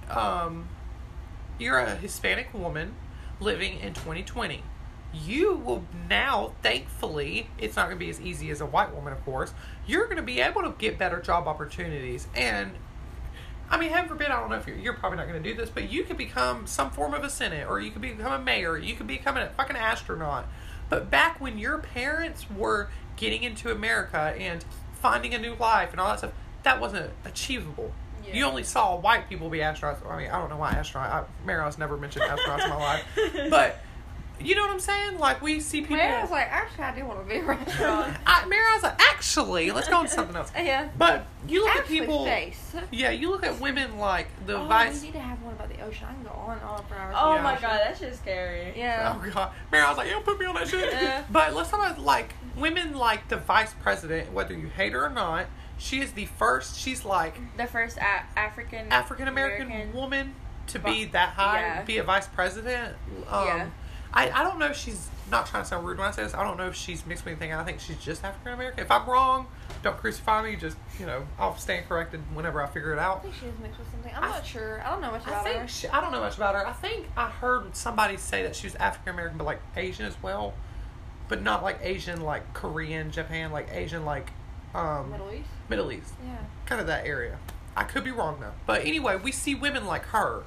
[0.09, 0.67] um,
[1.57, 2.95] you're a Hispanic woman
[3.39, 4.63] living in 2020.
[5.13, 9.13] You will now, thankfully, it's not going to be as easy as a white woman,
[9.13, 9.53] of course.
[9.87, 12.71] You're going to be able to get better job opportunities, and
[13.69, 15.55] I mean, heaven forbid, I don't know if you're, you're probably not going to do
[15.55, 18.39] this, but you could become some form of a senate, or you could become a
[18.39, 20.47] mayor, you could become a fucking astronaut.
[20.89, 24.63] But back when your parents were getting into America and
[24.93, 26.33] finding a new life and all that stuff,
[26.63, 27.91] that wasn't achievable.
[28.25, 28.35] Yeah.
[28.35, 30.05] You only saw white people be astronauts.
[30.07, 31.11] I mean, I don't know why astronaut.
[31.11, 33.03] I, Mario's never mentioned astronauts in my life,
[33.49, 33.79] but
[34.39, 35.17] you know what I'm saying?
[35.19, 35.97] Like we see people.
[35.97, 38.17] Man, I was like, actually, I do want to be a restaurant.
[38.25, 40.51] I, Mario's like, actually, let's go on something else.
[40.57, 40.89] yeah.
[40.97, 42.25] But you look Actually, at people.
[42.25, 42.75] space.
[42.91, 45.01] Yeah, you look at women like the oh, vice.
[45.01, 46.07] we need to have one about the ocean.
[46.09, 47.15] I can go on and on for hours.
[47.17, 47.41] Oh Yeah.
[47.43, 48.73] my god, that's just scary.
[48.75, 49.15] Yeah.
[49.21, 51.23] Oh god, Mary, I was like, "You don't put me on that shit." Yeah.
[51.31, 55.09] But let's talk about like women, like the vice president, whether you hate her or
[55.09, 55.47] not.
[55.77, 56.77] She is the first.
[56.79, 60.35] She's like The first a- African African American woman
[60.67, 61.81] to be that high, Yeah.
[61.83, 62.95] be a vice president.
[63.29, 63.67] Um, Yeah.
[64.15, 66.33] I, I don't know if she's not trying to sound rude when I say this.
[66.33, 67.51] I don't know if she's mixed with anything.
[67.53, 68.79] I think she's just African American.
[68.83, 69.47] If I'm wrong,
[69.83, 70.55] don't crucify me.
[70.55, 73.17] Just you know, I'll stand corrected whenever I figure it out.
[73.17, 74.11] I think she is mixed with something.
[74.15, 74.81] I'm I- not sure.
[74.85, 75.53] I don't know much I about her.
[75.53, 76.65] think she, I don't know much about her.
[76.65, 80.15] I think I heard somebody say that she was African American, but like Asian as
[80.23, 80.53] well,
[81.27, 84.31] but not like Asian like Korean, Japan, like Asian like
[84.73, 85.49] um, Middle East.
[85.69, 86.37] Middle East, Yeah.
[86.65, 87.37] kind of that area.
[87.75, 88.53] I could be wrong though.
[88.65, 90.43] But anyway, we see women like her,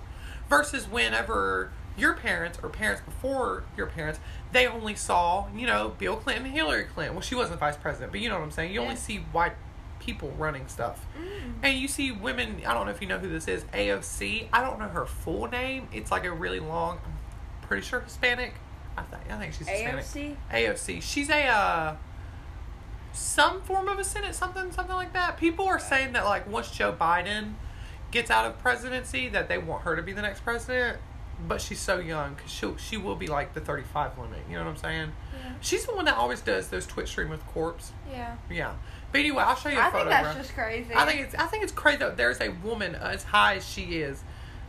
[0.49, 4.21] versus whenever your parents or parents before your parents,
[4.53, 7.15] they only saw you know Bill Clinton, and Hillary Clinton.
[7.15, 8.73] Well, she wasn't vice president, but you know what I'm saying.
[8.73, 9.55] You only see white
[9.99, 11.05] people running stuff.
[11.19, 11.55] Mm.
[11.63, 14.49] And you see women, I don't know if you know who this is, AOC.
[14.53, 15.89] I don't know her full name.
[15.93, 17.13] It's like a really long, I'm
[17.67, 18.55] pretty sure Hispanic.
[18.97, 20.05] I think I think she's Hispanic.
[20.05, 20.37] AOC.
[20.53, 21.03] AOC.
[21.03, 21.97] She's a uh
[23.13, 25.37] some form of a Senate, something something like that.
[25.37, 27.55] People are saying that like once Joe Biden
[28.11, 30.99] gets out of presidency that they want her to be the next president,
[31.47, 34.65] but she's so young cuz she she will be like the 35 limit, you know
[34.65, 35.13] what I'm saying?
[35.33, 35.53] Yeah.
[35.61, 37.93] She's the one that always does those Twitch stream with Corpse.
[38.11, 38.35] Yeah.
[38.51, 38.73] Yeah.
[39.13, 39.99] But anyway, I'll show you a I photo.
[40.05, 40.43] think that's bro.
[40.43, 40.95] just crazy.
[40.95, 44.01] I think it's I think it's crazy that there's a woman as high as she
[44.01, 44.23] is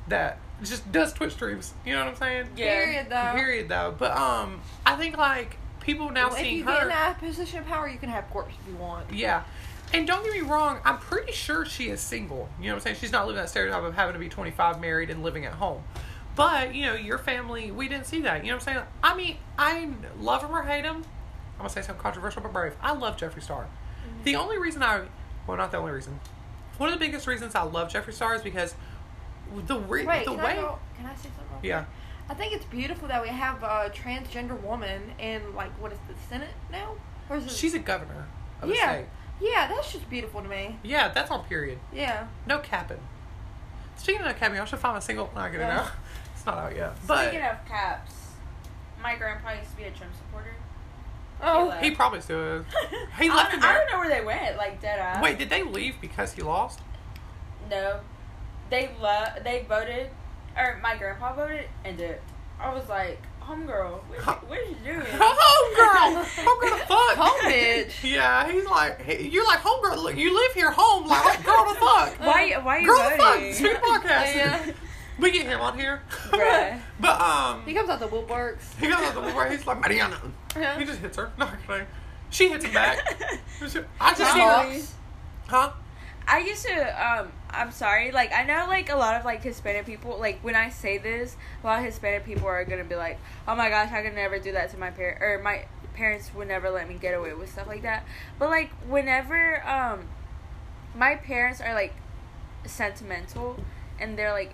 [0.08, 1.74] that just does Twitch streams.
[1.86, 2.48] You know what I'm saying?
[2.56, 2.76] Yeah.
[2.84, 3.32] Period, though.
[3.34, 3.96] Period though.
[3.98, 7.60] But um I think like people now Well, if you her get in that position
[7.60, 9.12] of power, you can have Corpse if you want.
[9.12, 9.44] Yeah.
[9.92, 12.48] And don't get me wrong, I'm pretty sure she is single.
[12.60, 12.98] You know what I'm saying?
[12.98, 15.82] She's not living that stereotype of having to be 25 married and living at home.
[16.40, 18.44] But, you know, your family, we didn't see that.
[18.46, 18.86] You know what I'm saying?
[19.04, 19.90] I mean, I
[20.20, 20.96] love him or hate him.
[20.96, 22.76] I'm going to say something controversial but brave.
[22.82, 23.64] I love Jeffree Star.
[23.64, 24.24] Mm-hmm.
[24.24, 25.02] The only reason I,
[25.46, 26.18] well, not the only reason.
[26.78, 28.74] One of the biggest reasons I love Jeffree Star is because
[29.68, 30.52] the, re- Wait, the can way.
[30.52, 30.80] I go?
[30.96, 31.60] Can I say something?
[31.62, 31.84] Yeah.
[32.30, 36.14] I think it's beautiful that we have a transgender woman in like what is the
[36.30, 36.94] Senate now?
[37.28, 37.52] Or is it?
[37.52, 38.28] She's a governor
[38.62, 39.06] of yeah, state.
[39.42, 39.68] yeah.
[39.68, 40.78] That's just beautiful to me.
[40.84, 41.80] Yeah, that's on period.
[41.92, 42.28] Yeah.
[42.48, 43.00] No capping.
[43.98, 45.32] Speaking of no capping, I should find a single.
[45.36, 45.76] Not gonna Yeah.
[45.78, 45.88] know.
[46.40, 46.96] It's not out yet.
[47.06, 48.14] But Speaking of caps,
[49.04, 50.56] my grandpa used to be a Trump supporter.
[51.44, 51.84] Oh, left.
[51.84, 52.66] he probably still is.
[53.20, 54.56] He I left don't, I don't know where they went.
[54.56, 55.22] Like dead ass.
[55.22, 56.80] Wait, did they leave because he lost?
[57.70, 58.00] No,
[58.70, 59.44] they love.
[59.44, 60.12] They voted,
[60.56, 62.02] or my grandpa voted, and.
[62.62, 65.00] I was like, homegirl, what, what you doing?
[65.06, 68.04] Homegirl, homegirl, the fuck, Home bitch.
[68.04, 70.04] Yeah, he's like, he, you're like homegirl.
[70.04, 72.20] Look, you live here, home, like girl the fuck.
[72.20, 72.52] Why?
[72.62, 73.36] Why are you Girl the fuck.
[73.36, 73.54] voting?
[73.54, 74.36] Speak podcast.
[74.36, 74.72] Yeah.
[75.20, 76.02] We get him on here.
[76.30, 76.80] Bruh.
[77.00, 78.78] but um, He comes out the woodworks.
[78.80, 80.20] he comes out the where he's like Mariana.
[80.78, 81.32] He just hits her.
[81.38, 81.88] Not kidding.
[82.30, 83.00] She hits him back.
[84.00, 84.82] I just see her.
[85.48, 85.72] Huh?
[86.28, 89.86] I used to um I'm sorry, like I know like a lot of like Hispanic
[89.86, 93.20] people like when I say this, a lot of Hispanic people are gonna be like,
[93.48, 95.66] Oh my gosh, I could never do that to my parent or my
[95.96, 98.06] parents would never let me get away with stuff like that.
[98.38, 100.08] But like whenever um
[100.96, 101.96] my parents are like
[102.66, 103.58] sentimental
[104.00, 104.54] and they're like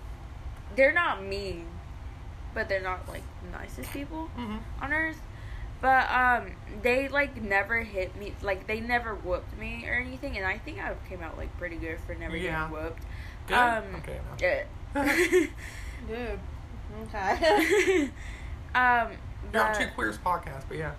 [0.75, 1.65] they're not mean,
[2.53, 4.57] but they're not like nicest people Mm-hmm.
[4.83, 5.19] on earth.
[5.81, 8.33] But um, they like never hit me.
[8.41, 11.75] Like they never whooped me or anything, and I think I came out like pretty
[11.75, 12.69] good for never Yeah.
[12.69, 13.03] getting whooped.
[13.47, 13.55] Good?
[13.55, 14.19] Um, okay.
[14.41, 14.63] now.
[14.95, 15.47] Yeah.
[16.07, 16.39] Dude.
[17.13, 18.03] Okay.
[18.75, 19.09] um,
[19.53, 20.93] You're on Two Queers podcast, but yeah.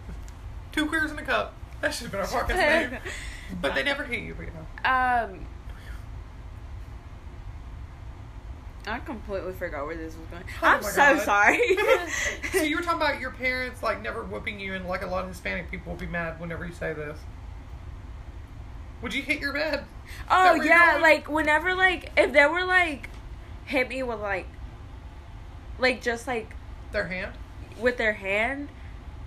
[0.73, 1.55] Two Queers in a Cup.
[1.81, 3.01] That should have been our podcast name.
[3.61, 5.29] But they never hit you, but you know.
[5.31, 5.47] Um,
[8.87, 10.45] I completely forgot where this was going.
[10.63, 11.23] Oh I'm so God.
[11.23, 11.61] sorry.
[12.53, 15.25] so you were talking about your parents like never whooping you, and like a lot
[15.25, 17.19] of Hispanic people will be mad whenever you say this.
[19.03, 19.85] Would you hit your bed?
[20.31, 23.11] oh that where you're yeah, like whenever like if they were like
[23.65, 24.47] hit me with like
[25.79, 26.55] like just like
[26.93, 27.33] Their hand?
[27.79, 28.69] with their hand.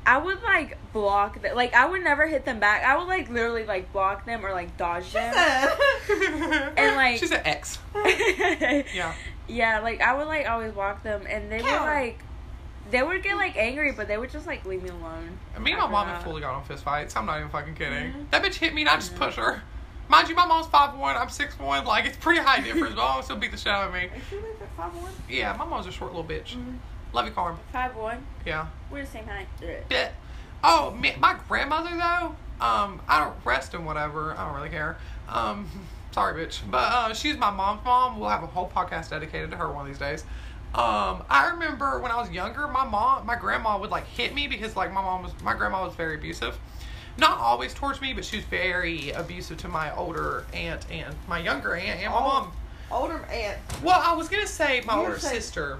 [0.06, 1.56] I would like block that.
[1.56, 2.84] Like I would never hit them back.
[2.84, 5.36] I would like literally like block them or like dodge them.
[6.78, 7.78] and like- she's an ex.
[7.94, 9.14] Yeah.
[9.50, 11.86] Yeah, like I would like always walk them, and they would Cow.
[11.86, 12.20] like,
[12.92, 15.38] they would get like angry, but they would just like leave me alone.
[15.60, 16.16] Me and my mom that.
[16.16, 17.16] have fully got on fist fights.
[17.16, 18.14] I'm not even fucking kidding.
[18.14, 18.30] Mhm.
[18.32, 19.62] That bitch hit me and I just push her.
[20.08, 21.16] Mind you, my mom's five one.
[21.16, 23.88] I'm 6'1", like it's pretty high difference, but my mom still beat the shit out
[23.88, 24.06] of me.
[24.06, 25.12] Is she live five one?
[25.30, 26.56] Yeah, my mom's a short little bitch.
[26.56, 26.78] Mhm.
[27.14, 27.60] Love you, Carm.
[27.72, 28.26] Five one.
[28.46, 28.68] Yeah.
[28.92, 29.48] We're the same height.
[29.64, 29.70] Ugh.
[29.90, 30.10] Yeah.
[30.64, 32.36] Oh, man, my grandmother though.
[32.66, 34.36] Um, I don't rest and whatever.
[34.38, 34.98] I don't really care.
[35.28, 35.68] Um,
[36.20, 36.60] sorry, bitch.
[36.70, 38.20] But uh, she's my mom's mom.
[38.20, 40.24] We'll have a whole podcast dedicated to her one of these days.
[40.76, 44.48] Um, I remember when I was younger, my mom, my grandma would like hit me
[44.48, 46.58] because like my mom was, my grandma was very abusive.
[47.18, 51.40] Not always towards me, but she was very abusive to my older aunt and my
[51.40, 52.24] younger aunt and my Oh.
[52.24, 52.52] mom.
[52.92, 53.58] Older aunt.
[53.84, 55.80] Well, I was gonna say my You older say- sister,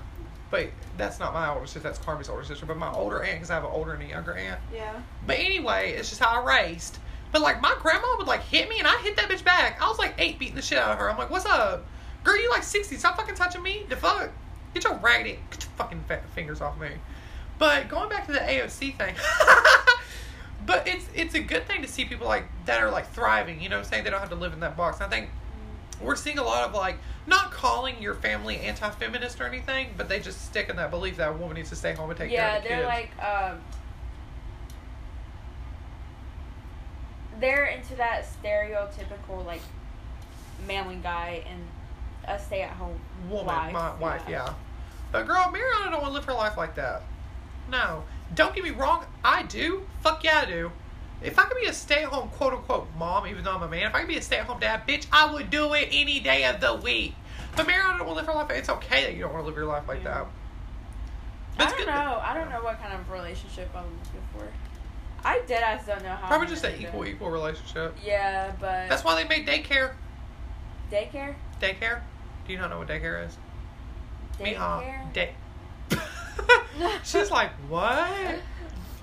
[0.52, 1.80] but that's not my older sister.
[1.80, 2.66] That's Carmen's older sister.
[2.66, 4.60] But my older aunt, because I have an older and a younger aunt.
[4.74, 4.94] Yeah.
[5.28, 6.98] But anyway, it's just how I raised.
[7.32, 9.82] But like my grandma would like hit me and I hit that bitch back.
[9.82, 11.10] I was like eight beating the shit out of her.
[11.12, 11.86] I'm like, what's up?
[12.24, 12.96] Girl, you like 60.
[12.98, 13.86] Stop fucking touching me.
[13.88, 14.32] The fuck?
[14.74, 16.90] Get your raggedy get your fucking fat fingers off me.
[17.58, 19.16] But going back to the AOC thing.
[20.66, 23.70] but it's it's a good thing to see people like that are like thriving, you
[23.70, 24.98] know, what I'm saying they don't have to live in that box.
[25.00, 25.30] And I think
[26.02, 26.98] we're seeing a lot of like
[27.28, 31.30] not calling your family anti-feminist or anything, but they just stick in that belief that
[31.30, 33.10] a woman needs to stay home and take care Yeah, of the they're kids.
[33.20, 33.62] like um.
[37.40, 39.62] They're into that stereotypical like
[40.68, 41.62] manly guy and
[42.28, 43.00] a stay-at-home
[43.30, 43.74] woman, wife.
[43.74, 44.54] my wife, yeah.
[45.12, 47.02] But girl, Mariana don't want to live her life like that.
[47.70, 48.04] No.
[48.36, 49.88] Don't get me wrong, I do.
[50.02, 50.72] Fuck yeah, I do.
[51.22, 53.96] If I could be a stay-at-home quote unquote mom, even though I'm a man, if
[53.96, 56.76] I could be a stay-at-home dad, bitch, I would do it any day of the
[56.76, 57.16] week.
[57.56, 58.52] But Mariana don't want to live her life.
[58.52, 60.28] It's okay that you don't want to live your life like that.
[61.58, 62.22] But I don't good- know.
[62.24, 64.48] I don't know what kind of relationship I'm looking for.
[65.24, 66.28] I dead ass don't know how.
[66.28, 67.96] Probably just an equal equal relationship.
[68.06, 69.92] Yeah, but That's why they made daycare.
[70.92, 71.36] daycare.
[71.62, 72.02] Daycare.
[72.48, 73.38] Do you not know what daycare is?
[74.40, 75.14] Me, Daycare.
[75.14, 75.32] day.
[77.04, 78.40] She's like, what?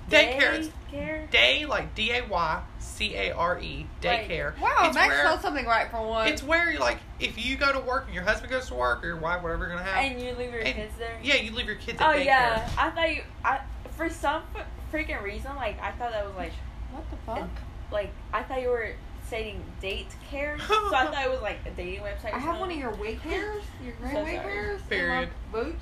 [0.09, 0.69] Daycare.
[0.91, 1.29] Daycare.
[1.29, 4.57] day like D A Y C A R E daycare.
[4.59, 6.31] Wow, it's Max where, spelled something right for once.
[6.31, 9.03] it's where you like if you go to work and your husband goes to work
[9.03, 10.03] or your wife, whatever you're gonna have.
[10.11, 11.19] And you leave your and- kids there.
[11.21, 12.25] yeah, you leave your kids at Oh daycare.
[12.25, 13.21] yeah, I thought you.
[13.43, 13.59] I
[13.91, 14.43] for some
[14.91, 16.53] freaking reason, like I thought that was like,
[16.91, 17.49] what the fuck?
[17.91, 18.91] like I thought you were
[19.27, 20.57] stating date care.
[20.67, 22.31] so I thought it was like a dating website.
[22.31, 24.53] Or I have one of your wig hairs, your gray So wig sorry.
[24.53, 25.23] hairs, Period.
[25.23, 25.75] in my boot.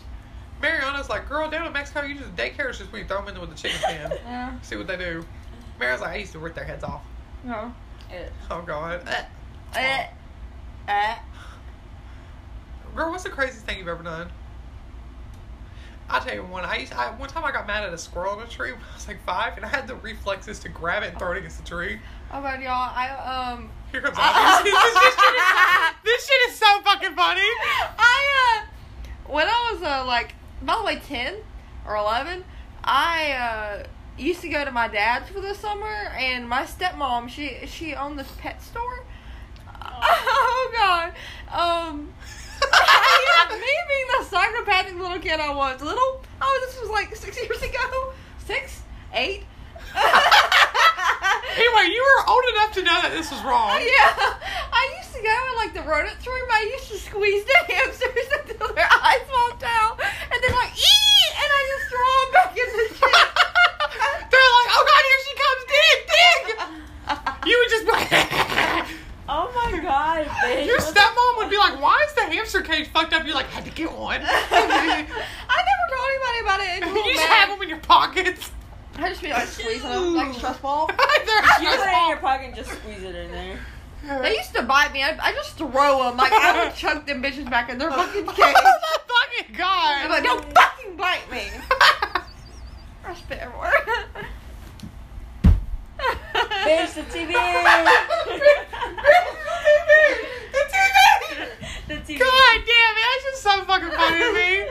[0.62, 3.36] Mariana's like, girl, down in Mexico, you just daycare is just when you throw them
[3.36, 4.12] in with the chicken pen.
[4.26, 4.60] Yeah.
[4.62, 5.26] See what they do.
[5.80, 7.02] Mariana's like, I used to rip their heads off.
[7.44, 7.74] No.
[8.12, 8.32] Ugh.
[8.50, 9.02] Oh god.
[9.76, 10.06] Eh.
[10.88, 11.16] Eh.
[12.96, 14.30] Girl, what's the craziest thing you've ever done?
[16.10, 16.64] I'll tell you one.
[16.66, 18.82] I, used, I one time I got mad at a squirrel in a tree when
[18.82, 21.38] I was like five, and I had the reflexes to grab it and throw it
[21.40, 22.00] against the tree.
[22.32, 23.10] Oh god, y'all, I
[23.54, 24.70] um Here comes Abby.
[24.72, 27.42] this, shit is, this shit is so fucking funny.
[27.98, 31.38] I uh when I was uh like by the way ten
[31.88, 32.44] or eleven,
[32.84, 33.88] I uh
[34.18, 38.20] used to go to my dad's for the summer and my stepmom she she owned
[38.20, 39.06] this pet store.
[39.82, 41.14] Oh, god.
[41.52, 42.14] Um
[43.52, 47.62] me being the psychopathic little kid I was, little oh this was like six years
[47.62, 48.14] ago?
[48.46, 48.82] Six?
[49.14, 49.46] Eight?
[51.56, 53.80] Anyway, you were old enough to know that this was wrong.
[53.80, 54.12] Yeah,
[54.76, 56.48] I used to go in like the rodents room.
[56.52, 61.50] I used to squeeze the hamsters until their eyes popped out, and then like and
[61.56, 63.28] I just throw them back in the shit.
[64.28, 66.44] They're like, oh god, here she comes, dig, dig.
[67.48, 68.12] You would just be like,
[69.28, 70.68] Oh my god, bitch.
[70.68, 73.26] your stepmom would be like, why is the hamster cage fucked up?
[73.26, 74.22] You're like, had to get one.
[74.24, 74.28] I
[74.62, 77.38] never told anybody about it until you just man.
[77.38, 78.52] have them in your pockets.
[78.98, 80.88] I just be like squeezing them like a stress ball.
[81.26, 83.60] They're You just put it in your pocket and just squeeze it in there.
[84.22, 85.02] They used to bite me.
[85.02, 86.18] I, I just throw them.
[86.18, 88.36] Like I would chuck them bitches back in their fucking cage.
[88.38, 88.54] oh cage.
[88.54, 88.98] my
[89.42, 90.04] fucking god.
[90.04, 91.42] I'm like, don't fucking bite me.
[93.04, 93.74] I spit everywhere.
[95.98, 97.32] Bitch, the TV.
[97.32, 97.34] the
[100.76, 101.50] TV.
[101.88, 104.66] The TV God damn it, that's just so fucking funny to me.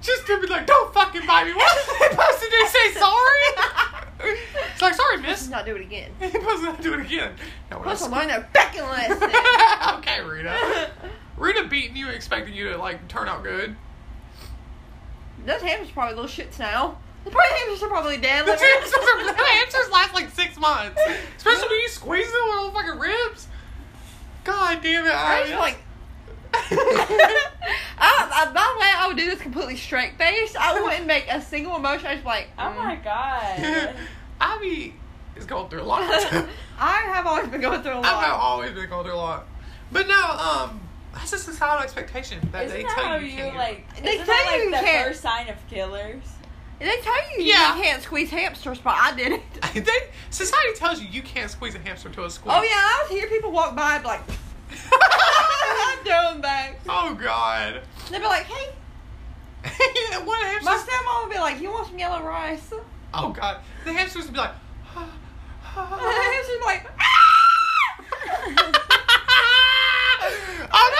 [0.00, 1.54] Just to be like, don't fucking bite me.
[1.54, 2.66] What was they supposed to do?
[2.66, 4.34] Say sorry?
[4.72, 5.48] It's like, sorry, Let's miss.
[5.50, 6.10] not do it again.
[6.20, 7.32] You're supposed to do it again.
[7.70, 9.30] No, Plus, we're I not- learned a fucking lesson.
[9.98, 10.90] okay, Rita.
[11.36, 13.76] Rita beating you, expecting you to like turn out good.
[15.46, 16.98] Those hamsters are probably little shits now.
[17.24, 18.46] The probably hamsters are probably dead.
[18.46, 21.00] The Like, hamsters, are, the hamsters last like six months,
[21.36, 23.48] especially when you squeeze them with little fucking ribs.
[24.44, 25.12] God damn it!
[25.12, 25.76] I was like,
[26.54, 27.68] I,
[28.00, 30.54] I, by the way, I would do this completely straight face.
[30.58, 32.06] I wouldn't make a single emotion.
[32.06, 32.76] I was like, Oh mm.
[32.76, 33.94] my god.
[34.40, 34.94] Abby
[35.36, 36.02] is going through a lot.
[36.78, 38.04] I have always been going through a lot.
[38.06, 39.46] I have always been going through a lot.
[39.90, 40.80] But no, um,
[41.12, 43.56] that's just a societal expectation that Isn't they that tell how you you can't.
[43.56, 44.02] like?
[44.02, 45.08] They isn't tell that like you the can't.
[45.08, 46.22] first sign of killers?
[46.78, 47.76] They tell you Yeah.
[47.76, 49.42] you can't squeeze hamsters, but I did it.
[49.84, 49.92] they,
[50.30, 52.54] society tells you you can't squeeze a hamster to a squeeze.
[52.56, 54.22] Oh yeah, I hear people walk by and be like,
[56.04, 56.78] throw them back.
[56.88, 57.82] oh god.
[58.10, 58.70] They'd be like, hey,
[60.24, 60.64] what hamsters?
[60.64, 62.72] my stepmom would be like, you want some yellow rice?
[63.12, 63.58] Oh god.
[63.84, 64.52] The hamsters would be like.
[65.74, 66.86] The hamsters would be like,
[70.20, 70.97] I know how we got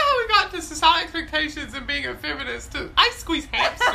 [0.58, 2.90] to society expectations and being a feminist too.
[2.96, 3.88] I squeeze hamsters.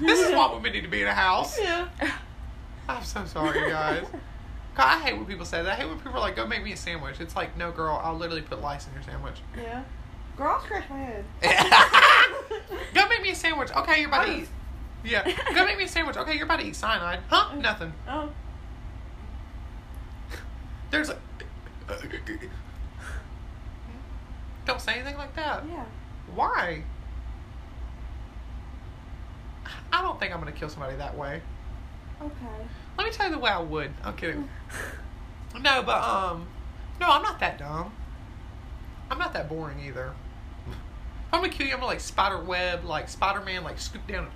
[0.06, 1.58] this is why women need to be in a house.
[1.60, 1.88] yeah.
[2.88, 4.04] I'm so sorry, guys.
[4.74, 5.72] God, I hate when people say that.
[5.72, 8.00] I hate when people are like, "Go make me a sandwich." It's like, no, girl,
[8.02, 9.36] I'll literally put lice in your sandwich.
[9.56, 9.82] Yeah.
[10.36, 11.24] Girl, I'll scratch my head.
[12.94, 13.70] Go make me a sandwich.
[13.76, 14.48] Okay, you're about to eat.
[15.04, 15.30] Yeah.
[15.54, 16.16] Go make me a sandwich.
[16.16, 17.20] Okay, you're about to eat cyanide.
[17.28, 17.54] Huh?
[17.54, 17.62] Mm.
[17.62, 17.92] Nothing.
[18.08, 18.30] Oh.
[20.90, 21.18] There's a.
[24.70, 25.64] Don't say anything like that.
[25.68, 25.84] Yeah.
[26.32, 26.84] Why?
[29.92, 31.42] I don't think I'm gonna kill somebody that way.
[32.22, 32.32] Okay.
[32.96, 33.90] Let me tell you the way I would.
[34.04, 34.48] I'm kidding.
[35.60, 36.46] No, but um,
[37.00, 37.92] no, I'm not that dumb.
[39.10, 40.12] I'm not that boring either.
[40.68, 40.76] If
[41.32, 44.28] I'm gonna kill you, I'm gonna like spider web, like Spider Man, like scoop down.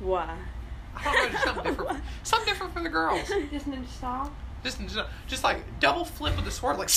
[0.00, 0.36] Why?
[0.96, 2.02] I don't know, just something different.
[2.24, 3.28] Something different for the girls.
[3.52, 4.32] Just ninja style.
[4.64, 4.98] Just, just,
[5.28, 6.90] just like double flip with the sword, like.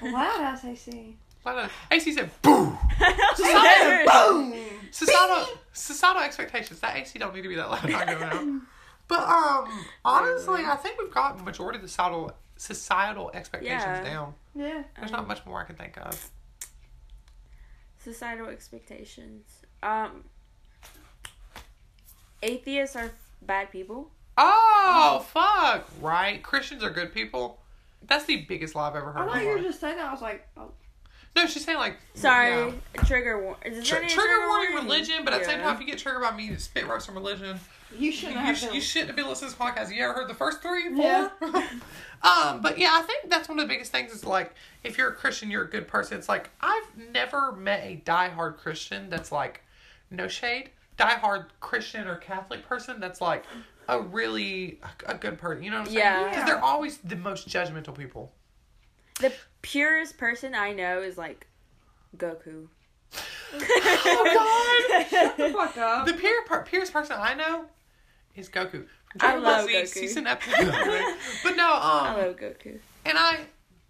[0.00, 0.62] Wow, that's
[1.46, 1.70] AC.
[1.90, 2.76] AC said, "Boo."
[4.06, 4.54] Boom!
[4.90, 6.80] Societal, societal expectations.
[6.80, 7.84] That AC don't need to be that loud.
[7.90, 8.60] I go out.
[9.08, 14.04] But um, honestly, I think we've got the majority of the societal societal expectations Yeah.
[14.04, 14.34] down.
[14.54, 14.82] Yeah.
[14.98, 16.30] There's not much more I can think of.
[18.02, 19.46] Societal expectations.
[19.82, 20.24] Um,
[22.42, 23.10] atheists are
[23.42, 24.10] bad people.
[24.38, 25.86] Oh, fuck!
[26.00, 27.60] Right, Christians are good people.
[28.06, 29.28] That's the biggest lie I've ever heard.
[29.28, 30.06] I thought you were just saying that.
[30.06, 30.70] I was like, oh.
[31.36, 31.96] No, she's saying like.
[32.14, 33.02] Sorry, yeah.
[33.04, 33.82] trigger warning.
[33.82, 35.66] Tr- trigger warning religion, but at the same Yeah.
[35.66, 37.58] time, if you get triggered by me, spit roast some religion.
[37.96, 38.74] You shouldn't You, have sh- been.
[38.74, 39.94] you shouldn't have been listening to this podcast.
[39.94, 41.04] You ever heard the first three, four?
[41.04, 41.28] Yeah.
[42.22, 44.54] um, but yeah, I think that's one of the biggest things is like
[44.84, 46.16] if you're a Christian, you're a good person.
[46.18, 49.62] It's like I've never met a diehard Christian that's like
[50.10, 53.44] no shade, diehard Christian or Catholic person that's like
[53.88, 55.64] a really a good person.
[55.64, 55.98] You know what I'm saying?
[55.98, 56.28] Yeah.
[56.28, 58.30] Because they're always the most judgmental people.
[59.20, 59.32] The
[59.62, 61.46] purest person I know is like
[62.16, 62.68] Goku.
[63.52, 65.06] Oh God!
[65.08, 66.06] Shut the fuck up.
[66.06, 67.64] The pure, per- purest person I know
[68.36, 68.86] is Goku.
[69.18, 69.86] I love Z, Goku.
[69.88, 70.72] Season episode.
[71.44, 72.78] but no, um, I love Goku.
[73.04, 73.38] and I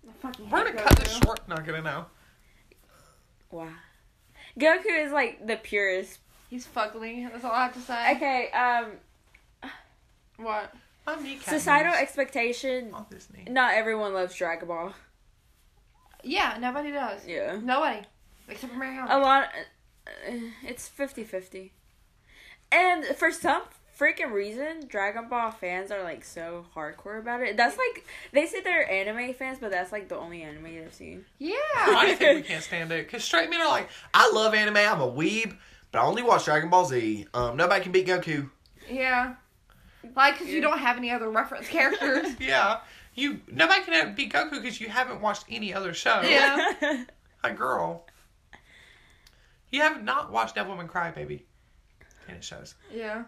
[0.08, 1.46] I fucking we're gonna cut this short.
[1.48, 2.06] Not gonna know.
[3.50, 3.68] Wow.
[4.58, 6.18] Goku is like the purest.
[6.48, 7.30] He's fugly.
[7.30, 8.12] That's all I have to say.
[8.16, 9.70] Okay, um,
[10.36, 10.72] What?
[11.06, 12.92] My kneecap societal expectation.
[12.92, 13.44] on this knee.
[13.50, 14.94] Not everyone loves Dragon Ball.
[16.22, 17.26] Yeah, nobody does.
[17.26, 17.58] Yeah.
[17.62, 18.02] Nobody.
[18.48, 19.06] Except for Mariana.
[19.10, 19.48] A lot.
[20.06, 20.32] Uh,
[20.62, 21.72] it's 50 50.
[22.72, 23.62] And for some
[23.98, 27.56] freaking reason, Dragon Ball fans are like so hardcore about it.
[27.56, 31.24] That's like, they say they're anime fans, but that's like the only anime they've seen.
[31.38, 31.54] Yeah.
[31.76, 34.76] I think we can't stand it because straight men are like, I love anime.
[34.76, 35.56] I'm a weeb,
[35.92, 37.26] but I only watch Dragon Ball Z.
[37.34, 38.50] Um, nobody can beat Goku.
[38.88, 39.34] Yeah.
[40.16, 42.28] Like, because you don't have any other reference characters.
[42.40, 42.80] yeah,
[43.14, 46.20] you nobody can ever beat Goku because you haven't watched any other show.
[46.22, 47.04] Yeah.
[47.44, 48.06] like girl,
[49.70, 51.42] you have not watched Devilman Crybaby,
[52.28, 52.74] and it shows.
[52.92, 53.24] yeah.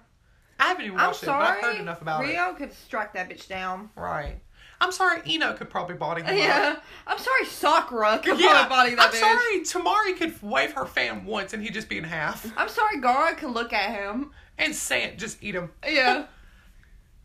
[0.60, 2.28] I haven't even I'm watched it, but I've heard enough about it.
[2.28, 3.90] Rio could strike that bitch down.
[3.96, 4.36] Right.
[4.80, 6.74] I'm sorry, Ino could probably body him Yeah.
[6.76, 6.84] up.
[7.06, 9.22] I'm sorry, Sakura could Yeah, probably body that bitch.
[9.24, 9.66] I'm bitch.
[9.66, 12.46] sorry, Temari could wave her fan once and he'd just be in half.
[12.56, 14.30] I'm sorry, Gaara could look at him.
[14.58, 15.70] And say it, just eat him.
[15.88, 16.26] Yeah.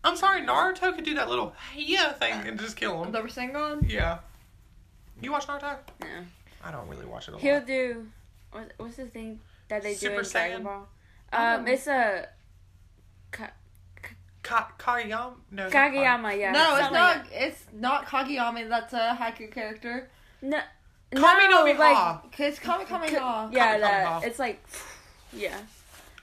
[0.08, 3.12] I'm sorry, Naruto could do that little yeah thing and just kill him.
[3.12, 3.90] the Rasengan?
[3.90, 4.20] Yeah.
[5.22, 5.78] You watch Naruto?
[6.02, 6.08] No.
[6.64, 7.68] I don't really watch it a He'll lot.
[7.68, 8.08] do.
[8.52, 9.40] What, what's the thing
[9.70, 10.88] that they Super do in Dragon Ball?
[11.32, 12.28] I Um, it's a.
[13.32, 13.52] Ka-
[14.44, 15.34] Ka- Kageyama?
[15.52, 15.70] No.
[15.70, 16.52] Kageyama, yeah.
[16.52, 17.18] no, it's something not.
[17.18, 18.70] like It's not Kageyama.
[18.70, 20.10] That's a Haikyuu character.
[20.42, 20.60] No,
[21.14, 22.22] Kami no no, like Ha.
[22.36, 23.50] Cause Kami Kami Ha.
[23.52, 24.22] yeah, Kami that Ha.
[24.24, 24.64] it's like
[25.34, 25.58] yeah.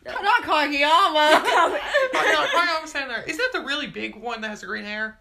[0.06, 1.42] Not Kageyama.
[1.44, 3.24] Kageyama, Kageyama standing there.
[3.24, 5.18] Is that the really big one that has the green hair?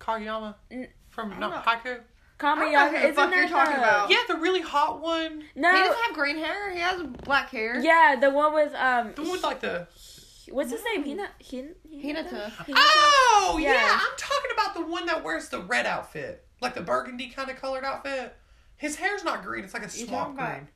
[0.00, 0.54] Kageyama?
[1.08, 1.56] From I no, don't know.
[1.72, 2.00] Haikyuu?
[2.36, 4.10] Kami I don't know who the isn't fuck you're that talking the- about.
[4.10, 5.44] Yeah, the really hot one.
[5.54, 6.72] No, He doesn't have green hair.
[6.72, 7.80] He has black hair.
[7.80, 9.86] yeah, the one with um, The one with like the.
[10.50, 11.04] what's his name?
[11.04, 12.50] Hina, Hin, Hinata.
[12.76, 13.72] Oh, yeah.
[13.74, 13.98] Yeah.
[14.02, 16.44] I'm talking about the one that wears the red outfit.
[16.60, 18.34] Like the burgundy kind of colored outfit.
[18.76, 20.68] His hair's not green, it's like a You swamp about- green.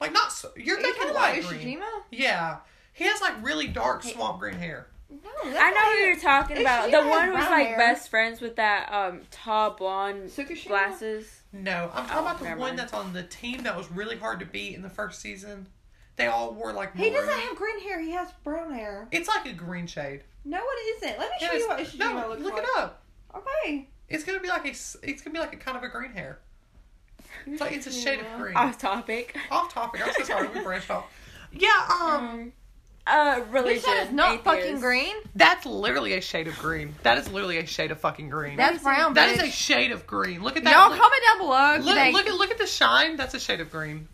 [0.00, 0.32] Like, not.
[0.32, 1.78] So, you're Are you thinking talking about light green.
[1.80, 2.02] Ishijima?
[2.10, 2.56] Yeah.
[2.92, 4.88] He has like really dark swamp green hair.
[5.10, 6.86] No, I know who you're talking about.
[6.86, 7.78] she The one who's like hair.
[7.78, 10.66] best friends with that um tall blonde Tsukishima?
[10.68, 11.42] glasses.
[11.52, 12.78] No, I'm talking Oh, about the one mind.
[12.78, 15.66] that's on the team that was really hard to beat in the first season.
[16.16, 18.00] They all wore like He doesn't have green hair.
[18.00, 19.08] He has brown hair.
[19.12, 20.24] It's like a green shade.
[20.44, 21.18] No, it isn't.
[21.18, 22.62] Let me show It is- you what Ishijima no, looks look like.
[22.64, 23.02] it up.
[23.34, 23.88] Okay.
[24.08, 24.70] It's gonna be like a.
[24.70, 26.40] It's gonna be like a kind of a green hair.
[27.52, 28.56] It's like it's a shade of green.
[28.56, 29.36] Off topic.
[29.50, 30.06] Off topic.
[30.06, 30.48] I'm so sorry.
[30.48, 31.06] We branched off.
[31.52, 31.68] Yeah.
[32.00, 32.52] Um.
[33.06, 33.82] Uh, This religion.
[33.84, 34.44] shit is not atheist.
[34.44, 35.14] fucking green.
[35.34, 36.94] That's literally a shade of green.
[37.04, 38.56] That is literally a shade of fucking green.
[38.58, 39.48] That's brown, that is bitch.
[39.48, 40.42] a shade of green.
[40.42, 40.74] Look at that.
[40.74, 41.74] Y'all look, comment down below.
[41.76, 43.16] if look, look at look at the shine.
[43.16, 44.08] That's a shade of green.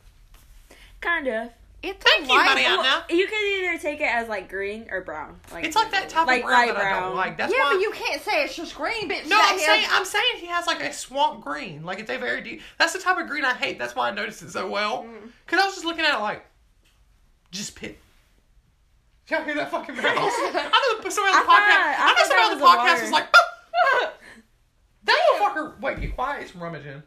[1.01, 1.51] Kind of.
[1.86, 3.05] It's Thank you, light- Mariana.
[3.11, 5.39] You can either take it as like green or brown.
[5.52, 7.16] Like It's like that type like of brown light that I don't brown.
[7.16, 7.36] like.
[7.36, 7.74] That's yeah, why.
[7.74, 9.28] but you can't say it's just green, bitch.
[9.28, 11.82] no, I'm has- saying I'm saying he has like a swamp green.
[11.85, 12.62] Like it's a very deep.
[12.78, 13.78] That's the type of green I hate.
[13.78, 15.05] That's why I noticed it so well.
[15.05, 15.31] Mm.
[15.47, 16.44] Cause I was just looking at it like,
[17.51, 17.98] just pit.
[19.28, 20.05] Y'all hear that fucking mouse?
[20.06, 21.47] I know the- somebody on the podcast.
[21.47, 23.02] thought- I I know thought somebody on the was podcast water.
[23.02, 23.27] was like,
[25.05, 25.81] that motherfucker.
[25.81, 26.43] Wait, get quiet.
[26.43, 27.02] It's rummaging.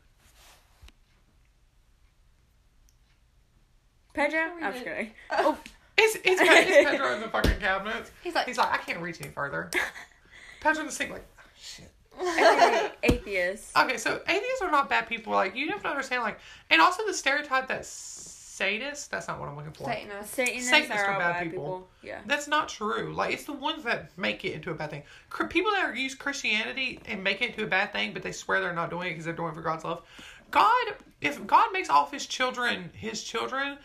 [4.17, 4.39] Pedro?
[4.61, 4.95] I'm just did.
[4.95, 5.11] kidding.
[5.31, 5.57] Oh,
[5.97, 6.41] It's it's, it's
[6.89, 8.09] Pedro in the fucking cabinet.
[8.23, 9.69] he's like, He's like, I can't reach any further.
[10.59, 11.91] Pedro in the sink, like, "Ah, shit.
[12.19, 13.77] Anyway, atheist.
[13.77, 15.33] Okay, so atheists are not bad people.
[15.33, 16.39] Like you have to understand, like,
[16.71, 19.07] and also the stereotype that sadists.
[19.07, 19.83] That's not what I'm looking for.
[19.85, 20.33] Satanist.
[20.33, 21.63] Satanists, Satanists are are bad bad people.
[21.63, 21.87] people.
[22.01, 22.21] Yeah.
[22.25, 23.13] That's not true.
[23.13, 25.03] Like it's the ones that make it into a bad thing.
[25.49, 28.73] People that use Christianity and make it into a bad thing, but they swear they're
[28.73, 30.01] not doing it because they're doing it for God's love.
[30.49, 33.77] God, if God makes all of His children His children,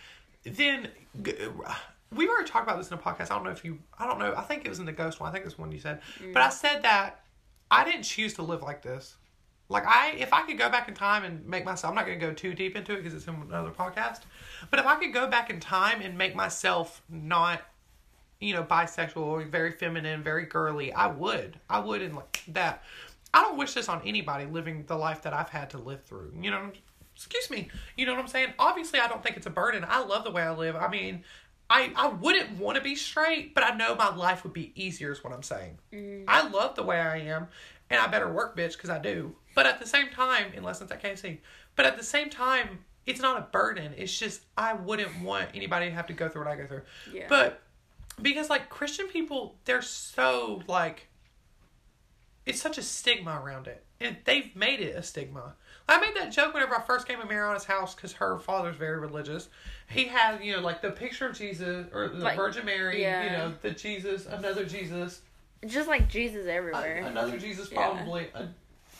[0.44, 0.88] then
[1.22, 1.34] g-
[2.14, 3.30] we've already talked about this in a podcast.
[3.30, 4.34] I don't know if you, I don't know.
[4.36, 5.28] I think it was in the Ghost one.
[5.28, 6.00] I think it's one you said,
[6.32, 6.52] but I mm.
[6.52, 7.24] said that
[7.70, 9.16] I didn't choose to live like this.
[9.68, 12.20] Like I, if I could go back in time and make myself, I'm not going
[12.20, 14.20] to go too deep into it because it's in another podcast.
[14.70, 17.62] But if I could go back in time and make myself not,
[18.38, 21.58] you know, bisexual or very feminine, very girly, I would.
[21.70, 22.84] I would in like that.
[23.32, 26.34] I don't wish this on anybody living the life that I've had to live through.
[26.38, 26.70] You know,
[27.24, 27.70] excuse me.
[27.96, 28.54] You know what I'm saying?
[28.58, 29.84] Obviously, I don't think it's a burden.
[29.88, 30.76] I love the way I live.
[30.76, 31.24] I mean,
[31.70, 35.12] I I wouldn't want to be straight, but I know my life would be easier.
[35.12, 35.78] Is what I'm saying.
[35.92, 36.24] Mm.
[36.28, 37.48] I love the way I am,
[37.90, 39.34] and I better work, bitch, because I do.
[39.54, 41.38] But at the same time, in lessons at KC,
[41.76, 43.94] but at the same time, it's not a burden.
[43.96, 46.82] It's just I wouldn't want anybody to have to go through what I go through.
[47.12, 47.26] Yeah.
[47.28, 47.62] But
[48.20, 51.08] because like Christian people, they're so like
[52.44, 55.54] it's such a stigma around it, and they've made it a stigma.
[55.88, 58.98] I made that joke whenever I first came to Mariana's house because her father's very
[58.98, 59.48] religious.
[59.88, 63.24] He had, you know, like the picture of Jesus or the Like, Virgin Mary, yeah.
[63.24, 65.20] you know, the Jesus, another Jesus,
[65.66, 66.96] Just like Jesus a- everywhere.
[67.04, 67.90] another Jesus, Yeah.
[67.90, 68.48] probably a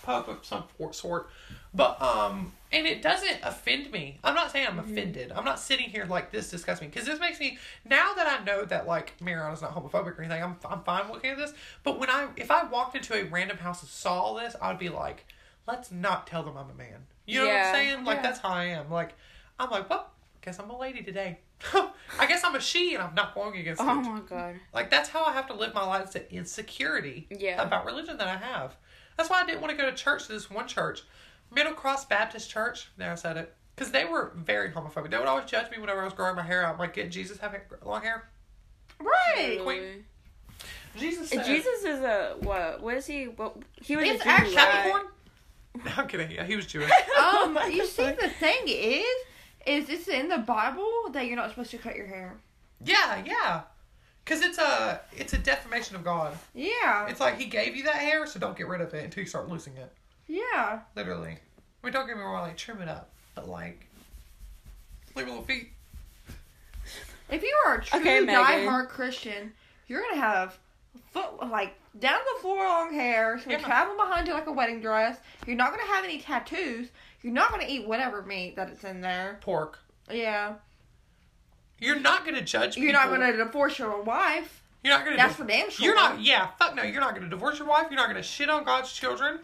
[0.03, 1.31] pope of some sort.
[1.75, 4.19] But um, and it doesn't offend me.
[4.23, 4.93] I'm not saying I'm Mm-hmm.
[4.93, 5.33] offended.
[5.33, 7.57] I'm not sitting here like this disgusts me because this makes me
[7.89, 10.43] now that I know that like Mariana's not homophobic or anything.
[10.43, 11.55] I'm I'm fine looking at this.
[11.85, 14.91] But when I if I walked into a random house and saw this, I'd be
[14.91, 15.25] like,
[15.67, 17.07] let's not tell them I'm a man.
[17.27, 18.05] You know what I'm saying?
[18.05, 18.23] Like Yeah.
[18.23, 18.91] that's how I am.
[18.91, 19.15] Like
[19.59, 20.11] I'm like, well,
[20.43, 21.39] guess I'm a lady today.
[22.19, 24.03] I guess I'm a she, and I'm not going against Oh it.
[24.03, 24.57] my god.
[24.75, 26.11] Like that's how I have to live my life.
[26.11, 27.63] to insecurity Yeah.
[27.63, 28.75] about religion that I have.
[29.17, 31.03] That's why I didn't want to go to church to this one church,
[31.55, 32.91] Middle Cross Baptist Church.
[32.97, 35.11] There I said it because they were very homophobic.
[35.11, 36.79] They would always judge me whenever I was growing my hair out.
[36.81, 38.29] Like, did Jesus have long hair?
[38.99, 39.61] Right.
[39.63, 40.05] Queen.
[40.99, 41.29] Jesus.
[41.31, 42.83] Said, Jesus is a what?
[42.83, 43.25] What is he?
[43.25, 45.05] What he was Jew, actually- right?
[45.75, 45.95] Capricorn.
[45.97, 46.31] No, I'm kidding.
[46.31, 46.91] Yeah, he was Jewish.
[47.23, 49.05] Um, you see, the thing is,
[49.67, 52.37] is it's in the Bible that you're not supposed to cut your hair.
[52.85, 53.63] yeah, yeah.
[54.25, 56.39] Cause it's a it's a defamation of God.
[56.55, 57.09] Yeah.
[57.09, 59.29] It's like He gave you that hair, so don't get rid of it until you
[59.29, 59.91] start losing it.
[60.29, 60.81] yeah.
[60.95, 61.33] Literally.
[61.83, 62.43] I mean, don't get me wrong.
[62.43, 63.85] Like trim it up, but like
[65.17, 65.71] leave a little feet.
[67.31, 68.45] If you are a true Okay, Megan.
[68.45, 69.53] diehard Christian,
[69.89, 70.57] you're gonna have
[71.11, 73.35] foot like down the floor long hair.
[73.35, 75.19] It's gonna travel behind you like a wedding dress.
[75.47, 76.89] You're not gonna have any tattoos.
[77.23, 79.39] You're not gonna eat whatever meat that it's in there.
[79.43, 79.79] Pork.
[80.11, 80.55] Yeah.
[81.79, 82.77] You're not gonna judge.
[82.77, 84.63] You're not gonna divorce your wife.
[84.85, 85.17] You're not gonna.
[85.17, 85.87] That's div- for damn sure.
[85.87, 86.21] You're not.
[86.21, 86.83] Yeah, fuck no.
[86.83, 87.87] You're not gonna divorce your wife.
[87.91, 89.39] You're not gonna shit on God's children.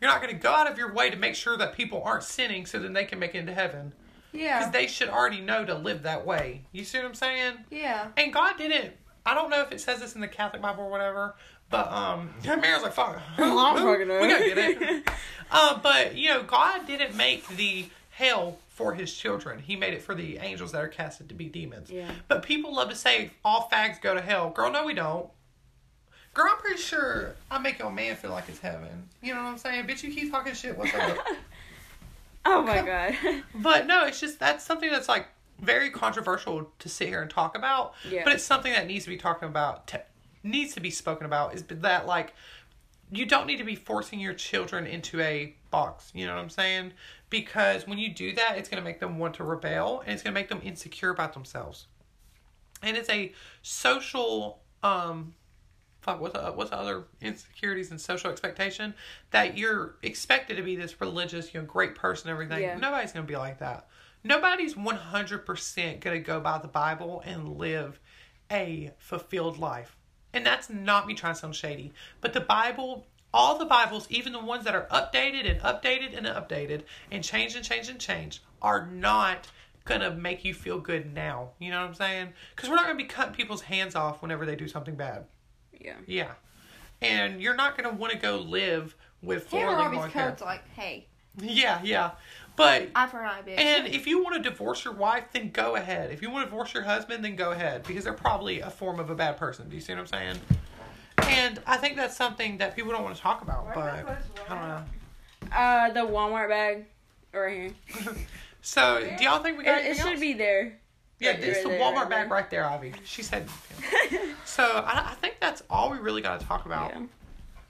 [0.00, 2.66] You're not gonna go out of your way to make sure that people aren't sinning
[2.66, 3.92] so then they can make it into heaven.
[4.32, 4.58] Yeah.
[4.58, 6.62] Because they should already know to live that way.
[6.72, 7.54] You see what I'm saying?
[7.70, 8.08] yeah.
[8.16, 8.94] And God didn't.
[9.24, 11.34] I don't know if it says this in the Catholic Bible or whatever,
[11.70, 15.08] but um, Mary's like, "Fuck, I don't fucking we gotta get it."
[15.50, 19.60] uh, but you know, God didn't make the hell for His children.
[19.60, 21.90] He made it for the angels that are casted to be demons.
[21.90, 22.10] Yeah.
[22.28, 24.50] But people love to say all fags go to hell.
[24.50, 25.28] Girl, no, we don't.
[26.34, 29.08] Girl, I'm pretty sure I make your man feel like it's heaven.
[29.22, 29.86] You know what I'm saying?
[29.86, 30.76] Bitch, you keep talking shit.
[30.76, 31.18] What's up?
[32.44, 33.14] Oh my god.
[33.54, 35.28] But no, it's just that's something that's like
[35.62, 37.94] very controversial to sit here and talk about.
[38.08, 38.24] Yeah.
[38.24, 40.02] But it's something that needs to be talking about, to,
[40.42, 41.54] needs to be spoken about.
[41.54, 42.34] Is that like
[43.10, 46.10] you don't need to be forcing your children into a box.
[46.14, 46.92] You know what I'm saying?
[47.30, 50.22] Because when you do that, it's going to make them want to rebel and it's
[50.22, 51.86] going to make them insecure about themselves.
[52.82, 53.32] And it's a
[53.62, 55.34] social um
[56.00, 58.92] fuck what's the, what's the other insecurities and social expectation
[59.30, 62.76] that you're expected to be this religious you know great person everything Yeah.
[62.76, 63.86] nobody's gonna be like that
[64.24, 67.98] nobody's 100% gonna go by the bible and live
[68.50, 69.96] a fulfilled life
[70.32, 74.32] and that's not me trying to sound shady but the bible all the bibles even
[74.32, 78.40] the ones that are updated and updated and updated and changed and changed and changed
[78.60, 79.48] are not
[79.84, 82.96] gonna make you feel good now you know what i'm saying because we're not gonna
[82.96, 85.24] be cutting people's hands off whenever they do something bad
[85.80, 85.94] Yeah.
[86.06, 86.32] yeah.
[87.00, 90.12] And you're not going to want to go live with Him four and legal Robbie's
[90.12, 90.28] hair.
[90.30, 91.08] code's like, hey,
[91.42, 92.12] Yeah, yeah.
[92.56, 93.58] But eye for an eye, bitch.
[93.58, 96.10] and if you want to divorce your wife, then go ahead.
[96.10, 99.00] If you want to divorce your husband, then go ahead because they're probably a form
[99.00, 99.68] of a bad person.
[99.68, 100.36] Do you see what I'm saying?
[101.22, 104.06] And I think that's something that people don't want to talk about, but
[104.48, 104.84] I don't know.
[105.56, 106.84] Uh, the Walmart bag
[107.32, 108.14] right here.
[108.64, 110.20] So, do y'all think we got It, it should else?
[110.20, 110.78] be there.
[111.18, 112.28] Yeah, Right this is the Walmart right bag there.
[112.28, 112.92] right there, Ivy.
[113.04, 113.48] She said.
[114.44, 116.92] So I, I think that's all we really got to talk about.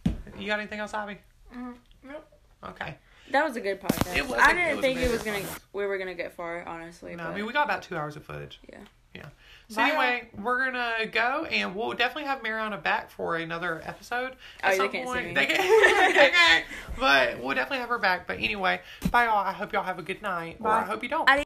[0.04, 0.12] Yeah.
[0.38, 1.16] You got anything else, Ivy?
[1.54, 1.74] Mhm.
[2.02, 2.28] Nope.
[2.70, 2.96] Okay.
[3.30, 4.16] That was a good podcast.
[4.16, 5.38] It was I a- it didn't was think it was gonna.
[5.38, 5.60] podcast.
[5.72, 7.14] We were gonna get far, honestly.
[7.16, 8.60] No, but I mean we got about two hours of footage.
[8.70, 8.78] Yeah.
[9.14, 9.26] Yeah.
[9.68, 14.32] So Bye, anyway, we're gonna go and we'll definitely have Mariana back for another episode.
[14.62, 15.26] Oh, at they some can't see point.
[15.28, 15.34] me.
[15.34, 16.14] They can't.
[16.14, 16.64] they can't.
[16.98, 18.26] But we'll definitely have her back.
[18.26, 18.80] But anyway,
[19.10, 19.36] bye y'all.
[19.44, 20.56] I hope y'all have a good night.
[20.60, 21.28] Or I hope you don't.
[21.28, 21.36] I